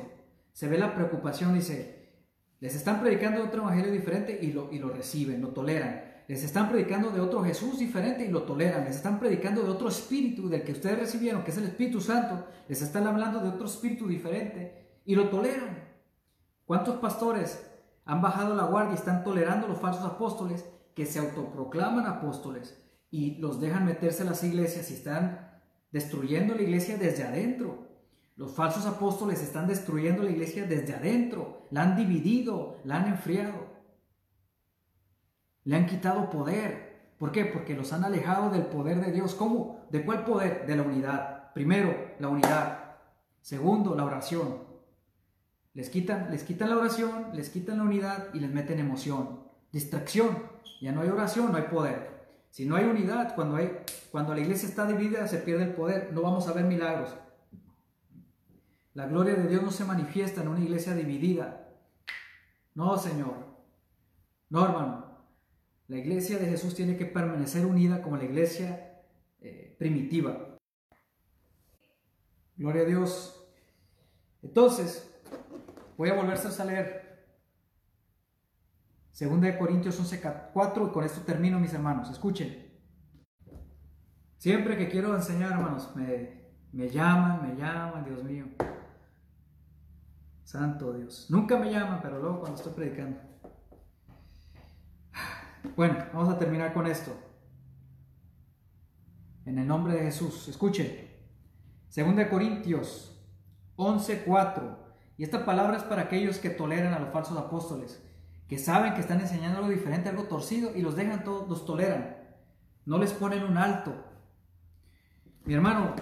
se 0.53 0.69
ve 0.69 0.77
la 0.77 0.95
preocupación, 0.95 1.55
dice, 1.55 2.21
les 2.61 2.75
están 2.75 3.01
predicando 3.01 3.43
otro 3.43 3.63
evangelio 3.63 3.93
diferente 3.93 4.39
y 4.43 4.53
lo, 4.53 4.71
y 4.71 4.79
lo 4.79 4.91
reciben, 4.91 5.41
lo 5.41 5.55
toleran. 5.55 6.06
Les 6.29 6.43
están 6.43 6.69
predicando 6.69 7.11
de 7.11 7.21
otro 7.21 7.45
Jesús 7.45 7.79
diferente 7.79 8.27
y 8.27 8.31
lo 8.31 8.43
toleran. 8.43 8.85
Les 8.85 8.97
están 8.97 9.21
predicando 9.21 9.63
de 9.63 9.71
otro 9.71 9.89
espíritu 9.89 10.49
del 10.49 10.65
que 10.65 10.73
ustedes 10.73 10.99
recibieron, 10.99 11.45
que 11.45 11.53
es 11.53 11.57
el 11.57 11.65
Espíritu 11.65 12.01
Santo. 12.01 12.47
Les 12.69 12.83
están 12.83 13.07
hablando 13.07 13.41
de 13.41 13.51
otro 13.51 13.67
espíritu 13.67 14.09
diferente 14.09 15.01
y 15.05 15.15
lo 15.15 15.29
toleran. 15.29 15.85
¿Cuántos 16.65 16.97
pastores 16.97 17.65
han 18.05 18.21
bajado 18.21 18.57
la 18.57 18.65
guardia 18.65 18.93
y 18.93 18.97
están 18.97 19.23
tolerando 19.23 19.69
los 19.69 19.79
falsos 19.79 20.05
apóstoles 20.05 20.65
que 20.95 21.07
se 21.07 21.21
autoproclaman 21.21 22.07
apóstoles 22.07 22.83
y 23.11 23.37
los 23.37 23.61
dejan 23.61 23.85
meterse 23.85 24.23
a 24.23 24.27
las 24.27 24.43
iglesias 24.43 24.91
y 24.91 24.95
están 24.95 25.61
destruyendo 25.93 26.55
la 26.55 26.63
iglesia 26.63 26.97
desde 26.97 27.23
adentro. 27.23 27.87
Los 28.35 28.53
falsos 28.53 28.85
apóstoles 28.85 29.43
están 29.43 29.67
destruyendo 29.67 30.23
la 30.23 30.31
iglesia 30.31 30.65
desde 30.65 30.95
adentro. 30.95 31.63
La 31.71 31.83
han 31.83 31.97
dividido, 31.97 32.79
la 32.85 32.97
han 32.97 33.09
enfriado. 33.09 33.66
Le 35.67 35.77
han 35.77 35.87
quitado 35.87 36.31
poder. 36.31 37.13
¿Por 37.19 37.33
qué? 37.33 37.45
Porque 37.45 37.75
los 37.75 37.93
han 37.93 38.05
alejado 38.05 38.51
del 38.51 38.67
poder 38.67 39.05
de 39.05 39.11
Dios. 39.11 39.35
¿Cómo? 39.35 39.85
¿De 39.91 40.05
cuál 40.05 40.25
poder? 40.25 40.65
De 40.65 40.77
la 40.77 40.83
unidad. 40.83 41.53
Primero, 41.55 42.15
la 42.21 42.29
unidad. 42.29 42.97
Segundo, 43.43 43.97
la 43.97 44.05
oración. 44.05 44.65
Les 45.75 45.91
quitan, 45.91 46.31
les 46.31 46.45
quitan 46.45 46.71
la 46.71 46.79
oración, 46.79 47.31
les 47.35 47.51
quitan 47.51 47.79
la 47.79 47.85
unidad 47.85 48.29
y 48.33 48.41
les 48.41 48.51
meten 48.51 48.79
emoción, 48.79 49.41
distracción. 49.73 50.39
Ya 50.81 50.93
no 50.93 51.03
hay 51.03 51.09
oración, 51.09 51.51
no 51.51 51.59
hay 51.59 51.65
poder. 51.65 52.27
Si 52.51 52.65
no 52.65 52.77
hay 52.77 52.85
unidad, 52.85 53.35
cuando, 53.35 53.57
hay, 53.57 53.77
cuando 54.11 54.35
la 54.35 54.41
iglesia 54.41 54.69
está 54.69 54.87
dividida, 54.87 55.27
se 55.27 55.39
pierde 55.39 55.65
el 55.65 55.75
poder. 55.75 56.13
No 56.13 56.23
vamos 56.23 56.47
a 56.47 56.53
ver 56.53 56.65
milagros. 56.65 57.15
La 58.95 59.07
gloria 59.07 59.35
de 59.35 59.49
Dios 59.49 59.63
no 59.63 59.71
se 59.73 59.85
manifiesta 59.85 60.43
en 60.43 60.49
una 60.49 60.61
iglesia 60.61 60.95
dividida. 60.95 61.69
No, 62.75 62.97
Señor. 62.97 63.35
No, 64.49 64.65
hermano. 64.65 65.06
La 65.89 65.99
iglesia 65.99 66.39
de 66.39 66.47
Jesús 66.47 66.75
tiene 66.75 66.97
que 66.97 67.07
permanecer 67.07 67.65
unida 67.65 68.03
como 68.03 68.17
la 68.17 68.25
iglesia 68.25 69.03
eh, 69.41 69.75
primitiva. 69.79 70.59
Gloria 72.57 72.83
a 72.83 72.87
Dios. 72.87 73.49
Entonces, 74.43 75.15
voy 75.97 76.09
a 76.09 76.15
volverse 76.15 76.61
a 76.61 76.65
leer 76.65 77.07
Segunda 79.17 79.47
de 79.47 79.57
Corintios 79.57 79.99
11, 79.99 80.21
4 80.53 80.89
y 80.89 80.91
con 80.91 81.03
esto 81.03 81.23
termino 81.23 81.59
mis 81.59 81.73
hermanos. 81.73 82.11
Escuchen. 82.11 82.71
Siempre 84.37 84.77
que 84.77 84.91
quiero 84.91 85.15
enseñar, 85.15 85.53
hermanos, 85.53 85.97
me, 85.97 86.51
me 86.73 86.91
llaman, 86.91 87.49
me 87.49 87.57
llaman, 87.57 88.05
Dios 88.05 88.23
mío. 88.23 88.45
Santo 90.45 90.93
Dios. 90.93 91.29
Nunca 91.31 91.57
me 91.57 91.71
llaman, 91.71 92.01
pero 92.03 92.21
luego 92.21 92.41
cuando 92.41 92.59
estoy 92.59 92.75
predicando. 92.75 93.19
Bueno, 95.75 95.97
vamos 96.13 96.33
a 96.33 96.39
terminar 96.39 96.73
con 96.73 96.87
esto. 96.87 97.13
En 99.45 99.59
el 99.59 99.67
nombre 99.67 99.95
de 99.95 100.03
Jesús. 100.03 100.49
Escuchen. 100.49 101.11
Segunda 101.89 102.25
de 102.25 102.29
Corintios 102.29 103.19
11, 103.77 104.23
4. 104.25 104.87
Y 105.19 105.25
esta 105.25 105.45
palabra 105.45 105.77
es 105.77 105.83
para 105.83 106.03
aquellos 106.03 106.39
que 106.39 106.51
toleran 106.51 106.93
a 106.93 106.99
los 106.99 107.11
falsos 107.11 107.37
apóstoles 107.39 108.03
que 108.49 108.59
saben 108.59 108.95
que 108.95 109.01
están 109.01 109.21
enseñando 109.21 109.59
algo 109.59 109.71
diferente, 109.71 110.09
algo 110.09 110.25
torcido, 110.25 110.71
y 110.75 110.83
los 110.83 110.95
dejan 110.95 111.25
todos, 111.25 111.49
los 111.49 111.67
toleran. 111.67 112.17
No 112.85 112.99
les 112.99 113.13
ponen 113.13 113.43
un 113.43 113.57
alto. 113.57 113.93
Mi 115.45 115.55
hermano, 115.55 115.95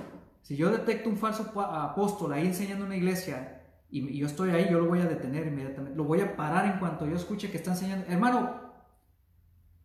si 0.42 0.56
yo 0.56 0.70
detecto 0.70 1.08
un 1.08 1.16
falso 1.16 1.58
apóstol 1.60 2.32
ahí 2.32 2.46
enseñando 2.46 2.84
una 2.84 2.96
iglesia 2.96 3.62
y, 3.90 4.18
yo 4.18 4.26
estoy 4.26 4.50
ahí, 4.50 4.68
yo 4.70 4.78
lo 4.78 4.88
voy 4.88 5.00
a 5.00 5.06
detener 5.06 5.46
inmediatamente. 5.46 5.96
Lo 5.96 6.04
voy 6.04 6.20
a 6.20 6.36
parar 6.36 6.66
en 6.66 6.78
cuanto 6.78 7.06
yo 7.06 7.16
escuche 7.16 7.50
que 7.50 7.56
está 7.56 7.70
enseñando. 7.70 8.06
Hermano, 8.10 8.63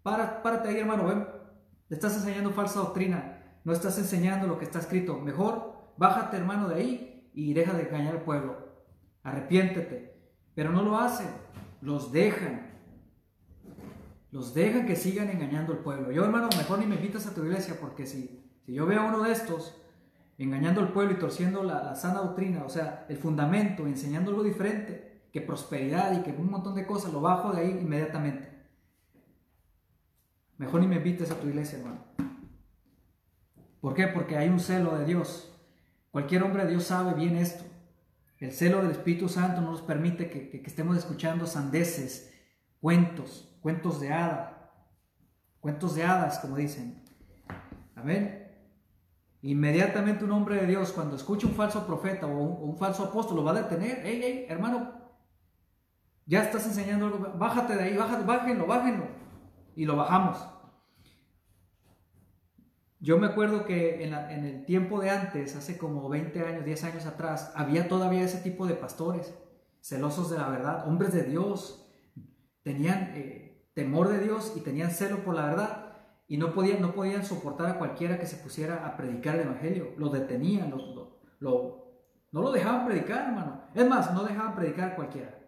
para, 0.04 0.42
párate 0.42 0.70
ahí, 0.70 0.78
hermano, 0.78 1.06
ven. 1.06 1.28
Le 1.90 1.96
estás 1.96 2.16
enseñando 2.16 2.52
falsa 2.52 2.80
doctrina. 2.80 3.36
no 3.64 3.74
estás 3.74 3.98
enseñando 3.98 4.48
lo 4.48 4.58
que 4.58 4.66
está 4.66 4.80
escrito. 4.80 5.20
Mejor 5.20 5.94
bájate, 5.98 6.38
hermano, 6.38 6.70
de 6.70 6.76
ahí 6.76 7.30
y 7.34 7.54
deja 7.54 7.74
de 7.74 7.84
engañar 7.84 8.16
al 8.16 8.22
pueblo. 8.24 8.58
Arrepiéntete. 9.24 10.16
Pero 10.56 10.72
no 10.72 10.84
lo 10.84 10.98
hacen, 10.98 11.28
los 11.82 12.12
dejan. 12.12 12.70
Los 14.32 14.54
dejan 14.54 14.86
que 14.86 14.96
sigan 14.96 15.30
engañando 15.30 15.74
al 15.74 15.80
pueblo. 15.80 16.12
Yo, 16.12 16.24
hermano, 16.24 16.50
mejor 16.58 16.80
ni 16.80 16.86
me 16.86 16.96
invitas 16.96 17.26
a 17.28 17.34
tu 17.34 17.44
iglesia 17.44 17.78
porque 17.80 18.06
si, 18.06 18.46
si 18.66 18.74
yo 18.74 18.86
veo 18.86 19.02
a 19.02 19.06
uno 19.06 19.24
de 19.24 19.32
estos 19.32 19.76
engañando 20.38 20.82
al 20.82 20.94
pueblo 20.94 21.14
y 21.14 21.20
torciendo 21.20 21.64
la, 21.64 21.84
la 21.84 21.96
sana 21.96 22.20
doctrina, 22.20 22.64
o 22.64 22.70
sea, 22.70 23.06
el 23.10 23.18
fundamento, 23.18 23.88
enseñando 23.88 24.32
algo 24.32 24.44
diferente, 24.44 25.24
que 25.34 25.42
prosperidad 25.42 26.18
y 26.18 26.24
que 26.24 26.32
un 26.32 26.50
montón 26.50 26.76
de 26.76 26.86
cosas, 26.86 27.12
lo 27.12 27.22
bajo 27.22 27.52
de 27.52 27.62
ahí 27.62 27.70
inmediatamente. 27.82 28.59
Mejor 30.60 30.82
ni 30.82 30.88
me 30.88 30.98
invites 30.98 31.32
a 31.32 31.40
tu 31.40 31.48
iglesia, 31.48 31.80
hermano. 31.80 32.04
¿Por 33.80 33.94
qué? 33.94 34.08
Porque 34.08 34.38
hay 34.38 34.50
un 34.50 34.60
celo 34.60 34.98
de 34.98 35.06
Dios. 35.06 35.58
Cualquier 36.12 36.44
hombre 36.44 36.64
de 36.64 36.72
Dios 36.72 36.84
sabe 36.84 37.14
bien 37.14 37.38
esto. 37.38 37.64
El 38.40 38.52
celo 38.52 38.82
del 38.82 38.92
Espíritu 38.92 39.30
Santo 39.30 39.62
no 39.62 39.72
nos 39.72 39.82
permite 39.82 40.30
que, 40.30 40.62
estemos 40.66 40.98
escuchando 40.98 41.48
sandeces, 41.48 42.34
cuentos, 42.82 43.58
cuentos 43.62 44.02
de 44.02 44.12
hada, 44.12 44.74
cuentos 45.62 45.96
de 45.96 46.04
hadas, 46.04 46.40
como 46.40 46.58
dicen. 46.58 47.06
Amén. 47.96 48.52
Inmediatamente 49.42 50.26
un 50.26 50.32
hombre 50.34 50.56
de 50.58 50.68
Dios, 50.68 50.92
cuando 50.92 51.16
escucha 51.16 51.48
un 51.48 51.54
falso 51.54 51.88
profeta 51.88 52.28
o 52.28 52.38
un, 52.38 52.70
un 52.70 52.78
falso 52.78 53.06
apóstol, 53.06 53.38
lo 53.38 53.44
va 53.46 53.52
a 53.52 53.62
detener. 53.62 54.02
Hey, 54.04 54.20
hey, 54.22 54.46
hermano, 54.50 54.92
ya 56.26 56.44
estás 56.44 56.66
enseñando 56.66 57.06
algo, 57.06 57.34
bájate 57.38 57.78
de 57.78 57.84
ahí, 57.84 57.96
bájate, 57.96 58.26
bájenlo, 58.26 58.68
bájenlo. 58.68 59.29
Y 59.76 59.86
lo 59.86 59.96
bajamos. 59.96 60.38
Yo 63.02 63.18
me 63.18 63.28
acuerdo 63.28 63.64
que 63.64 64.04
en, 64.04 64.14
el 64.14 64.66
tiempo 64.66 65.00
de 65.00 65.10
antes, 65.10 65.56
hace 65.56 65.78
como 65.78 66.10
20 66.10 66.46
años, 66.46 66.66
10 66.66 66.84
años 66.84 67.06
atrás, 67.06 67.54
había 67.56 67.88
todavía 67.88 68.24
ese 68.24 68.40
tipo 68.40 68.68
de 68.68 68.74
pastores, 68.74 69.34
celosos 69.82 70.30
de 70.30 70.38
la 70.38 70.50
verdad, 70.50 70.86
hombres 70.86 71.14
de 71.14 71.24
Dios, 71.24 71.90
tenían 72.62 73.14
eh, 73.16 73.70
temor 73.74 74.10
de 74.10 74.20
Dios 74.20 74.54
y 74.58 74.60
tenían 74.60 74.92
celo 74.92 75.24
por 75.24 75.36
la 75.36 75.46
verdad 75.46 75.98
y 76.28 76.38
no 76.38 76.54
podían, 76.54 76.82
no 76.82 76.94
podían 76.94 77.24
soportar 77.24 77.68
a 77.68 77.80
cualquiera 77.80 78.20
que 78.20 78.28
se 78.28 78.36
pusiera 78.36 78.86
a 78.86 78.98
predicar 78.98 79.36
el 79.36 79.48
Evangelio, 79.48 79.94
lo 79.98 80.10
detenían, 80.10 80.70
lo, 80.70 80.78
lo, 80.78 81.20
lo, 81.40 81.90
no 82.32 82.42
lo 82.42 82.52
dejaban 82.52 82.86
predicar, 82.86 83.30
hermano. 83.30 83.64
Es 83.74 83.88
más, 83.88 84.14
no 84.14 84.26
dejaban 84.26 84.56
predicar 84.56 84.92
a 84.92 84.96
cualquiera. 84.96 85.40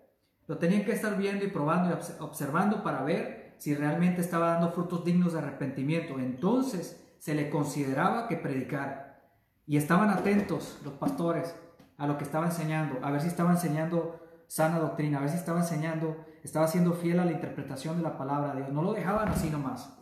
Lo 0.48 0.58
tenían 0.58 0.86
que 0.86 0.94
estar 0.94 1.18
viendo 1.18 1.44
y 1.44 1.50
probando 1.50 1.90
y 1.90 2.24
observando 2.24 2.82
para 2.82 3.04
ver 3.04 3.41
si 3.62 3.76
realmente 3.76 4.22
estaba 4.22 4.54
dando 4.54 4.72
frutos 4.72 5.06
dignos 5.06 5.34
de 5.34 5.40
arrepentimiento. 5.40 6.18
Entonces, 6.18 7.00
se 7.20 7.36
le 7.36 7.52
consideraba 7.52 8.28
que 8.28 8.36
predicara. 8.36 9.22
Y 9.68 9.78
estaban 9.78 10.10
atentos 10.10 10.80
los 10.84 10.94
pastores 10.94 11.56
a 12.00 12.08
lo 12.08 12.18
que 12.18 12.24
estaba 12.24 12.48
enseñando, 12.48 12.98
a 13.06 13.12
ver 13.12 13.22
si 13.22 13.28
estaba 13.28 13.52
enseñando 13.52 14.20
sana 14.48 14.80
doctrina, 14.80 15.20
a 15.20 15.22
ver 15.22 15.30
si 15.30 15.38
estaba 15.38 15.60
enseñando, 15.60 16.26
estaba 16.42 16.68
siendo 16.68 16.94
fiel 16.94 17.20
a 17.20 17.26
la 17.26 17.34
interpretación 17.34 17.98
de 17.98 18.02
la 18.02 18.18
palabra 18.18 18.56
de 18.56 18.62
Dios. 18.62 18.74
No 18.74 18.82
lo 18.82 18.94
dejaban 18.94 19.30
así 19.30 19.52
nomás. 19.52 19.96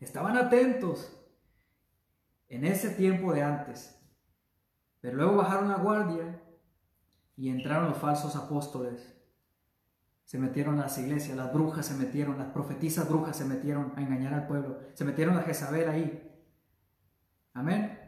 Estaban 0.00 0.38
atentos 0.38 1.20
en 2.48 2.64
ese 2.64 2.88
tiempo 2.88 3.34
de 3.34 3.42
antes. 3.42 4.00
Pero 5.02 5.18
luego 5.18 5.36
bajaron 5.36 5.68
la 5.68 5.76
guardia 5.76 6.42
y 7.36 7.50
entraron 7.50 7.90
los 7.90 7.98
falsos 7.98 8.36
apóstoles. 8.36 9.17
Se 10.28 10.36
metieron 10.36 10.76
las 10.76 10.98
iglesias, 10.98 11.38
las 11.38 11.54
brujas 11.54 11.86
se 11.86 11.94
metieron, 11.94 12.36
las 12.36 12.48
profetisas 12.48 13.08
brujas 13.08 13.34
se 13.34 13.46
metieron 13.46 13.94
a 13.96 14.02
engañar 14.02 14.34
al 14.34 14.46
pueblo, 14.46 14.78
se 14.92 15.06
metieron 15.06 15.38
a 15.38 15.40
Jezabel 15.40 15.88
ahí. 15.88 16.30
Amén. 17.54 17.98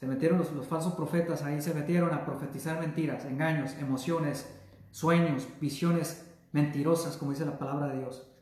Se 0.00 0.06
metieron 0.06 0.38
los, 0.38 0.66
falsos 0.66 0.94
profetas 0.94 1.42
ahí, 1.42 1.60
se 1.60 1.74
metieron 1.74 2.14
a 2.14 2.24
profetizar 2.24 2.80
mentiras, 2.80 3.26
engaños, 3.26 3.74
emociones, 3.78 4.48
sueños, 4.92 5.46
visiones 5.60 6.24
mentirosas, 6.52 7.18
como 7.18 7.32
dice 7.32 7.44
la 7.44 7.58
palabra 7.58 7.88
de 7.88 7.98
Dios. 7.98 8.32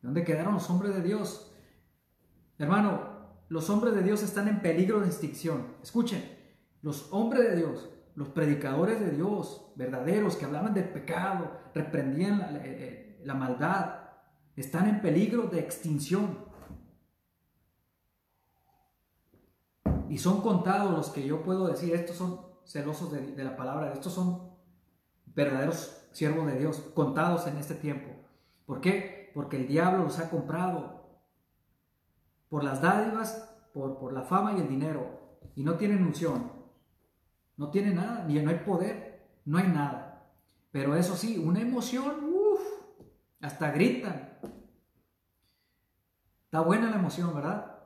¿Dónde 0.00 0.24
quedaron 0.24 0.54
los 0.54 0.70
hombres 0.70 0.94
de 0.94 1.02
Dios? 1.02 1.52
Hermano, 2.56 3.10
los 3.50 3.68
hombres 3.68 3.94
de 3.94 4.02
Dios 4.02 4.22
están 4.22 4.48
en 4.48 4.62
peligro 4.62 5.00
de 5.00 5.08
extinción. 5.08 5.66
Escuchen, 5.82 6.24
los 6.80 7.12
hombres 7.12 7.42
de 7.42 7.56
Dios 7.56 7.90
los 8.18 8.30
predicadores 8.30 8.98
de 8.98 9.12
Dios, 9.12 9.70
verdaderos, 9.76 10.34
que 10.34 10.44
hablaban 10.44 10.74
del 10.74 10.88
pecado, 10.88 11.52
reprendían 11.72 12.40
la, 12.40 12.50
la, 12.50 12.60
la, 13.22 13.34
maldad, 13.34 13.94
están 14.56 14.88
en 14.88 15.00
peligro 15.00 15.44
de 15.44 15.60
extinción. 15.60 16.36
Y 20.08 20.18
son 20.18 20.40
contados 20.40 20.90
los 20.90 21.10
que 21.10 21.24
yo 21.24 21.44
puedo 21.44 21.68
decir, 21.68 21.94
estos 21.94 22.16
son 22.16 22.40
celosos 22.66 23.12
de, 23.12 23.20
de 23.20 23.44
la 23.44 23.56
palabra, 23.56 23.92
estos 23.92 24.14
son 24.14 24.50
verdaderos 25.26 26.08
siervos 26.10 26.48
de 26.48 26.58
Dios, 26.58 26.80
contados 26.94 27.46
en 27.46 27.56
este 27.56 27.76
tiempo. 27.76 28.10
¿Por 28.66 28.80
qué? 28.80 29.30
Porque 29.32 29.58
el 29.58 29.68
diablo 29.68 30.02
los 30.02 30.18
ha 30.18 30.28
comprado 30.28 31.22
por 32.48 32.64
las 32.64 32.82
dádivas, 32.82 33.56
por, 33.72 33.96
por 33.96 34.12
la 34.12 34.22
fama 34.22 34.54
y 34.54 34.60
el 34.60 34.68
dinero, 34.68 35.38
y 35.54 35.62
no 35.62 35.74
tienen 35.74 36.02
unción. 36.02 36.57
No 37.58 37.70
tiene 37.70 37.92
nada, 37.92 38.24
ni 38.24 38.40
no 38.40 38.50
hay 38.50 38.60
poder, 38.60 39.28
no 39.44 39.58
hay 39.58 39.66
nada. 39.68 40.32
Pero 40.70 40.94
eso 40.94 41.16
sí, 41.16 41.38
una 41.38 41.60
emoción, 41.60 42.32
uff, 42.32 42.60
hasta 43.40 43.72
gritan. 43.72 44.38
Está 46.44 46.60
buena 46.60 46.88
la 46.88 46.96
emoción, 46.96 47.34
¿verdad? 47.34 47.78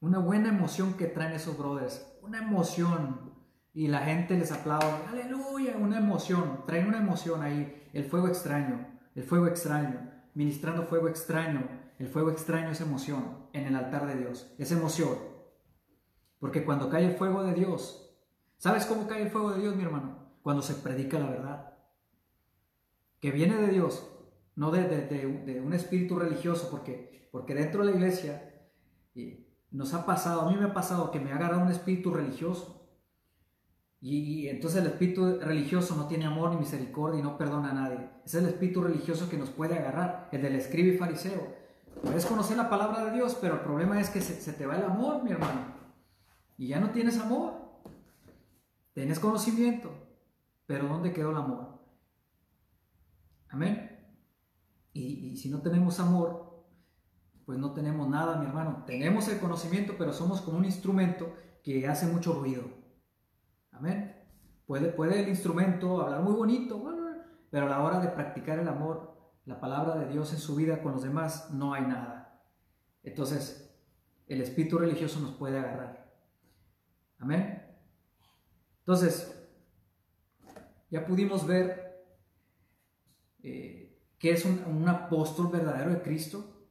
Una 0.00 0.18
buena 0.18 0.50
emoción 0.50 0.94
que 0.94 1.06
traen 1.06 1.32
esos 1.32 1.56
brothers. 1.56 2.06
Una 2.20 2.38
emoción. 2.38 3.32
Y 3.72 3.88
la 3.88 4.00
gente 4.00 4.36
les 4.38 4.52
aplaude. 4.52 5.06
Aleluya, 5.08 5.76
una 5.78 5.98
emoción. 5.98 6.62
Traen 6.66 6.86
una 6.86 6.98
emoción 6.98 7.42
ahí. 7.42 7.88
El 7.94 8.04
fuego 8.04 8.28
extraño. 8.28 8.86
El 9.14 9.24
fuego 9.24 9.46
extraño. 9.46 10.10
Ministrando 10.34 10.84
fuego 10.84 11.08
extraño. 11.08 11.66
El 11.98 12.08
fuego 12.08 12.30
extraño 12.30 12.68
es 12.68 12.82
emoción 12.82 13.48
en 13.54 13.66
el 13.66 13.76
altar 13.76 14.06
de 14.06 14.16
Dios. 14.16 14.52
Es 14.58 14.70
emoción. 14.72 15.33
Porque 16.44 16.62
cuando 16.62 16.90
cae 16.90 17.06
el 17.06 17.16
fuego 17.16 17.42
de 17.42 17.54
Dios, 17.54 18.14
¿sabes 18.58 18.84
cómo 18.84 19.08
cae 19.08 19.22
el 19.22 19.30
fuego 19.30 19.52
de 19.52 19.62
Dios, 19.62 19.76
mi 19.76 19.82
hermano? 19.82 20.18
Cuando 20.42 20.60
se 20.60 20.74
predica 20.74 21.18
la 21.18 21.30
verdad. 21.30 21.72
Que 23.18 23.30
viene 23.30 23.56
de 23.56 23.68
Dios, 23.68 24.06
no 24.54 24.70
de, 24.70 24.86
de, 24.86 25.06
de, 25.06 25.26
de 25.26 25.60
un 25.62 25.72
espíritu 25.72 26.18
religioso, 26.18 26.68
porque, 26.70 27.30
porque 27.32 27.54
dentro 27.54 27.82
de 27.82 27.90
la 27.90 27.96
iglesia 27.96 28.52
nos 29.70 29.94
ha 29.94 30.04
pasado, 30.04 30.42
a 30.42 30.50
mí 30.50 30.58
me 30.58 30.66
ha 30.66 30.74
pasado 30.74 31.10
que 31.10 31.18
me 31.18 31.32
ha 31.32 31.36
agarrado 31.36 31.62
un 31.62 31.70
espíritu 31.70 32.12
religioso. 32.12 32.90
Y, 34.02 34.18
y, 34.18 34.48
entonces 34.50 34.82
el 34.82 34.88
espíritu 34.88 35.38
religioso 35.40 35.96
no 35.96 36.08
tiene 36.08 36.26
amor 36.26 36.50
ni 36.50 36.58
misericordia 36.58 37.20
y 37.20 37.22
no 37.22 37.38
perdona 37.38 37.70
a 37.70 37.72
nadie. 37.72 38.10
Es 38.22 38.34
el 38.34 38.44
espíritu 38.44 38.82
religioso 38.82 39.30
que 39.30 39.38
nos 39.38 39.48
puede 39.48 39.78
agarrar, 39.78 40.28
el 40.30 40.42
del 40.42 40.56
escriba 40.56 40.92
y 40.92 40.98
fariseo. 40.98 41.54
Puedes 42.02 42.26
conocer 42.26 42.58
la 42.58 42.68
palabra 42.68 43.06
de 43.06 43.12
Dios, 43.12 43.34
pero 43.40 43.54
el 43.54 43.60
problema 43.60 43.98
es 43.98 44.10
que 44.10 44.20
se, 44.20 44.38
se 44.38 44.52
te 44.52 44.66
va 44.66 44.76
el 44.76 44.84
amor, 44.84 45.24
mi 45.24 45.30
hermano 45.30 45.83
y 46.56 46.68
ya 46.68 46.80
no 46.80 46.90
tienes 46.90 47.18
amor. 47.18 47.64
Tienes 48.92 49.18
conocimiento, 49.18 49.90
pero 50.66 50.86
¿dónde 50.86 51.12
quedó 51.12 51.32
el 51.32 51.36
amor? 51.36 51.80
Amén. 53.48 53.90
Y, 54.92 55.36
si 55.36 55.50
no 55.50 55.60
tenemos 55.62 55.98
amor, 55.98 56.64
pues 57.44 57.58
no 57.58 57.72
tenemos 57.72 58.08
nada, 58.08 58.38
mi 58.38 58.46
hermano. 58.46 58.84
Tenemos 58.86 59.28
el 59.28 59.40
conocimiento, 59.40 59.94
pero 59.98 60.12
somos 60.12 60.40
como 60.40 60.58
un 60.58 60.64
instrumento 60.64 61.34
que 61.64 61.88
hace 61.88 62.06
mucho 62.06 62.34
ruido. 62.34 62.62
Amén. 63.72 64.14
Puede, 64.66 64.92
puede 64.92 65.22
el 65.22 65.28
instrumento 65.28 66.00
hablar 66.00 66.22
muy 66.22 66.34
bonito, 66.34 66.80
pero 67.50 67.66
a 67.66 67.70
la 67.70 67.82
hora 67.82 67.98
de 67.98 68.08
practicar 68.08 68.60
el 68.60 68.68
amor, 68.68 69.16
la 69.44 69.60
palabra 69.60 69.96
de 69.96 70.06
Dios 70.06 70.32
en 70.32 70.38
su 70.38 70.54
vida 70.54 70.80
con 70.80 70.92
los 70.92 71.02
demás, 71.02 71.50
no 71.50 71.74
hay 71.74 71.82
nada. 71.82 72.44
Entonces, 73.02 73.76
el 74.28 74.40
espíritu 74.40 74.78
religioso 74.78 75.18
nos 75.18 75.32
puede 75.32 75.58
agarrar. 75.58 76.03
Amén. 77.24 77.58
Entonces, 78.80 79.34
ya 80.90 81.06
pudimos 81.06 81.46
ver 81.46 82.04
eh, 83.42 83.98
que 84.18 84.32
es 84.32 84.44
un, 84.44 84.86
apóstol 84.86 85.48
verdadero 85.48 85.90
de 85.90 86.02
Cristo. 86.02 86.68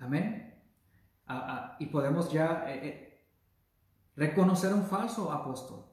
Amén. 0.00 0.60
Y 1.78 1.86
podemos 1.86 2.32
ya 2.32 2.64
eh, 2.66 2.88
eh, 2.88 3.28
reconocer 4.16 4.74
un 4.74 4.82
falso 4.82 5.30
apóstol. 5.30 5.84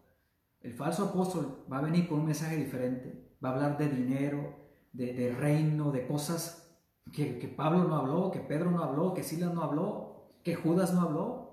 El 0.62 0.74
falso 0.74 1.04
apóstol 1.10 1.68
va 1.72 1.78
a 1.78 1.82
venir 1.82 2.08
con 2.08 2.22
un 2.22 2.26
mensaje 2.26 2.58
diferente. 2.58 3.38
Va 3.46 3.50
a 3.50 3.54
hablar 3.54 3.78
de 3.78 3.90
dinero, 3.90 4.56
de, 4.92 5.14
de 5.14 5.36
reino, 5.36 5.92
de 5.92 6.08
cosas 6.08 6.76
que, 7.14 7.38
que 7.38 7.48
Pablo 7.48 7.84
no 7.84 7.96
habló, 7.96 8.32
que 8.32 8.40
Pedro 8.40 8.72
no 8.72 8.84
habló, 8.84 9.14
que 9.14 9.22
Silas 9.22 9.54
no 9.54 9.62
habló, 9.62 10.32
que 10.44 10.56
Judas 10.56 10.96
no 10.96 11.02
habló 11.02 11.45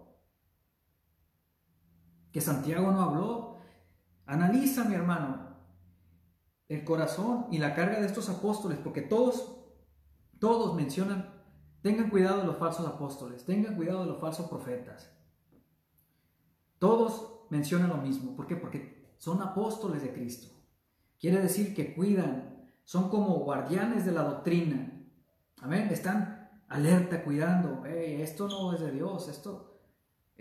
que 2.33 2.41
Santiago 2.41 2.91
no 2.91 3.03
habló. 3.03 3.57
Analiza, 4.27 4.85
mi 4.85 4.95
hermano, 4.95 5.57
el 6.69 6.85
corazón 6.85 7.47
y 7.51 7.59
la 7.59 7.75
carga 7.75 8.01
de 8.01 8.07
estos 8.07 8.29
apóstoles, 8.29 8.79
porque 8.79 9.03
todos, 9.03 9.57
todos 10.39 10.75
mencionan 10.75 11.33
Tengan 11.83 12.11
cuidado 12.11 12.39
de 12.39 12.47
los 12.47 12.57
falsos 12.59 12.87
apóstoles, 12.87 13.45
tengan 13.45 13.75
cuidado 13.75 14.05
de 14.05 14.07
los 14.07 14.21
falsos 14.21 14.49
profetas. 14.49 15.13
Todos 16.79 17.47
mencionan 17.51 17.91
lo 17.91 17.97
mismo. 17.97 18.37
¿Por 18.37 18.47
qué? 18.47 18.55
Porque 18.55 19.15
son 19.19 19.43
apóstoles 19.43 20.03
de 20.03 20.13
Cristo. 20.13 20.49
Quiere 21.19 21.41
decir 21.41 21.75
que 21.75 21.93
cuidan, 21.95 22.71
son 22.85 23.11
como 23.11 23.41
guardianes 23.41 24.07
de 24.07 24.13
la 24.13 24.23
doctrina. 24.23 24.93
Amén. 25.61 25.89
Están 25.91 26.63
alerta, 26.69 27.25
cuidando. 27.25 27.85
esto 27.85 28.49
no 28.49 28.73
es 28.73 28.81
de 28.81 28.93
Dios, 28.93 29.29
esto, 29.29 29.72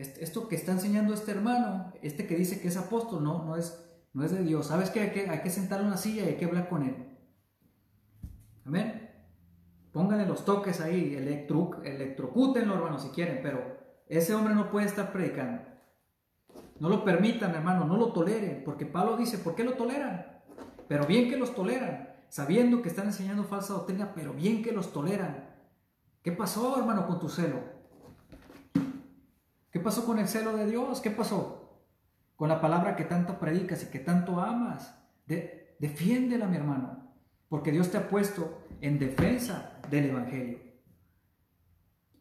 esto 0.01 0.47
que 0.47 0.55
está 0.55 0.71
enseñando 0.71 1.13
este 1.13 1.31
hermano, 1.31 1.93
este 2.01 2.27
que 2.27 2.35
dice 2.35 2.59
que 2.59 2.67
es 2.67 2.77
apóstol, 2.77 3.23
no, 3.23 3.45
no 3.45 3.55
es, 3.55 3.83
no 4.13 4.23
es 4.23 4.31
de 4.31 4.43
Dios. 4.43 4.67
¿Sabes 4.67 4.89
que 4.89 4.99
hay, 4.99 5.11
que 5.11 5.29
hay 5.29 5.39
que 5.41 5.49
sentarlo 5.49 5.85
en 5.85 5.91
una 5.91 5.97
silla 5.97 6.23
y 6.23 6.29
hay 6.29 6.35
que 6.35 6.45
hablar 6.45 6.69
con 6.69 6.83
él? 6.83 7.17
Amén. 8.65 9.09
Pónganle 9.91 10.25
los 10.25 10.45
toques 10.45 10.79
ahí, 10.81 11.15
electro, 11.15 11.81
electrocútenlo, 11.83 12.75
hermano, 12.75 12.99
si 12.99 13.09
quieren, 13.09 13.39
pero 13.43 13.61
ese 14.07 14.33
hombre 14.33 14.55
no 14.55 14.71
puede 14.71 14.85
estar 14.85 15.11
predicando. 15.11 15.63
No 16.79 16.89
lo 16.89 17.03
permitan, 17.03 17.53
hermano, 17.53 17.85
no 17.85 17.97
lo 17.97 18.11
toleren, 18.13 18.63
porque 18.63 18.85
Pablo 18.85 19.17
dice, 19.17 19.37
¿por 19.37 19.55
qué 19.55 19.63
lo 19.63 19.73
toleran? 19.73 20.41
Pero 20.87 21.05
bien 21.05 21.29
que 21.29 21.37
los 21.37 21.53
toleran, 21.53 22.09
sabiendo 22.29 22.81
que 22.81 22.89
están 22.89 23.07
enseñando 23.07 23.43
falsa 23.43 23.73
doctrina, 23.73 24.13
pero 24.15 24.33
bien 24.33 24.63
que 24.63 24.71
los 24.71 24.91
toleran. 24.91 25.49
¿Qué 26.23 26.31
pasó, 26.31 26.77
hermano, 26.77 27.07
con 27.07 27.19
tu 27.19 27.29
celo? 27.29 27.80
¿Qué 29.71 29.79
pasó 29.79 30.05
con 30.05 30.19
el 30.19 30.27
celo 30.27 30.55
de 30.55 30.65
Dios? 30.65 30.99
¿Qué 30.99 31.11
pasó? 31.11 31.79
Con 32.35 32.49
la 32.49 32.59
palabra 32.59 32.95
que 32.95 33.05
tanto 33.05 33.39
predicas 33.39 33.83
y 33.83 33.87
que 33.87 33.99
tanto 33.99 34.39
amas. 34.39 34.97
De, 35.25 35.75
defiéndela, 35.79 36.47
mi 36.47 36.57
hermano, 36.57 37.13
porque 37.47 37.71
Dios 37.71 37.89
te 37.89 37.97
ha 37.97 38.09
puesto 38.09 38.65
en 38.81 38.99
defensa 38.99 39.79
del 39.89 40.09
Evangelio. 40.09 40.59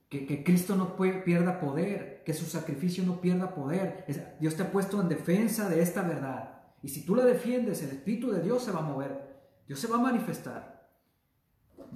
Que, 0.09 0.43
Cristo 0.43 0.75
no 0.75 0.97
pierda 0.97 1.61
poder, 1.61 2.23
que 2.25 2.35
su 2.35 2.45
sacrificio 2.45 3.05
no 3.05 3.21
pierda 3.21 3.55
poder. 3.55 4.05
Dios 4.41 4.57
te 4.57 4.63
ha 4.63 4.73
puesto 4.73 5.01
en 5.01 5.09
defensa 5.09 5.69
de 5.69 5.83
esta 5.83 6.03
verdad. 6.03 6.63
Y 6.83 6.89
si 6.89 7.05
tú 7.05 7.15
la 7.15 7.25
defiendes, 7.25 7.83
el 7.83 7.91
Espíritu 7.91 8.31
de 8.33 8.43
Dios 8.43 8.65
se 8.65 8.73
va 8.73 8.81
a 8.81 8.83
mover. 8.83 9.41
Dios 9.69 9.79
se 9.79 9.87
va 9.87 9.97
a 9.97 10.01
manifestar. 10.01 10.91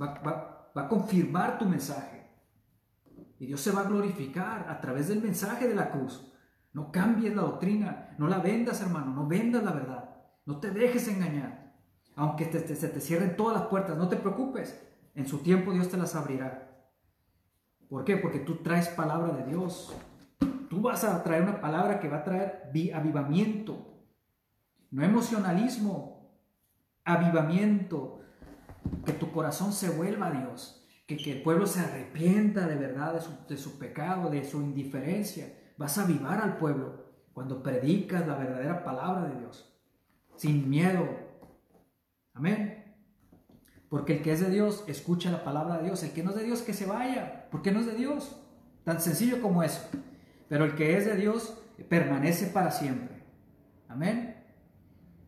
Va, 0.00 0.70
va 0.76 0.82
a 0.84 0.88
confirmar 0.88 1.58
tu 1.58 1.64
mensaje. 1.64 2.13
Dios 3.46 3.60
se 3.60 3.72
va 3.72 3.82
a 3.82 3.88
glorificar 3.88 4.68
a 4.68 4.80
través 4.80 5.08
del 5.08 5.22
mensaje 5.22 5.68
de 5.68 5.74
la 5.74 5.90
cruz. 5.90 6.32
No 6.72 6.90
cambies 6.90 7.34
la 7.34 7.42
doctrina, 7.42 8.14
no 8.18 8.26
la 8.26 8.38
vendas, 8.38 8.80
hermano, 8.80 9.12
no 9.14 9.26
vendas 9.26 9.62
la 9.62 9.72
verdad. 9.72 10.10
No 10.46 10.58
te 10.58 10.70
dejes 10.70 11.08
engañar. 11.08 11.72
Aunque 12.16 12.44
se 12.44 12.88
te 12.88 13.00
cierren 13.00 13.36
todas 13.36 13.56
las 13.58 13.68
puertas, 13.68 13.96
no 13.96 14.08
te 14.08 14.16
preocupes. 14.16 14.80
En 15.14 15.26
su 15.26 15.38
tiempo 15.38 15.72
Dios 15.72 15.88
te 15.88 15.96
las 15.96 16.14
abrirá. 16.14 16.70
¿Por 17.88 18.04
qué? 18.04 18.16
Porque 18.16 18.40
tú 18.40 18.56
traes 18.56 18.88
palabra 18.88 19.32
de 19.34 19.46
Dios. 19.46 19.94
Tú 20.68 20.80
vas 20.80 21.04
a 21.04 21.22
traer 21.22 21.42
una 21.42 21.60
palabra 21.60 22.00
que 22.00 22.08
va 22.08 22.18
a 22.18 22.24
traer 22.24 22.70
avivamiento, 22.92 23.94
no 24.90 25.04
emocionalismo, 25.04 26.32
avivamiento, 27.04 28.20
que 29.04 29.12
tu 29.12 29.30
corazón 29.30 29.72
se 29.72 29.90
vuelva 29.90 30.28
a 30.28 30.30
Dios, 30.32 30.83
que, 31.06 31.32
el 31.32 31.42
pueblo 31.42 31.66
se 31.66 31.80
arrepienta 31.80 32.66
de 32.66 32.76
verdad 32.76 33.14
de 33.14 33.20
su, 33.20 33.30
de 33.48 33.56
su 33.56 33.78
pecado, 33.78 34.30
de 34.30 34.44
su 34.44 34.60
indiferencia. 34.62 35.52
Vas 35.76 35.98
a 35.98 36.04
avivar 36.04 36.40
al 36.40 36.56
pueblo 36.56 37.04
cuando 37.32 37.62
predicas 37.62 38.26
la 38.26 38.36
verdadera 38.36 38.84
palabra 38.84 39.28
de 39.28 39.40
Dios, 39.40 39.76
sin 40.36 40.68
miedo, 40.68 41.24
Amén. 42.34 42.82
Porque 43.88 44.14
el 44.14 44.22
que 44.22 44.32
es 44.32 44.40
de 44.40 44.50
Dios 44.50 44.84
escucha 44.88 45.30
la 45.30 45.44
palabra 45.44 45.78
de 45.78 45.84
Dios. 45.84 46.02
El 46.02 46.10
que 46.10 46.22
no 46.22 46.30
es 46.30 46.36
de 46.36 46.44
Dios 46.44 46.62
que 46.62 46.74
se 46.74 46.84
vaya. 46.84 47.48
Porque 47.50 47.70
no 47.70 47.80
es 47.80 47.86
de 47.86 47.94
Dios. 47.94 48.36
Tan 48.82 49.00
sencillo 49.00 49.40
como 49.40 49.62
eso. 49.62 49.88
Pero 50.48 50.64
el 50.64 50.74
que 50.74 50.98
es 50.98 51.06
de 51.06 51.16
Dios 51.16 51.56
permanece 51.88 52.48
para 52.48 52.72
siempre. 52.72 53.22
Amén. 53.88 54.42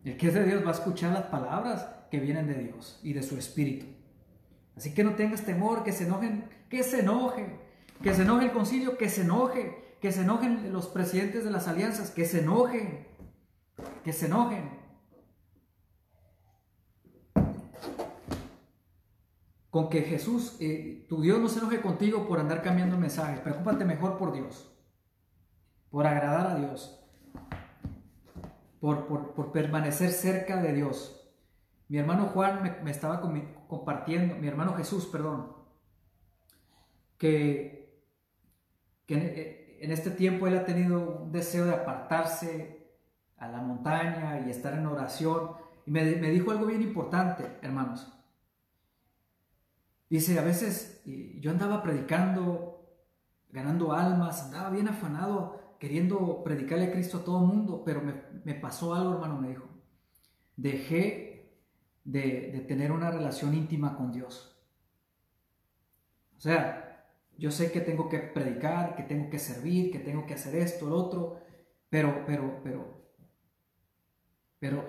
El 0.03 0.17
que 0.17 0.27
es 0.27 0.33
de 0.33 0.43
Dios 0.43 0.63
va 0.63 0.69
a 0.69 0.73
escuchar 0.73 1.13
las 1.13 1.23
palabras 1.23 1.87
que 2.11 2.19
vienen 2.19 2.47
de 2.47 2.55
Dios 2.55 2.99
y 3.03 3.13
de 3.13 3.23
su 3.23 3.37
espíritu. 3.37 3.85
Así 4.77 4.93
que 4.93 5.03
no 5.03 5.15
tengas 5.15 5.41
temor, 5.41 5.83
que 5.83 5.91
se 5.91 6.05
enojen, 6.05 6.45
que 6.69 6.83
se 6.83 7.01
enojen, 7.01 7.59
que 8.01 8.13
se 8.13 8.21
enoje 8.21 8.45
el 8.45 8.51
concilio, 8.51 8.97
que 8.97 9.09
se 9.09 9.21
enoje, 9.21 9.97
que 9.99 10.11
se 10.11 10.21
enojen 10.21 10.71
los 10.71 10.87
presidentes 10.87 11.43
de 11.43 11.49
las 11.51 11.67
alianzas, 11.67 12.11
que 12.11 12.25
se 12.25 12.39
enojen, 12.39 13.07
que 14.03 14.13
se 14.13 14.27
enojen. 14.27 14.77
con 19.77 19.89
que 19.89 20.01
Jesús, 20.01 20.57
eh, 20.59 21.05
tu 21.07 21.21
Dios 21.21 21.39
no 21.39 21.47
se 21.49 21.59
enoje 21.59 21.81
contigo 21.81 22.27
por 22.27 22.39
andar 22.39 22.63
cambiando 22.63 22.97
mensajes. 22.97 23.39
Preocúpate 23.41 23.85
mejor 23.85 24.17
por 24.17 24.33
Dios, 24.33 24.75
por 25.91 26.07
agradar 26.07 26.47
a 26.47 26.55
Dios, 26.55 26.99
por, 28.79 29.05
por, 29.05 29.51
permanecer 29.51 30.09
cerca 30.09 30.59
de 30.63 30.73
Dios. 30.73 31.31
Mi 31.89 31.99
hermano 31.99 32.25
Juan 32.33 32.81
me, 32.83 32.89
estaba 32.89 33.21
compartiendo, 33.67 34.35
mi 34.35 34.47
hermano 34.47 34.73
Jesús, 34.75 35.05
perdón, 35.05 35.53
que, 37.17 38.01
que 39.05 39.15
eh, 39.15 39.77
en 39.81 39.91
este 39.91 40.11
tiempo 40.11 40.47
él 40.47 40.57
ha 40.57 40.65
tenido 40.65 41.21
un 41.23 41.31
deseo 41.31 41.65
de 41.65 41.73
apartarse 41.73 42.95
a 43.37 43.47
la 43.47 43.61
montaña 43.61 44.43
y 44.45 44.49
estar 44.49 44.73
en 44.73 44.85
oración. 44.85 45.51
Y 45.85 45.91
me, 45.91 46.03
me 46.15 46.29
dijo 46.29 46.51
algo 46.51 46.65
bien 46.65 46.81
importante, 46.81 47.57
hermanos. 47.61 48.11
Dice, 50.09 50.39
a 50.39 50.43
veces 50.43 51.01
yo 51.05 51.51
andaba 51.51 51.83
predicando, 51.83 52.85
ganando 53.49 53.93
almas, 53.93 54.43
andaba 54.43 54.69
bien 54.69 54.87
afanado, 54.87 55.75
queriendo 55.79 56.43
predicarle 56.43 56.85
a 56.85 56.91
Cristo 56.91 57.17
a 57.17 57.23
todo 57.23 57.41
el 57.41 57.47
mundo, 57.47 57.83
pero 57.85 58.01
me, 58.01 58.53
pasó 58.55 58.95
algo, 58.95 59.13
hermano, 59.13 59.39
me 59.39 59.49
dijo. 59.49 59.67
Dejé 60.55 61.36
de, 62.07 62.51
de 62.51 62.59
tener 62.61 62.91
una 62.91 63.11
relación 63.11 63.53
íntima 63.53 63.95
con 63.95 64.11
Dios. 64.11 64.59
O 66.37 66.41
sea, 66.41 67.05
yo 67.37 67.51
sé 67.51 67.71
que 67.71 67.81
tengo 67.81 68.09
que 68.09 68.19
predicar, 68.19 68.95
que 68.95 69.03
tengo 69.03 69.29
que 69.29 69.39
servir, 69.39 69.91
que 69.91 69.99
tengo 69.99 70.25
que 70.25 70.33
hacer 70.33 70.55
esto, 70.55 70.87
lo 70.89 70.95
otro, 70.95 71.39
pero, 71.89 72.23
pero, 72.25 72.61
pero, 72.63 73.11
pero 74.59 74.83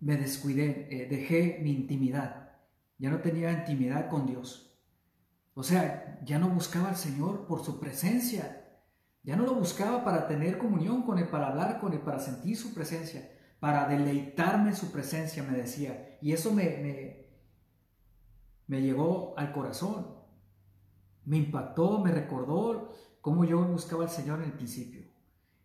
me 0.00 0.16
descuidé, 0.16 0.88
eh, 0.90 1.06
dejé 1.06 1.58
mi 1.62 1.72
intimidad 1.72 2.48
ya 2.98 3.10
no 3.10 3.20
tenía 3.20 3.52
intimidad 3.52 4.10
con 4.10 4.26
Dios. 4.26 4.76
O 5.54 5.62
sea, 5.62 6.18
ya 6.24 6.38
no 6.38 6.48
buscaba 6.48 6.88
al 6.88 6.96
Señor 6.96 7.46
por 7.46 7.64
su 7.64 7.78
presencia. 7.80 8.64
Ya 9.22 9.36
no 9.36 9.44
lo 9.44 9.54
buscaba 9.54 10.04
para 10.04 10.26
tener 10.26 10.58
comunión 10.58 11.02
con 11.02 11.18
Él, 11.18 11.28
para 11.28 11.48
hablar 11.48 11.78
con 11.78 11.92
Él, 11.92 12.00
para 12.00 12.18
sentir 12.18 12.56
su 12.56 12.74
presencia, 12.74 13.30
para 13.60 13.88
deleitarme 13.88 14.70
en 14.70 14.76
su 14.76 14.90
presencia, 14.90 15.42
me 15.42 15.56
decía. 15.56 16.07
Y 16.20 16.32
eso 16.32 16.52
me, 16.52 17.26
me, 18.66 18.82
llegó 18.82 19.34
al 19.36 19.52
corazón. 19.52 20.14
Me 21.24 21.36
impactó, 21.36 21.98
me 21.98 22.12
recordó 22.12 22.94
cómo 23.20 23.44
yo 23.44 23.62
buscaba 23.62 24.04
al 24.04 24.10
Señor 24.10 24.40
en 24.40 24.46
el 24.46 24.52
principio. 24.52 25.06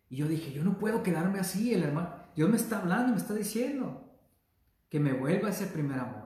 Y 0.08 0.16
yo 0.16 0.28
dije, 0.28 0.52
yo 0.52 0.62
no 0.64 0.78
puedo 0.78 1.02
quedarme 1.02 1.40
así, 1.40 1.74
el 1.74 1.82
hermano. 1.82 2.14
Dios 2.36 2.50
me 2.50 2.56
está 2.56 2.80
hablando, 2.80 3.12
me 3.12 3.18
está 3.18 3.34
diciendo 3.34 4.10
que 4.88 5.00
me 5.00 5.12
vuelva 5.12 5.48
a 5.48 5.50
ese 5.50 5.66
primer 5.66 5.98
amor 5.98 6.24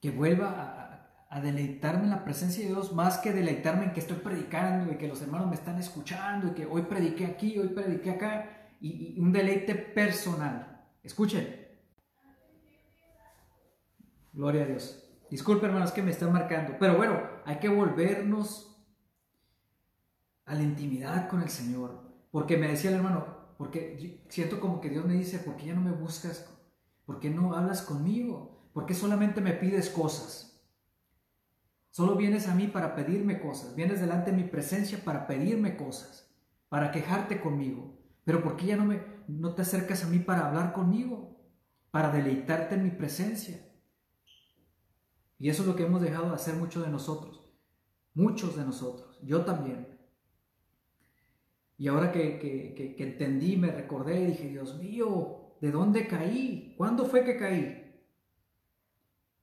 que 0.00 0.12
vuelva 0.12 0.82
a, 1.28 1.40
deleitarme 1.40 2.04
en 2.04 2.10
la 2.10 2.24
presencia 2.24 2.62
de 2.62 2.70
Dios 2.70 2.94
más 2.94 3.18
que 3.18 3.32
deleitarme 3.32 3.84
en 3.84 3.92
que 3.92 4.00
estoy 4.00 4.16
predicando 4.18 4.90
y 4.90 4.96
que 4.96 5.06
los 5.08 5.20
hermanos 5.20 5.48
me 5.48 5.54
están 5.54 5.78
escuchando 5.78 6.46
y 6.46 6.50
que 6.52 6.64
hoy 6.64 6.82
prediqué 6.82 7.26
aquí, 7.26 7.58
hoy 7.58 7.68
prediqué 7.68 8.12
acá 8.12 8.70
y, 8.80 9.20
un 9.20 9.32
deleite 9.32 9.74
personal. 9.74 10.86
Escuchen. 11.02 11.65
Gloria 14.36 14.64
a 14.64 14.66
Dios. 14.66 15.02
Disculpen 15.30 15.70
hermanos 15.70 15.92
que 15.92 16.02
me 16.02 16.10
están 16.10 16.30
marcando, 16.30 16.76
pero 16.78 16.98
bueno, 16.98 17.18
hay 17.46 17.56
que 17.56 17.70
volvernos 17.70 18.86
a 20.44 20.54
la 20.54 20.62
intimidad 20.62 21.26
con 21.30 21.42
el 21.42 21.48
Señor. 21.48 22.02
Porque 22.30 22.58
me 22.58 22.68
decía 22.68 22.90
el 22.90 22.96
hermano, 22.96 23.54
porque 23.56 24.22
siento 24.28 24.60
como 24.60 24.82
que 24.82 24.90
Dios 24.90 25.06
me 25.06 25.14
dice, 25.14 25.38
¿por 25.38 25.56
qué 25.56 25.66
ya 25.66 25.74
no 25.74 25.80
me 25.80 25.90
buscas? 25.90 26.54
¿Por 27.06 27.18
qué 27.18 27.30
no 27.30 27.54
hablas 27.54 27.80
conmigo? 27.80 28.68
¿Por 28.74 28.84
qué 28.84 28.92
solamente 28.92 29.40
me 29.40 29.54
pides 29.54 29.88
cosas? 29.88 30.62
Solo 31.88 32.14
vienes 32.14 32.46
a 32.46 32.54
mí 32.54 32.66
para 32.66 32.94
pedirme 32.94 33.40
cosas, 33.40 33.74
vienes 33.74 34.02
delante 34.02 34.32
de 34.32 34.36
mi 34.36 34.44
presencia 34.44 35.02
para 35.02 35.26
pedirme 35.26 35.78
cosas, 35.78 36.30
para 36.68 36.90
quejarte 36.90 37.40
conmigo. 37.40 37.98
Pero 38.24 38.42
¿por 38.42 38.56
qué 38.56 38.66
ya 38.66 38.76
no, 38.76 38.84
me, 38.84 39.00
no 39.28 39.54
te 39.54 39.62
acercas 39.62 40.04
a 40.04 40.08
mí 40.08 40.18
para 40.18 40.46
hablar 40.46 40.74
conmigo, 40.74 41.40
para 41.90 42.10
deleitarte 42.10 42.74
en 42.74 42.82
mi 42.82 42.90
presencia? 42.90 43.65
Y 45.38 45.50
eso 45.50 45.62
es 45.62 45.68
lo 45.68 45.76
que 45.76 45.84
hemos 45.84 46.00
dejado 46.00 46.28
de 46.28 46.34
hacer 46.34 46.54
muchos 46.54 46.84
de 46.84 46.90
nosotros, 46.90 47.52
muchos 48.14 48.56
de 48.56 48.64
nosotros, 48.64 49.18
yo 49.22 49.44
también. 49.44 49.86
Y 51.78 51.88
ahora 51.88 52.10
que, 52.10 52.38
que, 52.38 53.02
entendí, 53.02 53.56
me 53.56 53.70
recordé 53.70 54.20
y 54.20 54.26
dije, 54.28 54.48
Dios 54.48 54.78
mío, 54.78 55.56
¿de 55.60 55.70
dónde 55.70 56.06
caí? 56.06 56.74
¿Cuándo 56.78 57.04
fue 57.04 57.22
que 57.24 57.36
caí? 57.36 57.82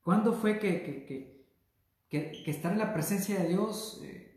¿Cuándo 0.02 0.34
fue 0.34 0.60
que, 0.60 0.84
que, 2.10 2.44
estar 2.46 2.74
en 2.74 2.80
la 2.80 2.94
presencia 2.94 3.40
de 3.40 3.50
Dios, 3.50 4.02
eh, 4.04 4.36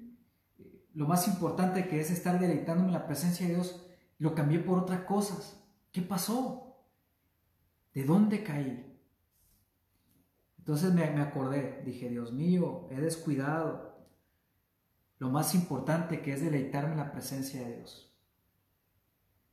lo 0.94 1.06
más 1.06 1.26
importante 1.28 1.88
que 1.88 2.00
es 2.00 2.10
estar 2.10 2.38
deleitándome 2.38 2.88
en 2.88 2.94
la 2.94 3.06
presencia 3.06 3.46
de 3.46 3.54
Dios, 3.54 3.86
lo 4.18 4.34
cambié 4.34 4.60
por 4.60 4.78
otras 4.78 5.00
cosas. 5.02 5.62
¿Qué 5.92 6.02
pasó? 6.02 6.76
¿De 7.94 8.04
dónde 8.04 8.42
caí? 8.42 8.85
Entonces 10.66 10.92
me, 10.92 11.04
acordé, 11.22 11.80
dije, 11.84 12.08
Dios 12.08 12.32
mío, 12.32 12.88
he 12.90 13.00
descuidado 13.00 14.04
lo 15.18 15.30
más 15.30 15.54
importante 15.54 16.22
que 16.22 16.32
es 16.32 16.40
deleitarme 16.42 16.90
en 16.90 16.98
la 16.98 17.12
presencia 17.12 17.60
de 17.60 17.76
Dios. 17.76 18.12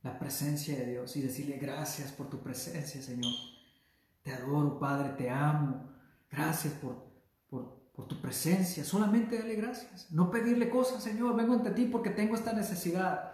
La 0.02 0.18
presencia 0.18 0.76
de 0.76 0.86
Dios 0.86 1.14
y 1.14 1.22
decirle 1.22 1.58
gracias 1.58 2.10
por 2.10 2.28
tu 2.28 2.40
presencia, 2.40 3.00
Señor. 3.00 3.32
Te 4.24 4.32
adoro, 4.32 4.80
Padre, 4.80 5.10
te 5.10 5.30
amo. 5.30 5.88
Gracias 6.28 6.74
por, 6.74 7.06
por, 7.48 8.08
tu 8.08 8.20
presencia. 8.20 8.82
Solamente 8.82 9.38
dale 9.38 9.54
gracias. 9.54 10.10
No 10.10 10.32
pedirle 10.32 10.68
cosas, 10.68 11.00
Señor. 11.00 11.36
Vengo 11.36 11.54
ante 11.54 11.70
ti 11.70 11.84
porque 11.84 12.10
tengo 12.10 12.34
esta 12.34 12.52
necesidad. 12.52 13.33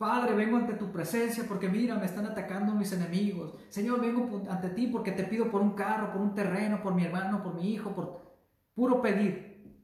Padre, 0.00 0.34
vengo 0.34 0.56
ante 0.56 0.72
tu 0.72 0.90
presencia 0.90 1.44
porque 1.46 1.68
mira, 1.68 1.94
me 1.94 2.06
están 2.06 2.24
atacando 2.24 2.72
mis 2.72 2.90
enemigos. 2.90 3.54
Señor, 3.68 4.00
vengo 4.00 4.42
ante 4.48 4.70
ti 4.70 4.86
porque 4.86 5.12
te 5.12 5.24
pido 5.24 5.50
por 5.50 5.60
un 5.60 5.74
carro, 5.74 6.10
por 6.10 6.22
un 6.22 6.34
terreno, 6.34 6.82
por 6.82 6.94
mi 6.94 7.04
hermano, 7.04 7.42
por 7.42 7.52
mi 7.52 7.70
hijo, 7.70 7.94
por 7.94 8.34
puro 8.74 9.02
pedir. 9.02 9.78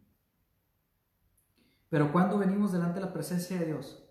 Pero 1.90 2.10
cuando 2.12 2.38
venimos 2.38 2.72
delante 2.72 2.98
de 2.98 3.04
la 3.04 3.12
presencia 3.12 3.58
de 3.58 3.66
Dios 3.66 4.08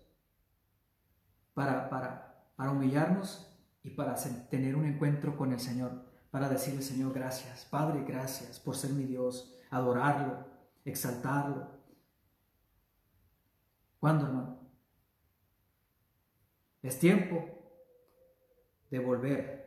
para, 1.54 1.90
para, 1.90 2.52
para 2.54 2.70
humillarnos 2.70 3.52
y 3.82 3.90
para 3.90 4.14
tener 4.48 4.76
un 4.76 4.84
encuentro 4.84 5.36
con 5.36 5.50
el 5.50 5.58
Señor, 5.58 6.04
para 6.30 6.48
decirle, 6.48 6.82
Señor, 6.82 7.14
gracias, 7.14 7.64
Padre, 7.64 8.04
gracias 8.06 8.60
por 8.60 8.76
ser 8.76 8.92
mi 8.92 9.06
Dios, 9.06 9.58
adorarlo, 9.70 10.46
exaltarlo. 10.84 11.66
¿Cuándo, 13.98 14.26
hermano? 14.26 14.65
Es 16.86 17.00
tiempo 17.00 17.44
de 18.90 19.00
volver 19.00 19.66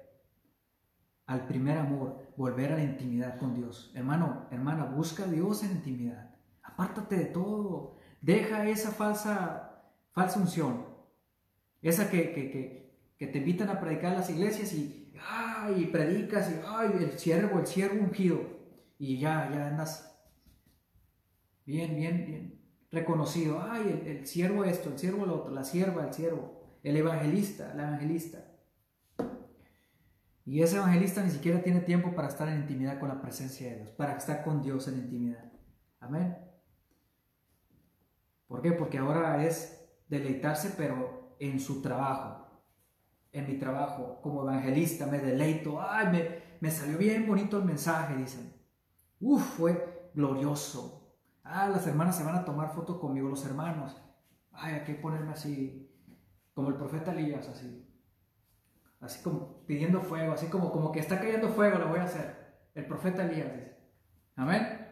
al 1.26 1.47
primer 1.47 1.78
amor, 1.78 2.32
volver 2.38 2.72
a 2.72 2.78
la 2.78 2.84
intimidad 2.84 3.38
con 3.38 3.53
Dios. 3.53 3.91
Hermano, 3.93 4.47
hermana, 4.51 4.86
busca 4.86 5.26
a 5.26 5.28
Dios 5.28 5.61
en 5.63 5.72
intimidad. 5.72 6.34
Apártate 6.63 7.17
de 7.17 7.26
todo. 7.26 7.97
Deja 8.22 8.70
esa 8.70 8.91
falsa, 8.91 9.84
falsa 10.13 10.39
unción. 10.39 10.86
Esa 11.82 12.09
que, 12.09 12.32
que, 13.17 13.28
te 13.28 13.38
invitan 13.38 13.67
a 13.67 13.82
predicar 13.82 14.13
en 14.13 14.20
las 14.20 14.30
iglesias 14.30 14.72
y 14.72 15.13
ay, 15.30 15.88
predicas 15.88 16.49
y, 16.49 16.61
ay, 16.65 16.91
el 16.99 17.20
siervo, 17.20 17.59
el 17.59 17.67
siervo 17.67 18.01
ungido, 18.01 18.39
y 18.97 19.20
ya, 19.20 19.49
ya 19.51 19.67
andas 19.67 20.17
bien, 21.65 21.97
bien, 21.97 22.26
bien 22.26 22.59
reconocido, 22.91 23.61
ay, 23.61 24.03
el, 24.05 24.26
siervo 24.26 24.63
esto, 24.63 24.89
el 24.89 24.97
siervo 24.97 25.26
lo 25.26 25.41
otro, 25.41 25.53
la 25.53 25.65
sierva, 25.65 26.07
el 26.07 26.13
siervo, 26.13 26.59
el 26.84 26.98
evangelista, 26.98 27.74
la 27.76 27.84
evangelista. 27.84 28.46
Y 30.46 30.64
ese 30.64 30.78
evangelista 30.78 31.22
ni 31.22 31.30
siquiera 31.30 31.62
tiene 31.62 31.82
tiempo 31.82 32.16
para 32.16 32.28
estar 32.28 32.48
en 32.48 32.62
intimidad 32.62 33.00
con 33.00 33.10
la 33.10 33.22
presencia 33.22 33.70
de 33.70 33.76
Dios, 33.78 33.90
para 33.92 34.18
estar 34.18 34.44
con 34.44 34.62
Dios 34.62 34.88
en 34.88 34.96
intimidad. 34.96 35.52
Amén. 36.00 36.38
¿Por 38.48 38.62
qué? 38.62 38.72
Porque 38.72 38.98
ahora 38.98 39.46
es 39.46 39.88
deleitarse, 40.08 40.74
pero 40.76 41.36
en 41.40 41.60
su 41.60 41.82
trabajo, 41.82 42.64
en 43.32 43.48
mi 43.48 43.60
trabajo 43.60 44.20
como 44.24 44.42
evangelista, 44.42 45.06
me 45.06 45.20
deleito, 45.20 45.80
ay, 45.80 46.08
me, 46.08 46.42
me 46.60 46.72
salió 46.72 46.98
bien 46.98 47.28
bonito 47.28 47.58
el 47.58 47.66
mensaje, 47.66 48.16
dicen. 48.16 48.52
Uf, 49.20 49.44
fue 49.58 50.12
glorioso. 50.16 51.16
Ah, 51.44 51.68
las 51.68 51.86
hermanas 51.86 52.18
se 52.18 52.24
van 52.24 52.36
a 52.36 52.46
tomar 52.46 52.74
foto 52.74 53.00
conmigo, 53.00 53.30
los 53.30 53.46
hermanos. 53.46 54.02
Ay, 54.52 54.76
hay 54.76 54.84
que 54.84 54.96
ponerme 54.96 55.34
así, 55.34 55.89
como 56.60 56.72
el 56.72 56.76
profeta 56.76 57.14
Elías, 57.14 57.47
así. 57.47 57.88
Así 58.99 59.24
como 59.24 59.66
pidiendo 59.66 60.01
fuego, 60.01 60.34
así 60.34 60.47
como, 60.47 60.74
como 60.74 60.91
que 60.91 60.99
está 60.99 61.18
cayendo 61.18 61.47
fuego, 61.47 61.80
lo 61.80 61.88
voy 61.88 61.99
a 61.99 62.03
hacer. 62.03 62.36
El 62.76 62.86
profeta 62.86 63.24
Elías 63.24 63.55
dice. 63.55 63.78
Amén. 64.36 64.86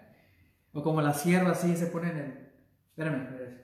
O 0.71 0.81
como 0.81 1.01
la 1.01 1.13
sierva 1.13 1.51
así 1.51 1.75
se 1.75 1.87
ponen 1.87 2.17
en... 2.17 2.53
Espérame, 2.91 3.27
espérame. 3.27 3.57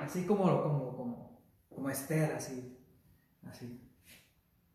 Así 0.00 0.24
como, 0.24 0.44
como, 0.62 0.96
como, 0.96 1.42
como 1.68 1.90
Esther, 1.90 2.32
así. 2.32 2.82
Así. 3.46 3.78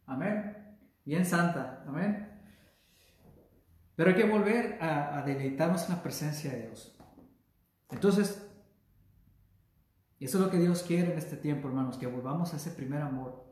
Amén. 0.05 0.77
Bien 1.05 1.25
santa. 1.25 1.83
Amén. 1.87 2.39
Pero 3.95 4.11
hay 4.11 4.15
que 4.15 4.25
volver 4.25 4.77
a, 4.79 5.23
deleitarnos 5.25 5.89
en 5.89 5.95
la 5.95 6.03
presencia 6.03 6.51
de 6.51 6.67
Dios. 6.67 6.95
Entonces, 7.89 8.47
eso 10.25 10.37
es 10.37 10.43
lo 10.43 10.51
que 10.51 10.59
Dios 10.59 10.83
quiere 10.83 11.11
en 11.11 11.17
este 11.17 11.35
tiempo, 11.35 11.67
hermanos, 11.67 11.97
que 11.97 12.05
volvamos 12.05 12.53
a 12.53 12.57
ese 12.57 12.69
primer 12.69 13.01
amor. 13.01 13.43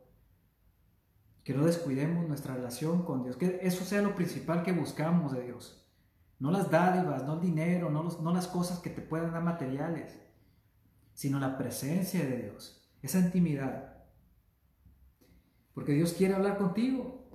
Que 1.43 1.55
no 1.55 1.65
descuidemos 1.65 2.27
nuestra 2.27 2.53
relación 2.53 3.03
con 3.03 3.23
Dios. 3.23 3.37
Que 3.37 3.59
eso 3.63 3.83
sea 3.83 4.03
lo 4.03 4.13
principal 4.13 4.61
que 4.61 4.71
buscamos 4.71 5.31
de 5.31 5.45
Dios. 5.45 5.83
No 6.37 6.51
las 6.51 6.69
dádivas, 6.69 7.23
no 7.25 7.33
el 7.33 7.41
dinero, 7.41 7.89
no, 7.89 8.03
no 8.03 8.33
las 8.33 8.47
cosas 8.47 8.79
que 8.79 8.91
te 8.91 9.01
puedan 9.01 9.31
dar 9.31 9.43
materiales, 9.43 10.19
sino 11.13 11.39
la 11.39 11.57
presencia 11.57 12.23
de 12.23 12.43
Dios, 12.43 12.87
esa 13.01 13.17
intimidad. 13.19 13.97
Porque 15.73 15.93
Dios 15.93 16.13
quiere 16.13 16.35
hablar 16.35 16.57
contigo. 16.57 17.27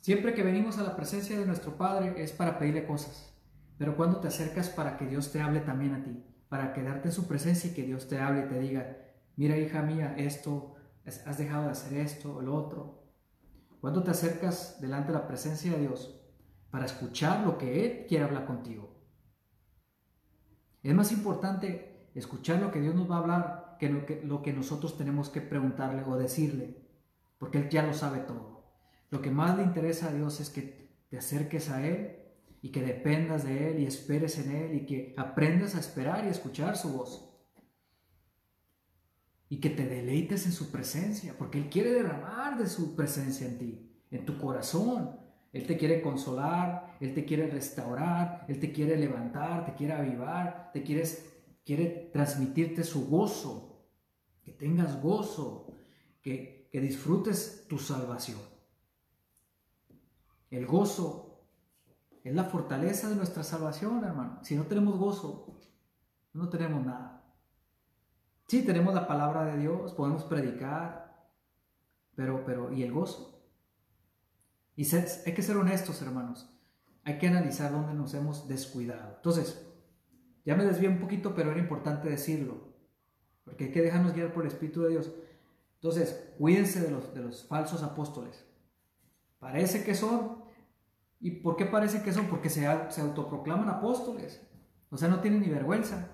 Siempre 0.00 0.34
que 0.34 0.42
venimos 0.42 0.76
a 0.76 0.82
la 0.82 0.96
presencia 0.96 1.38
de 1.38 1.46
nuestro 1.46 1.76
Padre 1.78 2.22
es 2.22 2.32
para 2.32 2.58
pedirle 2.58 2.84
cosas. 2.84 3.32
Pero 3.78 3.96
cuando 3.96 4.18
te 4.18 4.28
acercas 4.28 4.68
para 4.68 4.96
que 4.96 5.06
Dios 5.06 5.30
te 5.32 5.40
hable 5.40 5.60
también 5.60 5.94
a 5.94 6.02
ti, 6.02 6.22
para 6.54 6.72
quedarte 6.72 7.08
en 7.08 7.12
su 7.12 7.26
presencia 7.26 7.68
y 7.68 7.74
que 7.74 7.82
Dios 7.82 8.06
te 8.06 8.20
hable 8.20 8.44
y 8.44 8.48
te 8.48 8.60
diga, 8.60 8.96
mira 9.34 9.58
hija 9.58 9.82
mía, 9.82 10.14
esto, 10.16 10.76
has 11.04 11.36
dejado 11.36 11.64
de 11.64 11.72
hacer 11.72 11.98
esto 11.98 12.36
o 12.36 12.42
lo 12.42 12.54
otro. 12.54 13.02
Cuando 13.80 14.04
te 14.04 14.12
acercas 14.12 14.80
delante 14.80 15.10
de 15.10 15.18
la 15.18 15.26
presencia 15.26 15.72
de 15.72 15.80
Dios 15.80 16.14
para 16.70 16.84
escuchar 16.84 17.44
lo 17.44 17.58
que 17.58 17.84
Él 17.84 18.06
quiere 18.06 18.22
hablar 18.22 18.46
contigo. 18.46 18.88
Es 20.80 20.94
más 20.94 21.10
importante 21.10 22.08
escuchar 22.14 22.60
lo 22.60 22.70
que 22.70 22.80
Dios 22.80 22.94
nos 22.94 23.10
va 23.10 23.16
a 23.16 23.18
hablar 23.18 23.76
que 23.80 23.88
lo, 23.88 24.06
que 24.06 24.22
lo 24.22 24.40
que 24.40 24.52
nosotros 24.52 24.96
tenemos 24.96 25.30
que 25.30 25.40
preguntarle 25.40 26.04
o 26.04 26.16
decirle, 26.16 26.86
porque 27.36 27.58
Él 27.58 27.68
ya 27.68 27.82
lo 27.82 27.94
sabe 27.94 28.20
todo. 28.20 28.62
Lo 29.10 29.20
que 29.20 29.32
más 29.32 29.56
le 29.56 29.64
interesa 29.64 30.06
a 30.06 30.12
Dios 30.12 30.38
es 30.38 30.50
que 30.50 31.02
te 31.10 31.18
acerques 31.18 31.68
a 31.68 31.84
Él 31.84 32.23
y 32.64 32.70
que 32.70 32.80
dependas 32.80 33.44
de 33.44 33.68
Él 33.68 33.80
y 33.80 33.84
esperes 33.84 34.38
en 34.38 34.50
Él 34.50 34.74
y 34.74 34.86
que 34.86 35.12
aprendas 35.18 35.74
a 35.74 35.80
esperar 35.80 36.24
y 36.24 36.28
escuchar 36.28 36.78
su 36.78 36.94
voz. 36.96 37.30
Y 39.50 39.60
que 39.60 39.68
te 39.68 39.84
deleites 39.84 40.46
en 40.46 40.52
su 40.52 40.72
presencia, 40.72 41.36
porque 41.36 41.58
Él 41.58 41.68
quiere 41.68 41.92
derramar 41.92 42.56
de 42.56 42.66
su 42.66 42.96
presencia 42.96 43.46
en 43.46 43.58
ti, 43.58 43.92
en 44.10 44.24
tu 44.24 44.38
corazón. 44.38 45.20
Él 45.52 45.66
te 45.66 45.76
quiere 45.76 46.00
consolar, 46.00 46.96
Él 47.02 47.12
te 47.12 47.26
quiere 47.26 47.48
restaurar, 47.48 48.46
Él 48.48 48.58
te 48.58 48.72
quiere 48.72 48.96
levantar, 48.96 49.66
te 49.66 49.74
quiere 49.74 49.92
avivar, 49.92 50.70
te 50.72 50.82
quieres 50.82 51.34
quiere 51.66 52.08
transmitirte 52.14 52.82
su 52.82 53.10
gozo, 53.10 53.90
que 54.42 54.52
tengas 54.52 55.02
gozo, 55.02 55.66
que, 56.22 56.70
que 56.72 56.80
disfrutes 56.80 57.66
tu 57.68 57.78
salvación. 57.78 58.40
El 60.48 60.64
gozo 60.64 61.23
es 62.24 62.34
la 62.34 62.44
fortaleza 62.44 63.10
de 63.10 63.16
nuestra 63.16 63.44
salvación, 63.44 64.02
hermano. 64.02 64.40
Si 64.42 64.56
no 64.56 64.64
tenemos 64.64 64.98
gozo, 64.98 65.60
no 66.32 66.48
tenemos 66.48 66.84
nada. 66.84 67.22
Sí, 68.48 68.62
tenemos 68.62 68.94
la 68.94 69.06
palabra 69.06 69.44
de 69.44 69.58
Dios, 69.58 69.92
podemos 69.92 70.24
predicar, 70.24 71.28
pero, 72.14 72.44
pero, 72.44 72.72
¿y 72.72 72.82
el 72.82 72.92
gozo? 72.92 73.42
Y 74.76 74.84
hay 74.94 75.34
que 75.34 75.42
ser 75.42 75.56
honestos, 75.56 76.00
hermanos. 76.02 76.50
Hay 77.04 77.18
que 77.18 77.28
analizar 77.28 77.70
dónde 77.70 77.94
nos 77.94 78.14
hemos 78.14 78.48
descuidado. 78.48 79.16
Entonces, 79.16 79.66
ya 80.44 80.56
me 80.56 80.64
desvié 80.64 80.88
un 80.88 81.00
poquito, 81.00 81.34
pero 81.34 81.50
era 81.50 81.60
importante 81.60 82.08
decirlo, 82.08 82.74
porque 83.44 83.64
hay 83.64 83.72
que 83.72 83.82
dejarnos 83.82 84.14
guiar 84.14 84.32
por 84.32 84.44
el 84.44 84.50
Espíritu 84.50 84.82
de 84.82 84.90
Dios. 84.90 85.12
Entonces, 85.76 86.32
cuídense 86.38 86.80
de 86.80 86.90
los, 86.90 87.14
de 87.14 87.20
los 87.20 87.44
falsos 87.44 87.82
apóstoles. 87.82 88.46
Parece 89.38 89.84
que 89.84 89.94
son. 89.94 90.43
¿Y 91.24 91.30
por 91.30 91.56
qué 91.56 91.64
parece 91.64 92.02
que 92.02 92.12
son? 92.12 92.26
Porque 92.26 92.50
se, 92.50 92.68
se 92.90 93.00
autoproclaman 93.00 93.70
apóstoles. 93.70 94.46
O 94.90 94.98
sea, 94.98 95.08
no 95.08 95.20
tienen 95.20 95.40
ni 95.40 95.48
vergüenza. 95.48 96.10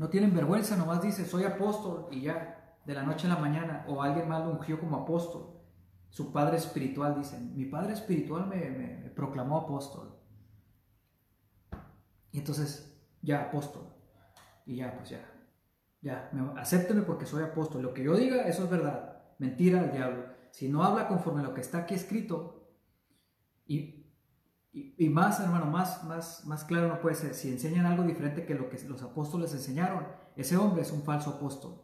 No 0.00 0.08
tienen 0.08 0.34
vergüenza, 0.34 0.76
nomás 0.76 1.00
dice, 1.00 1.24
soy 1.24 1.44
apóstol 1.44 2.08
y 2.10 2.22
ya, 2.22 2.80
de 2.84 2.94
la 2.94 3.04
noche 3.04 3.28
a 3.28 3.34
la 3.34 3.36
mañana, 3.36 3.84
o 3.86 4.02
alguien 4.02 4.28
más 4.28 4.44
lo 4.44 4.50
ungió 4.50 4.80
como 4.80 4.96
apóstol. 4.96 5.60
Su 6.10 6.32
padre 6.32 6.56
espiritual, 6.56 7.14
dicen, 7.16 7.54
mi 7.54 7.66
padre 7.66 7.92
espiritual 7.92 8.48
me, 8.48 8.70
me 8.70 9.10
proclamó 9.10 9.58
apóstol. 9.58 10.18
Y 12.32 12.40
entonces, 12.40 13.00
ya, 13.22 13.42
apóstol. 13.42 13.86
Y 14.66 14.78
ya, 14.78 14.96
pues 14.96 15.10
ya. 15.10 15.24
Ya, 16.02 16.28
acépteme 16.56 17.02
porque 17.02 17.24
soy 17.24 17.44
apóstol. 17.44 17.82
Lo 17.82 17.94
que 17.94 18.02
yo 18.02 18.16
diga, 18.16 18.48
eso 18.48 18.64
es 18.64 18.70
verdad. 18.70 19.22
Mentira 19.38 19.78
al 19.78 19.92
diablo. 19.92 20.33
Si 20.54 20.68
no 20.68 20.84
habla 20.84 21.08
conforme 21.08 21.40
a 21.40 21.42
lo 21.42 21.52
que 21.52 21.60
está 21.60 21.78
aquí 21.78 21.94
escrito, 21.94 22.70
Y, 23.66 24.06
y, 24.72 25.08
más, 25.08 25.40
hermano, 25.40 25.66
más, 25.66 26.04
más, 26.04 26.44
más 26.46 26.62
claro 26.64 26.86
no 26.86 27.00
puede 27.00 27.16
ser. 27.16 27.34
Si 27.34 27.50
enseñan 27.50 27.86
algo 27.86 28.04
diferente 28.04 28.46
que 28.46 28.54
lo 28.54 28.68
que 28.68 28.78
los 28.86 29.02
apóstoles 29.02 29.52
enseñaron, 29.52 30.06
ese 30.36 30.56
hombre 30.56 30.82
es 30.82 30.92
un 30.92 31.02
falso 31.02 31.30
apóstol. 31.30 31.82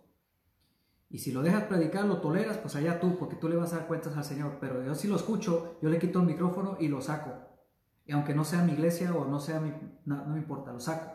Y 1.09 1.19
si 1.19 1.33
lo 1.33 1.43
dejas 1.43 1.65
predicar, 1.65 2.05
lo 2.05 2.21
toleras, 2.21 2.59
pues 2.59 2.77
allá 2.77 3.01
tú, 3.01 3.19
porque 3.19 3.35
tú 3.35 3.49
le 3.49 3.57
vas 3.57 3.73
a 3.73 3.79
dar 3.79 3.89
cuentas 3.89 4.17
al 4.17 4.25
Señor. 4.25 4.59
Pero 4.61 4.85
yo 4.85 4.95
si 4.95 5.09
lo 5.09 5.17
escucho, 5.17 5.79
yo 5.83 5.89
le 5.89 5.99
quito 5.99 6.21
el 6.21 6.27
micrófono 6.27 6.77
y 6.79 6.87
lo 6.87 7.01
saco. 7.01 7.33
Y 8.07 8.13
aunque 8.13 8.37
no 8.37 8.45
sea 8.45 8.63
mi 8.63 8.73
iglesia 8.73 9.13
o 9.13 9.25
no 9.25 9.41
sea 9.41 9.59
mi, 9.59 9.73
no, 10.05 10.27
me 10.27 10.39
importa, 10.39 10.73
lo 10.73 10.79
saco. 10.79 11.11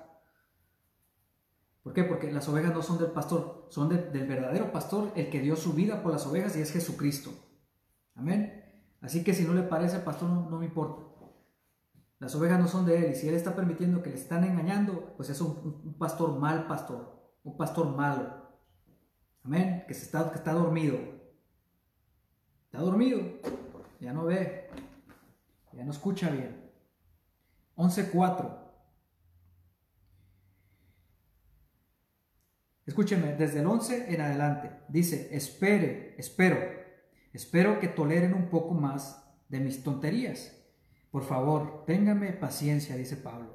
¿Por 1.83 1.93
qué? 1.93 2.03
Porque 2.03 2.33
las 2.33 2.49
ovejas 2.49 2.73
no 2.73 2.81
son 2.81 2.97
del 2.97 3.11
pastor, 3.11 3.67
son 3.69 3.87
de, 3.87 3.97
del 4.11 4.27
verdadero 4.27 4.73
pastor, 4.73 5.13
el 5.15 5.29
que 5.29 5.39
dio 5.39 5.55
su 5.55 5.71
vida 5.71 6.03
por 6.03 6.11
las 6.11 6.25
ovejas 6.27 6.57
y 6.57 6.61
es 6.61 6.73
Jesucristo. 6.73 7.44
Amén. 8.15 8.63
Así 9.01 9.23
que 9.23 9.33
si 9.33 9.43
no 9.43 9.53
le 9.53 9.63
parece 9.63 9.99
pastor, 9.99 10.29
no, 10.29 10.57
me 10.57 10.65
importa. 10.65 11.03
Las 12.19 12.33
ovejas 12.33 12.59
no 12.59 12.67
son 12.67 12.85
de 12.85 12.97
él 12.97 13.11
y 13.11 13.15
si 13.15 13.27
él 13.27 13.35
está 13.35 13.55
permitiendo 13.55 14.01
que 14.01 14.09
le 14.09 14.15
están 14.15 14.43
engañando, 14.43 15.13
pues 15.17 15.29
es 15.29 15.41
un, 15.41 15.81
un 15.83 15.97
pastor 15.97 16.39
mal 16.39 16.65
pastor, 16.65 17.33
un 17.43 17.57
pastor 17.57 17.95
malo. 17.95 18.45
Amén. 19.43 19.83
Que, 19.87 19.93
se 19.93 20.05
está, 20.05 20.29
que 20.31 20.37
está 20.37 20.53
dormido. 20.53 20.97
Está 22.65 22.79
dormido. 22.79 23.21
Ya 23.99 24.11
no 24.11 24.25
ve. 24.25 24.69
Ya 25.73 25.83
no 25.83 25.91
escucha 25.91 26.29
bien. 26.29 26.71
11.4. 27.75 28.65
Escúcheme, 32.85 33.33
desde 33.33 33.59
el 33.59 33.67
11 33.67 34.13
en 34.13 34.21
adelante. 34.21 34.71
Dice, 34.87 35.29
espere, 35.35 36.15
espero. 36.17 36.57
Espero 37.35 37.81
que 37.81 37.89
toleren 37.89 38.33
un 38.33 38.47
poco 38.47 38.73
más 38.73 39.21
de 39.49 39.59
mis 39.59 39.83
tonterías. 39.83 40.55
Por 41.11 41.23
favor, 41.23 41.83
téngame 41.85 42.31
paciencia, 42.31 42.95
dice 42.95 43.17
Pablo. 43.17 43.53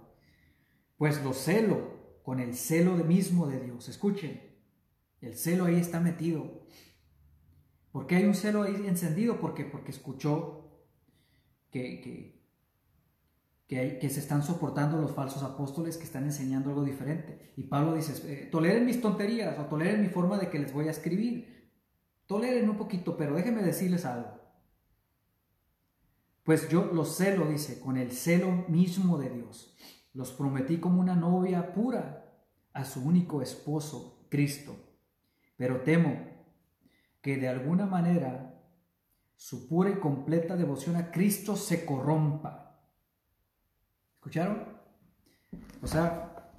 Pues 0.99 1.25
lo 1.25 1.33
celo 1.33 2.21
con 2.23 2.41
el 2.41 2.55
celo 2.55 2.93
mismo 2.97 3.47
de 3.47 3.59
Dios. 3.59 3.89
Escuchen, 3.89 4.39
el 5.23 5.35
celo 5.35 5.65
ahí 5.65 5.77
está 5.77 5.99
metido. 5.99 6.67
¿Por 7.91 8.07
qué 8.07 8.17
hay 8.17 8.25
un 8.25 8.35
celo 8.35 8.65
ahí 8.65 8.85
encendido? 8.87 9.41
Porque, 9.41 9.65
porque 9.65 9.93
escuchó 9.93 10.85
que, 11.71 12.03
que, 12.03 12.45
que, 13.67 13.99
que, 13.99 14.11
se 14.11 14.21
están 14.21 14.43
soportando 14.43 15.01
los 15.01 15.13
falsos 15.13 15.43
apóstoles 15.43 15.97
que 15.97 16.05
están 16.05 16.25
enseñando 16.25 16.69
algo 16.69 16.85
diferente. 16.85 17.55
Y 17.57 17.63
Pablo 17.63 17.95
dice, 17.95 18.45
toleren 18.53 18.85
mis 18.85 19.01
tonterías 19.01 19.59
o 19.59 19.65
toleren 19.65 20.03
mi 20.03 20.09
forma 20.09 20.37
de 20.37 20.51
que 20.51 20.59
les 20.59 20.71
voy 20.71 20.89
a 20.89 20.91
escribir. 20.91 21.60
Toleren 22.31 22.71
un 22.71 22.77
poquito, 22.77 23.17
pero 23.17 23.35
déjenme 23.35 23.61
decirles 23.61 24.05
algo. 24.05 24.31
Pues 26.45 26.69
yo 26.69 26.85
los 26.93 27.17
celo, 27.17 27.49
dice, 27.49 27.81
con 27.81 27.97
el 27.97 28.13
celo 28.13 28.67
mismo 28.69 29.19
de 29.19 29.31
Dios. 29.31 29.77
Los 30.15 30.31
prometí 30.31 30.79
como 30.79 31.01
una 31.01 31.17
novia 31.17 31.75
pura 31.75 32.33
a 32.73 32.85
su 32.85 33.05
único 33.05 33.43
esposo, 33.43 34.29
Cristo. 34.29 34.77
Pero 35.57 35.81
temo 35.81 36.25
que 37.21 37.37
de 37.37 37.49
alguna 37.49 37.85
manera 37.87 38.63
su 39.35 39.67
pura 39.67 39.91
y 39.91 39.99
completa 39.99 40.55
devoción 40.55 40.95
a 40.95 41.11
Cristo 41.11 41.57
se 41.57 41.85
corrompa. 41.85 42.81
¿Escucharon? 44.15 44.69
O 45.83 45.87
sea, 45.89 46.53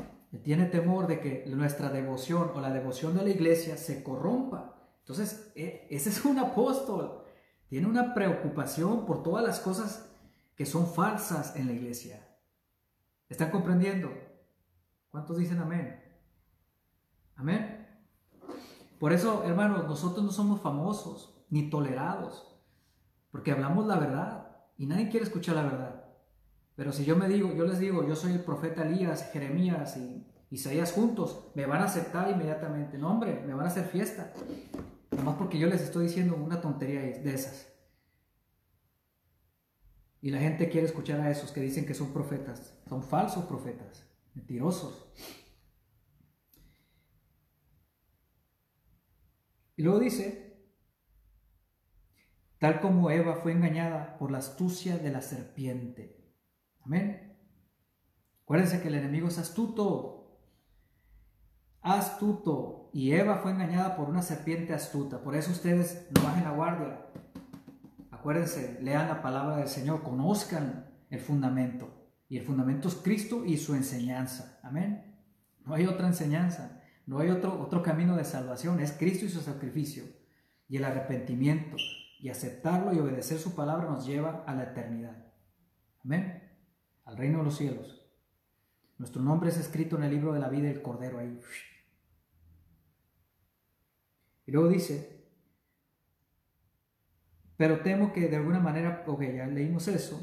tiene 0.44 0.66
temor 0.66 1.08
de 1.08 1.22
que 1.22 1.46
nuestra 1.48 1.88
devoción 1.88 2.52
o 2.56 2.60
la 2.60 2.74
devoción 2.74 3.16
de 3.16 3.24
la 3.24 3.30
iglesia 3.30 3.78
se 3.78 4.04
corrompa. 4.04 4.71
Entonces, 5.02 5.52
ese 5.56 6.10
es 6.10 6.26
un 6.26 6.40
apóstol. 6.40 7.24
Tiene 7.68 7.88
una 7.88 8.14
preocupación 8.14 9.06
por 9.06 9.24
todas 9.24 9.46
las 9.46 9.60
cosas 9.60 10.10
que 10.56 10.66
son 10.66 10.88
falsas 10.88 11.56
en 11.56 11.68
la 11.68 11.74
iglesia. 11.74 12.28
¿Están 13.30 13.52
comprendiendo? 13.52 14.12
¿Cuántos 15.10 15.38
dicen 15.38 15.60
amén? 15.60 16.02
Amén. 17.36 17.88
Por 19.00 19.14
eso, 19.14 19.44
hermanos, 19.46 19.88
nosotros 19.88 20.24
no 20.24 20.32
somos 20.32 20.62
famosos 20.62 21.44
ni 21.50 21.70
tolerados, 21.70 22.56
porque 23.32 23.52
hablamos 23.52 23.88
la 23.88 23.98
verdad 23.98 24.58
y 24.78 24.86
nadie 24.86 25.10
quiere 25.10 25.26
escuchar 25.26 25.56
la 25.56 25.64
verdad. 25.64 26.06
Pero 26.76 26.94
si 26.94 27.04
yo 27.04 27.16
me 27.16 27.28
digo, 27.28 27.54
yo 27.54 27.66
les 27.66 27.80
digo, 27.80 28.08
yo 28.08 28.16
soy 28.16 28.34
el 28.34 28.44
profeta 28.44 28.84
Elías, 28.84 29.32
Jeremías 29.32 29.98
y 29.98 30.31
Isaías 30.52 30.92
juntos, 30.92 31.50
me 31.56 31.66
van 31.66 31.82
a 31.82 31.86
aceptar 31.86 32.30
inmediatamente. 32.30 32.98
No, 32.98 33.10
hombre, 33.10 33.42
me 33.48 33.54
van 33.54 33.66
a 33.66 33.70
hacer 33.70 33.86
fiesta. 33.86 34.34
Nomás 35.12 35.38
porque 35.38 35.58
yo 35.58 35.68
les 35.68 35.82
estoy 35.82 36.08
diciendo 36.08 36.36
una 36.36 36.60
tontería 36.60 37.00
de 37.00 37.34
esas. 37.34 37.72
Y 40.20 40.30
la 40.30 40.40
gente 40.40 40.70
quiere 40.70 40.86
escuchar 40.86 41.22
a 41.22 41.32
esos 41.32 41.52
que 41.52 41.62
dicen 41.62 41.86
que 41.86 41.94
son 41.94 42.12
profetas. 42.12 42.78
Son 42.90 43.02
falsos 43.02 43.46
profetas, 43.46 44.06
mentirosos. 44.36 45.10
Y 49.78 49.84
luego 49.84 50.00
dice, 50.00 50.68
tal 52.60 52.82
como 52.82 53.10
Eva 53.10 53.36
fue 53.36 53.54
engañada 53.54 54.18
por 54.18 54.32
la 54.32 54.40
astucia 54.40 54.98
de 54.98 55.12
la 55.12 55.22
serpiente. 55.22 56.36
Amén. 56.82 57.40
Acuérdense 58.44 58.82
que 58.82 58.90
el 58.90 58.96
enemigo 58.96 59.30
es 59.30 59.38
astuto. 59.38 60.21
Astuto. 61.82 62.90
Y 62.94 63.14
Eva 63.14 63.38
fue 63.38 63.52
engañada 63.52 63.96
por 63.96 64.10
una 64.10 64.22
serpiente 64.22 64.74
astuta. 64.74 65.24
Por 65.24 65.36
eso 65.36 65.52
ustedes 65.52 66.08
no 66.14 66.24
bajen 66.24 66.44
la 66.44 66.52
guardia. 66.52 67.06
Acuérdense, 68.12 68.80
lean 68.82 69.08
la 69.08 69.22
palabra 69.22 69.58
del 69.58 69.68
Señor, 69.68 70.04
conozcan 70.04 70.86
el 71.10 71.20
fundamento. 71.20 71.90
Y 72.30 72.38
el 72.38 72.46
fundamento 72.46 72.88
es 72.88 72.96
Cristo 72.96 73.44
y 73.46 73.58
su 73.58 73.76
enseñanza. 73.76 74.60
Amén. 74.64 75.18
No 75.66 75.74
hay 75.74 75.86
otra 75.86 76.08
enseñanza. 76.08 76.82
No 77.06 77.20
hay 77.20 77.30
otro, 77.30 77.60
otro 77.62 77.82
camino 77.82 78.16
de 78.16 78.24
salvación, 78.24 78.80
es 78.80 78.92
Cristo 78.94 79.26
y 79.26 79.30
su 79.30 79.42
sacrificio. 79.42 80.04
Y 80.68 80.78
el 80.78 80.86
arrepentimiento 80.86 81.76
y 82.20 82.30
aceptarlo 82.30 82.94
y 82.94 83.00
obedecer 83.00 83.40
su 83.40 83.56
palabra 83.56 83.90
nos 83.90 84.06
lleva 84.06 84.44
a 84.46 84.54
la 84.54 84.64
eternidad. 84.64 85.26
Amén. 86.06 86.44
Al 87.04 87.18
reino 87.18 87.40
de 87.40 87.44
los 87.46 87.58
cielos. 87.58 88.02
Nuestro 88.98 89.22
nombre 89.22 89.50
es 89.50 89.58
escrito 89.58 89.98
en 89.98 90.04
el 90.04 90.12
libro 90.12 90.32
de 90.32 90.40
la 90.40 90.48
vida 90.48 90.68
del 90.68 90.84
Cordero 90.84 91.20
ahí. 91.20 91.40
Y 94.46 94.52
luego 94.52 94.70
dice, 94.70 95.26
pero 97.58 97.82
temo 97.82 98.12
que 98.12 98.28
de 98.28 98.38
alguna 98.38 98.60
manera, 98.60 99.04
ok, 99.08 99.22
ya 99.22 99.48
leímos 99.48 99.88
eso, 99.88 100.20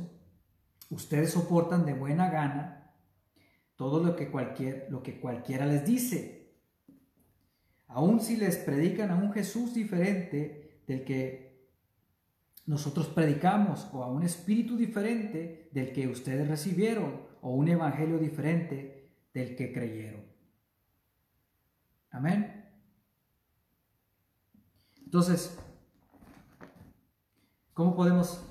ustedes 0.91 1.31
soportan 1.31 1.87
de 1.87 1.95
buena 1.95 2.31
gana 2.31 2.95
todo 3.77 4.03
lo 4.03 4.17
que, 4.17 4.31
cualquier, 4.31 4.87
lo 4.91 5.03
que 5.03 5.21
cualquiera 5.21 5.67
les 5.67 5.85
dice 5.85 6.39
aun 7.89 8.21
si 8.21 8.37
les 8.37 8.57
predican 8.59 9.11
a 9.11 9.17
un 9.17 9.33
Jesús 9.33 9.75
diferente 9.75 10.83
del 10.87 11.05
que 11.05 11.49
nosotros 12.67 13.07
predicamos, 13.09 13.89
o 13.93 14.05
a 14.05 14.13
un 14.13 14.23
espíritu 14.23 14.77
diferente 14.77 15.71
del 15.73 15.93
que 15.93 16.07
ustedes 16.07 16.47
recibieron, 16.47 17.23
o 17.41 17.51
un 17.55 17.69
evangelio 17.69 18.19
diferente 18.19 19.11
del 19.33 19.57
que 19.57 19.73
creyeron. 19.73 20.23
Amén. 22.11 22.58
Entonces, 25.09 25.59
¿cómo 27.73 27.97
podemos 27.97 28.47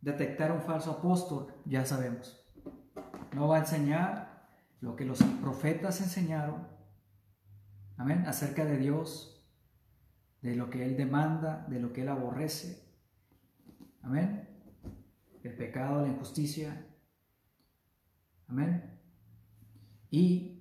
detectar 0.00 0.52
un 0.52 0.62
falso 0.62 0.92
apóstol? 0.92 1.52
Ya 1.64 1.84
sabemos. 1.84 2.40
No 3.34 3.48
va 3.48 3.56
a 3.56 3.58
enseñar 3.58 4.46
lo 4.80 4.94
que 4.94 5.04
los 5.04 5.20
profetas 5.42 6.00
enseñaron, 6.00 6.64
Amén. 7.96 8.22
Acerca 8.28 8.64
de 8.64 8.78
Dios, 8.78 9.44
de 10.42 10.54
lo 10.54 10.70
que 10.70 10.84
Él 10.84 10.96
demanda, 10.96 11.66
de 11.68 11.80
lo 11.80 11.92
que 11.92 12.02
Él 12.02 12.08
aborrece. 12.08 12.88
Amén. 14.02 14.48
El 15.42 15.56
pecado, 15.56 16.02
la 16.02 16.06
injusticia. 16.06 16.86
Amén. 18.46 18.96
Y 20.08 20.57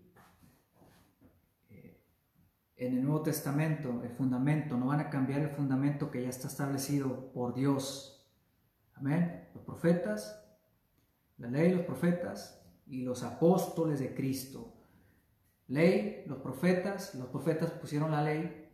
en 2.78 2.93
el 2.93 3.03
Nuevo 3.03 3.21
Testamento, 3.23 4.01
el 4.03 4.11
fundamento, 4.11 4.78
no 4.78 4.88
van 4.88 4.99
a 4.99 5.09
cambiar 5.09 5.41
el 5.41 5.49
fundamento 5.49 6.09
que 6.11 6.23
ya 6.23 6.30
está 6.30 6.47
establecido 6.47 7.32
por 7.34 7.53
Dios. 7.53 8.25
Amén. 8.93 9.49
Los 9.53 9.63
profetas, 9.63 10.43
la 11.38 11.49
ley, 11.49 11.73
los 11.73 11.86
profetas 11.86 12.63
y 12.86 13.01
los 13.01 13.23
apóstoles 13.23 13.99
de 13.99 14.13
Cristo 14.13 14.78
ley, 15.67 16.23
los 16.28 16.39
profetas, 16.39 17.13
los 17.15 17.28
profetas 17.28 17.71
pusieron 17.71 18.11
la 18.11 18.23
ley, 18.23 18.69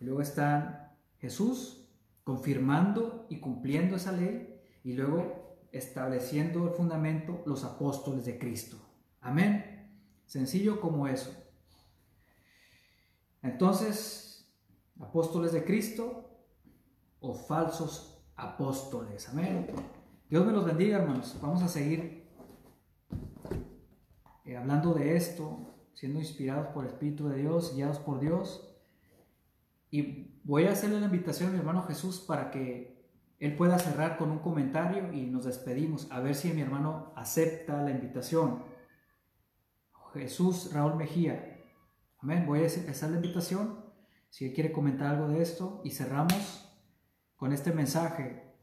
luego 0.00 0.22
están 0.22 0.92
Jesús 1.18 1.88
confirmando 2.24 3.26
y 3.28 3.40
cumpliendo 3.40 3.96
esa 3.96 4.12
ley, 4.12 4.60
y 4.84 4.92
luego 4.94 5.58
estableciendo 5.72 6.64
el 6.68 6.74
fundamento 6.74 7.42
los 7.46 7.64
apóstoles 7.64 8.24
de 8.24 8.38
Cristo. 8.38 8.76
Amén. 9.20 9.90
Sencillo 10.26 10.80
como 10.80 11.06
eso. 11.06 11.34
Entonces, 13.42 14.48
apóstoles 15.00 15.52
de 15.52 15.64
Cristo 15.64 16.30
o 17.20 17.34
falsos 17.34 18.24
apóstoles. 18.36 19.28
Amén. 19.28 19.66
Dios 20.28 20.46
me 20.46 20.52
los 20.52 20.64
bendiga, 20.64 20.98
hermanos. 20.98 21.36
Vamos 21.42 21.62
a 21.62 21.68
seguir 21.68 22.30
eh, 24.44 24.56
hablando 24.56 24.94
de 24.94 25.16
esto, 25.16 25.74
siendo 25.92 26.20
inspirados 26.20 26.68
por 26.68 26.84
el 26.84 26.90
Espíritu 26.90 27.28
de 27.28 27.38
Dios, 27.38 27.74
guiados 27.74 27.98
por 27.98 28.20
Dios. 28.20 28.68
Y 29.90 30.40
voy 30.44 30.64
a 30.64 30.72
hacerle 30.72 31.00
la 31.00 31.06
invitación 31.06 31.50
a 31.50 31.52
mi 31.52 31.58
hermano 31.58 31.82
Jesús 31.82 32.20
para 32.20 32.50
que 32.50 32.92
él 33.38 33.56
pueda 33.56 33.78
cerrar 33.78 34.16
con 34.18 34.30
un 34.30 34.38
comentario 34.38 35.12
y 35.12 35.26
nos 35.26 35.44
despedimos. 35.44 36.10
A 36.10 36.20
ver 36.20 36.34
si 36.34 36.52
mi 36.52 36.62
hermano 36.62 37.12
acepta 37.16 37.82
la 37.82 37.90
invitación. 37.90 38.62
Jesús 40.14 40.72
Raúl 40.72 40.96
Mejía. 40.96 41.51
Amén. 42.22 42.46
Voy 42.46 42.62
a 42.62 42.66
hacer 42.66 43.10
la 43.10 43.16
invitación. 43.16 43.84
Si 44.30 44.46
él 44.46 44.54
quiere 44.54 44.72
comentar 44.72 45.08
algo 45.14 45.28
de 45.28 45.42
esto 45.42 45.82
y 45.84 45.90
cerramos 45.90 46.72
con 47.36 47.52
este 47.52 47.72
mensaje. 47.72 48.54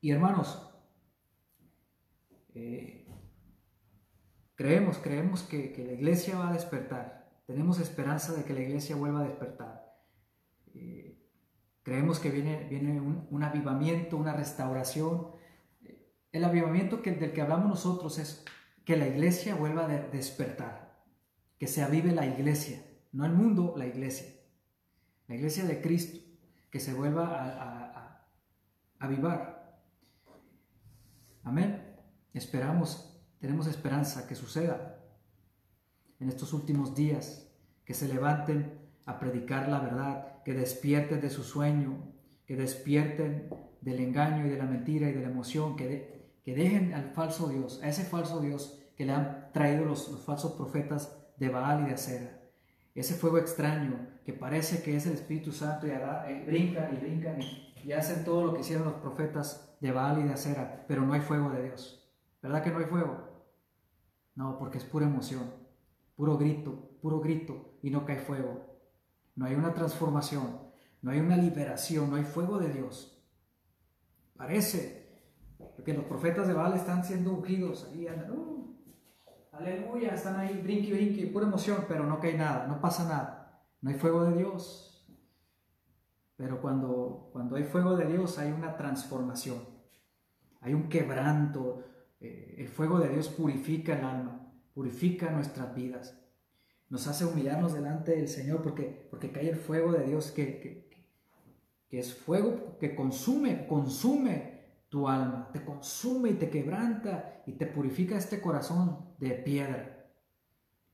Y 0.00 0.12
hermanos, 0.12 0.72
eh, 2.54 3.08
creemos, 4.54 4.98
creemos 4.98 5.42
que, 5.42 5.74
la 5.84 5.92
iglesia 5.92 6.38
va 6.38 6.50
a 6.50 6.52
despertar. 6.52 7.42
Tenemos 7.46 7.80
esperanza 7.80 8.32
de 8.32 8.44
que 8.44 8.54
la 8.54 8.60
iglesia 8.60 8.94
vuelva 8.94 9.20
a 9.20 9.24
despertar. 9.24 9.92
Eh, 10.74 11.20
creemos 11.82 12.20
que 12.20 12.30
viene, 12.30 12.68
viene 12.68 13.00
un, 13.00 13.42
avivamiento, 13.42 14.16
una 14.16 14.32
restauración. 14.32 15.32
El 16.30 16.44
avivamiento 16.44 17.02
que, 17.02 17.12
del 17.12 17.32
que 17.32 17.42
hablamos 17.42 17.68
nosotros 17.68 18.18
es 18.18 18.44
que 18.84 18.96
la 18.96 19.08
iglesia 19.08 19.54
vuelva 19.54 19.84
a 19.84 19.88
despertar, 19.88 20.81
que 21.62 21.68
se 21.68 21.80
avive 21.80 22.10
la 22.10 22.26
iglesia, 22.26 22.82
no 23.12 23.24
el 23.24 23.34
mundo, 23.34 23.74
la 23.76 23.86
iglesia. 23.86 24.26
La 25.28 25.36
iglesia 25.36 25.64
de 25.64 25.80
Cristo, 25.80 26.18
que 26.72 26.80
se 26.80 26.92
vuelva 26.92 27.38
a, 27.38 28.26
avivar. 28.98 29.80
Amén. 31.44 32.00
Esperamos, 32.34 33.16
tenemos 33.38 33.68
esperanza 33.68 34.26
que 34.26 34.34
suceda 34.34 35.04
en 36.18 36.30
estos 36.30 36.52
últimos 36.52 36.96
días, 36.96 37.48
que 37.84 37.94
se 37.94 38.08
levanten 38.08 38.80
a 39.06 39.20
predicar 39.20 39.68
la 39.68 39.78
verdad, 39.78 40.42
que 40.42 40.54
despierten 40.54 41.20
de 41.20 41.30
su 41.30 41.44
sueño, 41.44 42.12
que 42.44 42.56
despierten 42.56 43.50
del 43.80 44.00
engaño 44.00 44.46
y 44.46 44.50
de 44.50 44.58
la 44.58 44.66
mentira 44.66 45.08
y 45.08 45.12
de 45.12 45.20
la 45.20 45.30
emoción, 45.30 45.76
que 45.76 46.18
dejen 46.44 46.92
al 46.92 47.12
falso 47.12 47.46
Dios, 47.50 47.80
a 47.84 47.88
ese 47.88 48.02
falso 48.02 48.40
Dios 48.40 48.80
que 48.96 49.04
le 49.04 49.12
han 49.12 49.52
traído 49.52 49.84
los, 49.84 50.24
falsos 50.24 50.54
profetas 50.54 51.21
de 51.36 51.48
Baal 51.48 51.82
y 51.82 51.86
de 51.86 51.94
Acera. 51.94 52.40
Ese 52.94 53.14
fuego 53.14 53.38
extraño 53.38 54.08
que 54.24 54.32
parece 54.32 54.82
que 54.82 54.96
es 54.96 55.06
el 55.06 55.14
Espíritu 55.14 55.52
Santo 55.52 55.86
y 55.86 55.90
eh, 55.90 56.44
brincan 56.46 56.94
y 56.94 56.96
brincan 56.96 57.40
y, 57.40 57.92
hacen 57.92 58.24
todo 58.24 58.44
lo 58.44 58.54
que 58.54 58.60
hicieron 58.60 58.84
los 58.84 59.00
profetas 59.00 59.76
de 59.80 59.90
Baal 59.90 60.20
y 60.20 60.22
de 60.24 60.34
Acera, 60.34 60.84
pero 60.86 61.02
no 61.02 61.14
hay 61.14 61.20
fuego 61.20 61.50
de 61.50 61.64
Dios. 61.64 62.08
¿Verdad 62.40 62.62
que 62.62 62.70
no 62.70 62.78
hay 62.78 62.84
fuego? 62.84 63.32
No, 64.34 64.58
porque 64.58 64.78
es 64.78 64.84
pura 64.84 65.06
emoción, 65.06 65.52
puro 66.16 66.38
grito, 66.38 66.96
puro 67.00 67.20
grito 67.20 67.78
y 67.82 67.90
no 67.90 68.04
cae 68.04 68.18
fuego. 68.18 68.72
No 69.34 69.46
hay 69.46 69.54
una 69.54 69.74
transformación, 69.74 70.60
no 71.00 71.10
hay 71.10 71.20
una 71.20 71.36
liberación, 71.36 72.10
no 72.10 72.16
hay 72.16 72.24
fuego 72.24 72.58
de 72.58 72.72
Dios. 72.72 73.20
Parece 74.36 75.02
que 75.84 75.94
los 75.94 76.04
profetas 76.04 76.46
de 76.46 76.54
Baal 76.54 76.74
están 76.74 77.04
siendo 77.04 77.32
ungidos, 77.32 77.88
ahí 77.92 78.06
andan, 78.06 78.30
uh, 78.30 78.71
aleluya, 79.52 80.14
están 80.14 80.40
ahí, 80.40 80.60
brinque, 80.62 80.92
brinque, 80.92 81.26
pura 81.26 81.46
emoción, 81.46 81.84
pero 81.86 82.04
no 82.04 82.18
cae 82.18 82.36
nada, 82.36 82.66
no 82.66 82.80
pasa 82.80 83.04
nada, 83.04 83.62
no 83.80 83.90
hay 83.90 83.96
fuego 83.96 84.24
de 84.24 84.36
Dios. 84.38 84.88
Pero 86.36 86.60
cuando, 86.60 87.30
cuando 87.32 87.56
hay 87.56 87.64
fuego 87.64 87.96
de 87.96 88.06
Dios 88.06 88.38
hay 88.38 88.50
una 88.50 88.76
transformación, 88.76 89.58
hay 90.60 90.74
un 90.74 90.88
quebranto, 90.88 91.84
eh, 92.20 92.56
el 92.58 92.68
fuego 92.68 92.98
de 92.98 93.10
Dios 93.10 93.28
purifica 93.28 93.98
el 93.98 94.04
alma, 94.04 94.52
purifica 94.74 95.30
nuestras 95.30 95.74
vidas. 95.74 96.18
Nos 96.88 97.06
hace 97.06 97.24
humillarnos 97.24 97.74
delante 97.74 98.12
del 98.12 98.28
Señor 98.28 98.62
porque, 98.62 99.08
porque 99.10 99.32
cae 99.32 99.50
el 99.50 99.56
fuego 99.56 99.92
de 99.92 100.04
Dios 100.04 100.30
que, 100.30 100.88
que, 101.88 101.98
es 101.98 102.14
fuego 102.14 102.78
que 102.78 102.94
consume, 102.94 103.66
consume 103.66 104.51
tu 104.92 105.08
alma, 105.08 105.48
te 105.50 105.64
consume 105.64 106.28
y 106.28 106.34
te 106.34 106.50
quebranta 106.50 107.42
y 107.46 107.52
te 107.52 107.64
purifica 107.64 108.18
este 108.18 108.42
corazón 108.42 109.14
de 109.18 109.30
piedra, 109.30 110.12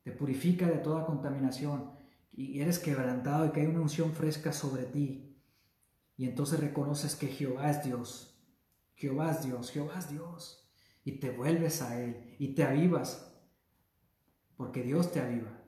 te 0.05 0.12
purifica 0.12 0.68
de 0.68 0.78
toda 0.78 1.05
contaminación 1.05 1.90
y 2.30 2.61
eres 2.61 2.78
quebrantado 2.78 3.44
y 3.44 3.51
que 3.51 3.62
hay 3.62 3.66
una 3.66 3.80
unción 3.80 4.12
fresca 4.12 4.53
sobre 4.53 4.84
ti. 4.84 5.36
Y 6.16 6.28
entonces 6.28 6.61
reconoces 6.61 7.16
que 7.16 7.26
Jehová 7.26 7.70
es 7.70 7.82
Dios, 7.82 8.40
Jehová 8.94 9.32
es 9.32 9.44
Dios, 9.44 9.72
Jehová 9.72 9.99
es 9.99 10.09
Dios. 10.09 10.70
Y 11.03 11.18
te 11.18 11.30
vuelves 11.30 11.82
a 11.82 12.01
Él 12.01 12.36
y 12.38 12.55
te 12.55 12.62
avivas, 12.62 13.36
porque 14.57 14.84
Dios 14.84 15.11
te 15.11 15.20
aviva 15.20 15.61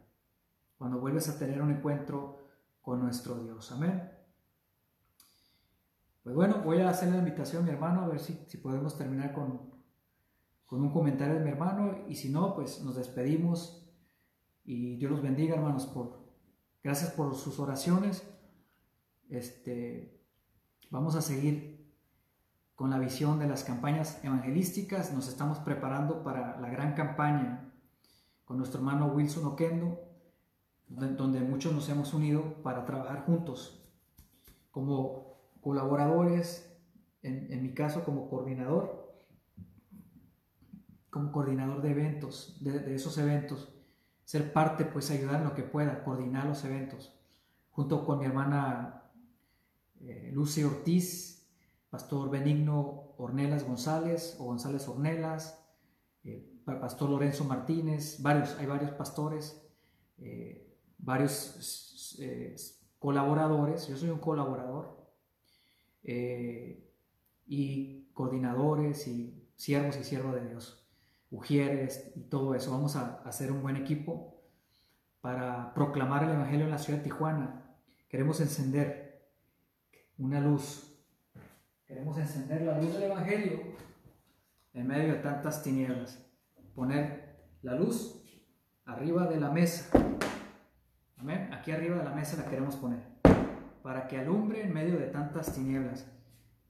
cuando 0.78 1.00
vuelves 1.00 1.28
a 1.28 1.36
tener 1.36 1.60
un 1.60 1.72
encuentro 1.72 2.46
con 2.80 3.00
nuestro 3.00 3.42
Dios. 3.42 3.72
Amén. 3.72 4.19
Pues 6.22 6.34
bueno, 6.34 6.62
voy 6.64 6.80
a 6.80 6.90
hacer 6.90 7.10
la 7.10 7.18
invitación 7.18 7.62
a 7.62 7.66
mi 7.66 7.72
hermano 7.72 8.02
a 8.02 8.08
ver 8.08 8.20
si, 8.20 8.44
si 8.46 8.58
podemos 8.58 8.96
terminar 8.96 9.32
con, 9.32 9.70
con 10.66 10.82
un 10.82 10.90
comentario 10.90 11.34
de 11.34 11.44
mi 11.44 11.50
hermano 11.50 12.04
y 12.08 12.14
si 12.14 12.30
no, 12.30 12.54
pues 12.54 12.82
nos 12.82 12.96
despedimos 12.96 13.90
y 14.64 14.96
Dios 14.96 15.10
los 15.10 15.22
bendiga, 15.22 15.56
hermanos, 15.56 15.86
por 15.86 16.20
gracias 16.82 17.10
por 17.10 17.34
sus 17.34 17.58
oraciones. 17.58 18.22
Este, 19.28 20.20
vamos 20.90 21.14
a 21.14 21.22
seguir 21.22 21.90
con 22.74 22.90
la 22.90 22.98
visión 22.98 23.38
de 23.38 23.48
las 23.48 23.64
campañas 23.64 24.22
evangelísticas. 24.22 25.12
Nos 25.12 25.28
estamos 25.28 25.58
preparando 25.58 26.22
para 26.22 26.60
la 26.60 26.68
gran 26.68 26.94
campaña 26.94 27.72
con 28.44 28.58
nuestro 28.58 28.80
hermano 28.80 29.06
Wilson 29.06 29.46
Oquendo 29.46 30.10
donde 30.90 31.40
muchos 31.40 31.72
nos 31.72 31.88
hemos 31.88 32.12
unido 32.14 32.62
para 32.62 32.84
trabajar 32.84 33.24
juntos 33.24 33.80
como 34.72 35.29
colaboradores, 35.60 36.66
en, 37.22 37.62
mi 37.62 37.74
caso 37.74 38.04
como 38.04 38.28
coordinador, 38.28 39.14
como 41.10 41.32
coordinador 41.32 41.82
de 41.82 41.90
eventos, 41.90 42.58
de, 42.60 42.94
esos 42.94 43.18
eventos, 43.18 43.74
ser 44.24 44.52
parte, 44.52 44.84
pues 44.84 45.10
ayudar 45.10 45.36
en 45.40 45.48
lo 45.48 45.54
que 45.54 45.62
pueda, 45.62 46.04
coordinar 46.04 46.46
los 46.46 46.64
eventos, 46.64 47.18
junto 47.70 48.04
con 48.04 48.18
mi 48.18 48.26
hermana 48.26 49.10
eh, 50.00 50.30
Lucy 50.32 50.64
Ortiz, 50.64 51.48
Pastor 51.90 52.30
Benigno 52.30 53.14
Ornelas 53.18 53.64
González 53.64 54.36
o 54.38 54.44
González 54.44 54.86
Ornelas, 54.88 55.62
eh, 56.24 56.46
Pastor 56.64 57.10
Lorenzo 57.10 57.44
Martínez, 57.44 58.22
varios, 58.22 58.56
hay 58.58 58.66
varios 58.66 58.92
pastores. 58.92 59.60
Eh, 60.18 60.70
varios 61.02 62.16
eh, 62.20 62.54
colaboradores, 62.98 63.88
yo 63.88 63.96
soy 63.96 64.10
un 64.10 64.18
colaborador, 64.18 64.99
eh, 66.02 66.90
y 67.46 68.08
coordinadores 68.12 69.06
y 69.08 69.48
siervos 69.56 69.96
y 69.98 70.04
siervos 70.04 70.34
de 70.34 70.48
Dios, 70.48 70.86
ujieres 71.30 72.12
y 72.16 72.22
todo 72.22 72.54
eso. 72.54 72.70
Vamos 72.70 72.96
a 72.96 73.22
hacer 73.24 73.52
un 73.52 73.62
buen 73.62 73.76
equipo 73.76 74.42
para 75.20 75.74
proclamar 75.74 76.24
el 76.24 76.30
Evangelio 76.30 76.64
en 76.64 76.70
la 76.70 76.78
ciudad 76.78 76.98
de 76.98 77.04
Tijuana. 77.04 77.76
Queremos 78.08 78.40
encender 78.40 79.28
una 80.18 80.40
luz, 80.40 80.98
queremos 81.86 82.18
encender 82.18 82.62
la 82.62 82.78
luz 82.78 82.92
del 82.92 83.04
Evangelio 83.04 83.60
en 84.72 84.86
medio 84.86 85.14
de 85.14 85.18
tantas 85.20 85.62
tinieblas, 85.62 86.24
poner 86.74 87.36
la 87.62 87.74
luz 87.74 88.22
arriba 88.84 89.26
de 89.26 89.40
la 89.40 89.50
mesa 89.50 89.90
Amén. 91.20 91.50
Aquí 91.52 91.70
arriba 91.70 91.98
de 91.98 92.04
la 92.04 92.12
mesa 92.12 92.38
la 92.38 92.48
queremos 92.48 92.76
poner 92.76 93.09
para 93.82 94.06
que 94.06 94.18
alumbre 94.18 94.62
en 94.62 94.72
medio 94.72 94.98
de 94.98 95.06
tantas 95.06 95.54
tinieblas. 95.54 96.06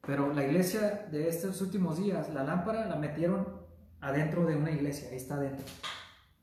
Pero 0.06 0.32
la 0.32 0.44
iglesia 0.44 1.06
de 1.10 1.28
estos 1.28 1.60
últimos 1.60 1.98
días, 1.98 2.32
la 2.32 2.44
lámpara 2.44 2.86
la 2.86 2.96
metieron 2.96 3.60
adentro 4.00 4.46
de 4.46 4.56
una 4.56 4.70
iglesia, 4.70 5.10
ahí 5.10 5.16
está 5.16 5.34
adentro. 5.34 5.64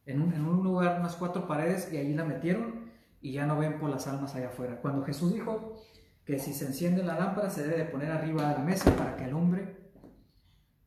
En 0.06 0.22
un, 0.22 0.64
lugar, 0.64 1.00
unas 1.00 1.16
cuatro 1.16 1.48
paredes, 1.48 1.92
y 1.92 1.98
allí 1.98 2.14
la 2.14 2.24
metieron 2.24 2.88
y 3.20 3.34
ya 3.34 3.46
no 3.46 3.58
ven 3.58 3.80
por 3.80 3.90
las 3.90 4.08
almas 4.08 4.36
allá 4.36 4.48
afuera. 4.48 4.80
Cuando 4.80 5.04
Jesús 5.04 5.34
dijo 5.34 5.76
que 6.24 6.40
si 6.40 6.54
se 6.54 6.66
enciende 6.66 7.04
la 7.04 7.18
lámpara 7.18 7.50
se 7.50 7.64
debe 7.64 7.78
de 7.78 7.86
poner 7.86 8.12
arriba 8.12 8.50
de 8.50 8.54
la 8.56 8.64
mesa 8.64 8.96
para 8.96 9.16
que 9.18 9.26
alumbre, 9.26 9.92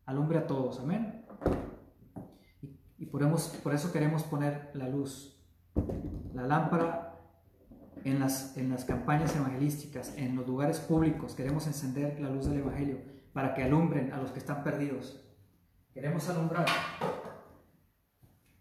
alumbre 0.06 0.38
a 0.38 0.46
todos, 0.46 0.80
amén. 0.80 1.26
Y, 2.98 3.06
por 3.06 3.22
eso 3.74 3.92
queremos 3.92 4.22
poner 4.22 4.70
la 4.74 4.88
luz, 4.88 5.42
la 6.32 6.42
lámpara 6.42 7.09
en 8.04 8.20
las, 8.20 8.56
en 8.56 8.70
las 8.70 8.84
campañas 8.84 9.34
evangelísticas, 9.36 10.16
en 10.16 10.36
los 10.36 10.46
lugares 10.46 10.80
públicos. 10.80 11.34
Queremos 11.34 11.66
encender 11.66 12.20
la 12.20 12.30
luz 12.30 12.46
del 12.46 12.58
Evangelio 12.58 12.98
para 13.32 13.54
que 13.54 13.62
alumbren 13.62 14.12
a 14.12 14.18
los 14.18 14.32
que 14.32 14.38
están 14.38 14.62
perdidos. 14.62 15.24
Queremos 15.92 16.28
alumbrar. 16.28 16.66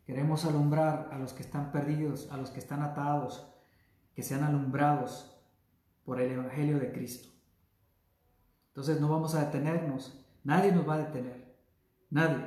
Queremos 0.05 0.45
alumbrar 0.45 1.09
a 1.11 1.19
los 1.19 1.33
que 1.33 1.43
están 1.43 1.71
perdidos, 1.71 2.29
a 2.31 2.37
los 2.37 2.49
que 2.49 2.59
están 2.59 2.81
atados, 2.81 3.47
que 4.15 4.23
sean 4.23 4.43
alumbrados 4.43 5.39
por 6.03 6.19
el 6.19 6.31
Evangelio 6.31 6.79
de 6.79 6.91
Cristo. 6.91 7.29
Entonces 8.69 8.99
no 8.99 9.09
vamos 9.09 9.35
a 9.35 9.45
detenernos, 9.45 10.19
Nadie 10.43 10.71
nos 10.71 10.87
va 10.87 10.95
a 10.95 10.99
detener. 10.99 11.55
Nadie. 12.09 12.45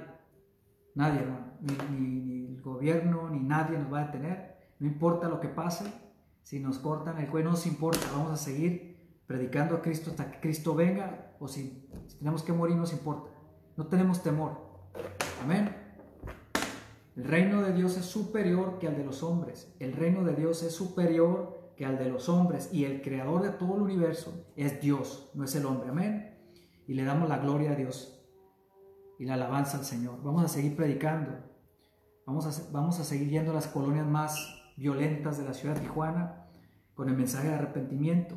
Nadie, 0.94 1.26
ni 1.90 2.46
el 2.46 2.60
gobierno, 2.60 3.30
ni 3.30 3.40
nadie 3.40 3.78
nos 3.78 3.92
va 3.92 4.00
a 4.00 4.06
detener. 4.06 4.56
No 4.78 4.86
importa 4.86 5.28
lo 5.28 5.40
que 5.40 5.48
pase. 5.48 5.84
Si 6.42 6.60
nos 6.60 6.78
cortan 6.78 7.18
el 7.18 7.28
cuello, 7.28 7.46
no 7.46 7.50
nos 7.52 7.66
importa. 7.66 8.06
Vamos 8.12 8.32
a 8.32 8.36
seguir 8.36 9.22
predicando 9.26 9.76
a 9.76 9.82
Cristo 9.82 10.10
hasta 10.10 10.30
que 10.30 10.40
Cristo 10.40 10.74
venga. 10.74 11.36
O 11.40 11.48
si, 11.48 11.88
tenemos 12.18 12.42
que 12.42 12.52
morir, 12.52 12.76
no 12.76 12.82
nos 12.82 12.92
importa. 12.92 13.30
No 13.76 13.86
tenemos 13.86 14.22
temor. 14.22 14.58
Amén. 15.42 15.74
El 17.16 17.24
reino 17.24 17.62
de 17.62 17.72
Dios 17.72 17.96
es 17.96 18.06
superior 18.06 18.78
que 18.78 18.88
al 18.88 18.96
de 18.96 19.04
los 19.04 19.22
hombres. 19.22 19.74
El 19.78 19.92
reino 19.92 20.24
de 20.24 20.34
Dios 20.34 20.62
es 20.62 20.74
superior 20.74 21.72
que 21.76 21.84
al 21.84 21.98
de 21.98 22.08
los 22.08 22.28
hombres. 22.28 22.70
Y 22.72 22.84
el 22.84 23.02
creador 23.02 23.42
de 23.42 23.50
todo 23.50 23.76
el 23.76 23.82
universo 23.82 24.46
es 24.56 24.80
Dios, 24.80 25.30
no 25.34 25.44
es 25.44 25.54
el 25.54 25.66
hombre. 25.66 25.90
Amén. 25.90 26.38
Y 26.86 26.94
le 26.94 27.04
damos 27.04 27.28
la 27.28 27.38
gloria 27.38 27.72
a 27.72 27.74
Dios 27.74 28.22
y 29.18 29.24
la 29.24 29.34
alabanza 29.34 29.78
al 29.78 29.84
Señor. 29.84 30.22
Vamos 30.22 30.42
a 30.44 30.48
seguir 30.48 30.74
predicando. 30.74 31.32
Vamos 32.26 32.46
a, 32.46 32.72
vamos 32.72 32.98
a 32.98 33.04
seguir 33.04 33.28
yendo 33.30 33.50
a 33.50 33.54
las 33.54 33.66
colonias 33.66 34.06
más 34.06 34.61
violentas 34.82 35.38
de 35.38 35.44
la 35.44 35.54
ciudad 35.54 35.76
de 35.76 35.82
Tijuana 35.82 36.48
con 36.94 37.08
el 37.08 37.16
mensaje 37.16 37.48
de 37.48 37.54
arrepentimiento. 37.54 38.36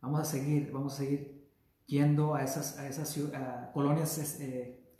Vamos 0.00 0.20
a 0.20 0.24
seguir, 0.24 0.72
vamos 0.72 0.94
a 0.94 0.96
seguir 0.96 1.48
yendo 1.86 2.34
a 2.34 2.42
esas, 2.42 2.76
colonias 3.72 4.40
eh, 4.40 4.96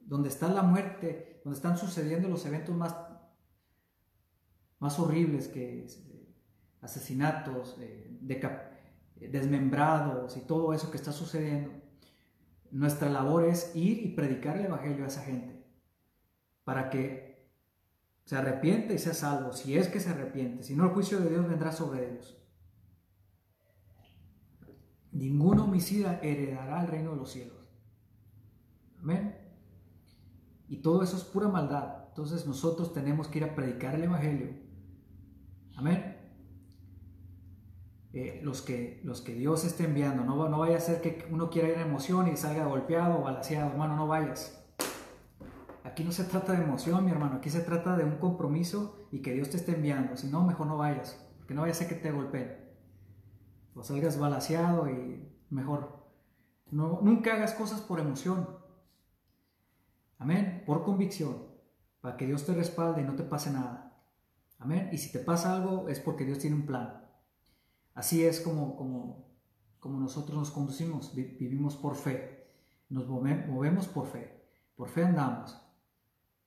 donde 0.00 0.30
está 0.30 0.48
la 0.48 0.62
muerte, 0.62 1.42
donde 1.44 1.56
están 1.58 1.76
sucediendo 1.76 2.28
los 2.28 2.46
eventos 2.46 2.74
más, 2.74 2.96
más 4.78 4.98
horribles 4.98 5.48
que 5.48 5.84
eh, 5.84 6.34
asesinatos, 6.80 7.76
eh, 7.80 8.18
desmembrados 9.30 10.38
y 10.38 10.40
todo 10.40 10.72
eso 10.72 10.90
que 10.90 10.96
está 10.96 11.12
sucediendo. 11.12 11.70
Nuestra 12.70 13.10
labor 13.10 13.44
es 13.44 13.76
ir 13.76 14.06
y 14.06 14.14
predicar 14.14 14.56
el 14.56 14.66
Evangelio 14.66 15.04
a 15.04 15.08
esa 15.08 15.22
gente 15.22 15.64
para 16.64 16.88
que 16.88 17.23
se 18.24 18.36
arrepiente 18.36 18.94
y 18.94 18.98
sea 18.98 19.14
salvo, 19.14 19.52
si 19.52 19.76
es 19.76 19.88
que 19.88 20.00
se 20.00 20.10
arrepiente, 20.10 20.62
si 20.62 20.74
no 20.74 20.84
el 20.84 20.90
juicio 20.90 21.20
de 21.20 21.30
Dios 21.30 21.46
vendrá 21.48 21.72
sobre 21.72 22.10
ellos. 22.10 22.38
Ningún 25.12 25.58
homicida 25.60 26.18
heredará 26.22 26.82
el 26.82 26.88
reino 26.88 27.12
de 27.12 27.16
los 27.16 27.30
cielos. 27.30 27.70
Amén. 28.98 29.36
Y 30.66 30.78
todo 30.78 31.02
eso 31.02 31.16
es 31.16 31.24
pura 31.24 31.48
maldad. 31.48 32.08
Entonces 32.08 32.46
nosotros 32.46 32.92
tenemos 32.92 33.28
que 33.28 33.38
ir 33.38 33.44
a 33.44 33.54
predicar 33.54 33.94
el 33.94 34.04
Evangelio. 34.04 34.48
Amén. 35.76 36.16
Eh, 38.12 38.40
los, 38.42 38.62
que, 38.62 39.00
los 39.04 39.20
que 39.20 39.34
Dios 39.34 39.64
esté 39.64 39.84
enviando. 39.84 40.24
No, 40.24 40.48
no 40.48 40.58
vaya 40.60 40.78
a 40.78 40.80
ser 40.80 41.00
que 41.00 41.28
uno 41.30 41.50
quiera 41.50 41.68
ir 41.68 41.74
en 41.74 41.82
emoción 41.82 42.26
y 42.28 42.36
salga 42.36 42.64
golpeado 42.66 43.18
o 43.18 43.22
balaseado. 43.22 43.70
Hermano, 43.70 43.96
no 43.96 44.06
vayas. 44.06 44.63
Aquí 45.94 46.02
no 46.02 46.10
se 46.10 46.24
trata 46.24 46.54
de 46.54 46.64
emoción, 46.64 47.04
mi 47.04 47.12
hermano. 47.12 47.36
Aquí 47.36 47.50
se 47.50 47.60
trata 47.60 47.96
de 47.96 48.02
un 48.02 48.16
compromiso 48.16 49.06
y 49.12 49.22
que 49.22 49.32
Dios 49.32 49.50
te 49.50 49.58
esté 49.58 49.76
enviando. 49.76 50.16
Si 50.16 50.26
no, 50.26 50.44
mejor 50.44 50.66
no 50.66 50.76
vayas. 50.76 51.24
Que 51.46 51.54
no 51.54 51.60
vaya 51.60 51.70
a 51.70 51.76
ser 51.76 51.86
que 51.86 51.94
te 51.94 52.10
golpeen. 52.10 52.52
O 53.76 53.82
salgas 53.84 54.18
balaseado 54.18 54.90
y 54.90 55.32
mejor. 55.50 56.04
No, 56.72 56.98
nunca 57.00 57.34
hagas 57.34 57.54
cosas 57.54 57.80
por 57.80 58.00
emoción. 58.00 58.58
Amén. 60.18 60.64
Por 60.66 60.82
convicción. 60.82 61.46
Para 62.00 62.16
que 62.16 62.26
Dios 62.26 62.44
te 62.44 62.54
respalde 62.54 63.02
y 63.02 63.04
no 63.04 63.14
te 63.14 63.22
pase 63.22 63.52
nada. 63.52 63.96
Amén. 64.58 64.88
Y 64.90 64.98
si 64.98 65.12
te 65.12 65.20
pasa 65.20 65.54
algo 65.54 65.88
es 65.88 66.00
porque 66.00 66.24
Dios 66.24 66.40
tiene 66.40 66.56
un 66.56 66.66
plan. 66.66 67.04
Así 67.94 68.24
es 68.24 68.40
como, 68.40 68.74
como, 68.74 69.28
como 69.78 70.00
nosotros 70.00 70.36
nos 70.36 70.50
conducimos. 70.50 71.14
Vivimos 71.14 71.76
por 71.76 71.94
fe. 71.94 72.50
Nos 72.88 73.06
movemos 73.06 73.86
por 73.86 74.08
fe. 74.08 74.44
Por 74.74 74.88
fe 74.88 75.04
andamos. 75.04 75.63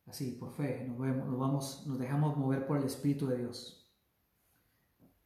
Así, 0.07 0.31
por 0.31 0.53
fe. 0.53 0.85
Nos, 0.87 0.97
nos, 0.97 1.37
vamos, 1.37 1.85
nos 1.85 1.99
dejamos 1.99 2.37
mover 2.37 2.65
por 2.65 2.77
el 2.77 2.85
Espíritu 2.85 3.27
de 3.27 3.37
Dios. 3.37 3.91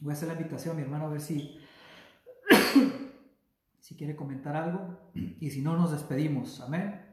Voy 0.00 0.10
a 0.10 0.14
hacer 0.14 0.28
la 0.28 0.34
invitación 0.34 0.72
a 0.72 0.76
mi 0.76 0.82
hermano 0.82 1.06
a 1.06 1.08
ver 1.08 1.20
si 1.20 1.58
si 3.80 3.96
quiere 3.96 4.16
comentar 4.16 4.56
algo 4.56 5.12
y 5.14 5.50
si 5.50 5.60
no 5.62 5.76
nos 5.76 5.92
despedimos. 5.92 6.60
Amén. 6.60 7.04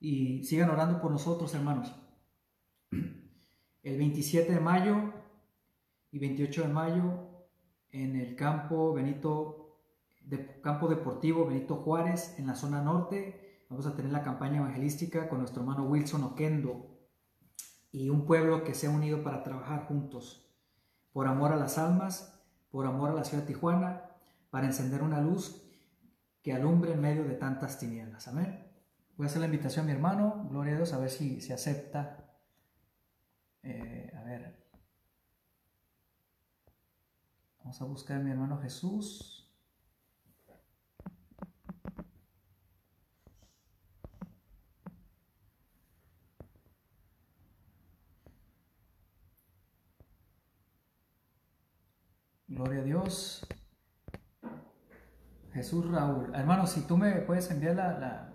Y 0.00 0.44
sigan 0.44 0.70
orando 0.70 1.00
por 1.00 1.10
nosotros, 1.10 1.54
hermanos. 1.54 1.94
El 2.90 3.96
27 3.96 4.52
de 4.52 4.60
mayo 4.60 5.14
y 6.10 6.18
28 6.18 6.62
de 6.62 6.68
mayo 6.68 7.46
en 7.90 8.16
el 8.16 8.36
campo 8.36 8.92
Benito 8.92 9.78
campo 10.62 10.88
deportivo 10.88 11.46
Benito 11.46 11.76
Juárez 11.76 12.38
en 12.38 12.46
la 12.46 12.54
zona 12.54 12.82
norte 12.82 13.49
vamos 13.70 13.86
a 13.86 13.94
tener 13.94 14.10
la 14.10 14.22
campaña 14.22 14.58
evangelística 14.58 15.28
con 15.28 15.38
nuestro 15.38 15.62
hermano 15.62 15.84
Wilson 15.84 16.24
Oquendo 16.24 16.98
y 17.92 18.10
un 18.10 18.26
pueblo 18.26 18.64
que 18.64 18.74
se 18.74 18.88
ha 18.88 18.90
unido 18.90 19.22
para 19.22 19.42
trabajar 19.42 19.86
juntos 19.86 20.52
por 21.12 21.26
amor 21.26 21.52
a 21.52 21.56
las 21.56 21.78
almas, 21.78 22.38
por 22.70 22.86
amor 22.86 23.10
a 23.10 23.14
la 23.14 23.24
ciudad 23.24 23.44
de 23.44 23.48
Tijuana, 23.48 24.10
para 24.50 24.66
encender 24.66 25.02
una 25.02 25.20
luz 25.20 25.62
que 26.42 26.52
alumbre 26.52 26.92
en 26.92 27.00
medio 27.00 27.24
de 27.24 27.34
tantas 27.34 27.78
tinieblas. 27.78 28.28
Amén. 28.28 28.66
Voy 29.16 29.26
a 29.26 29.28
hacer 29.28 29.40
la 29.40 29.46
invitación 29.46 29.84
a 29.84 29.86
mi 29.86 29.92
hermano, 29.92 30.46
gloria 30.50 30.72
a 30.74 30.76
Dios, 30.76 30.92
a 30.92 30.98
ver 30.98 31.10
si 31.10 31.40
se 31.40 31.52
acepta. 31.52 32.38
Eh, 33.62 34.12
a 34.16 34.22
ver. 34.22 34.66
Vamos 37.58 37.80
a 37.80 37.84
buscar 37.84 38.16
a 38.16 38.20
mi 38.20 38.30
hermano 38.30 38.58
Jesús. 38.58 39.39
Gloria 52.62 52.80
a 52.80 52.84
Dios. 52.84 53.46
Jesús 55.54 55.90
Raúl. 55.90 56.30
Hermano, 56.34 56.66
si 56.66 56.82
tú 56.82 56.98
me 56.98 57.12
puedes 57.22 57.50
enviar 57.50 57.74
la, 57.74 58.28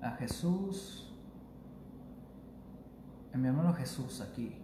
a 0.00 0.10
Jesús, 0.12 1.14
a 3.34 3.36
mi 3.36 3.48
hermano 3.48 3.74
Jesús 3.74 4.22
aquí. 4.22 4.62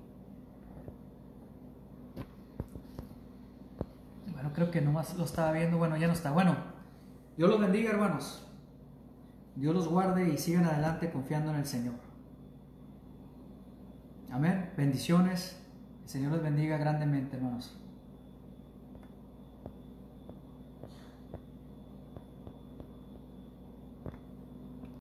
Bueno, 4.32 4.50
creo 4.54 4.70
que 4.70 4.80
nomás 4.80 5.14
lo 5.14 5.24
estaba 5.24 5.52
viendo, 5.52 5.76
bueno, 5.76 5.98
ya 5.98 6.06
no 6.06 6.14
está. 6.14 6.30
Bueno, 6.30 6.56
Dios 7.36 7.50
los 7.50 7.60
bendiga, 7.60 7.90
hermanos. 7.90 8.50
Dios 9.56 9.74
los 9.74 9.88
guarde 9.88 10.30
y 10.30 10.38
sigan 10.38 10.64
adelante 10.64 11.12
confiando 11.12 11.50
en 11.50 11.58
el 11.58 11.66
Señor. 11.66 11.96
Amén. 14.30 14.72
Bendiciones. 14.74 15.65
Señor 16.06 16.32
los 16.32 16.42
bendiga 16.42 16.78
grandemente, 16.78 17.36
hermanos. 17.36 17.72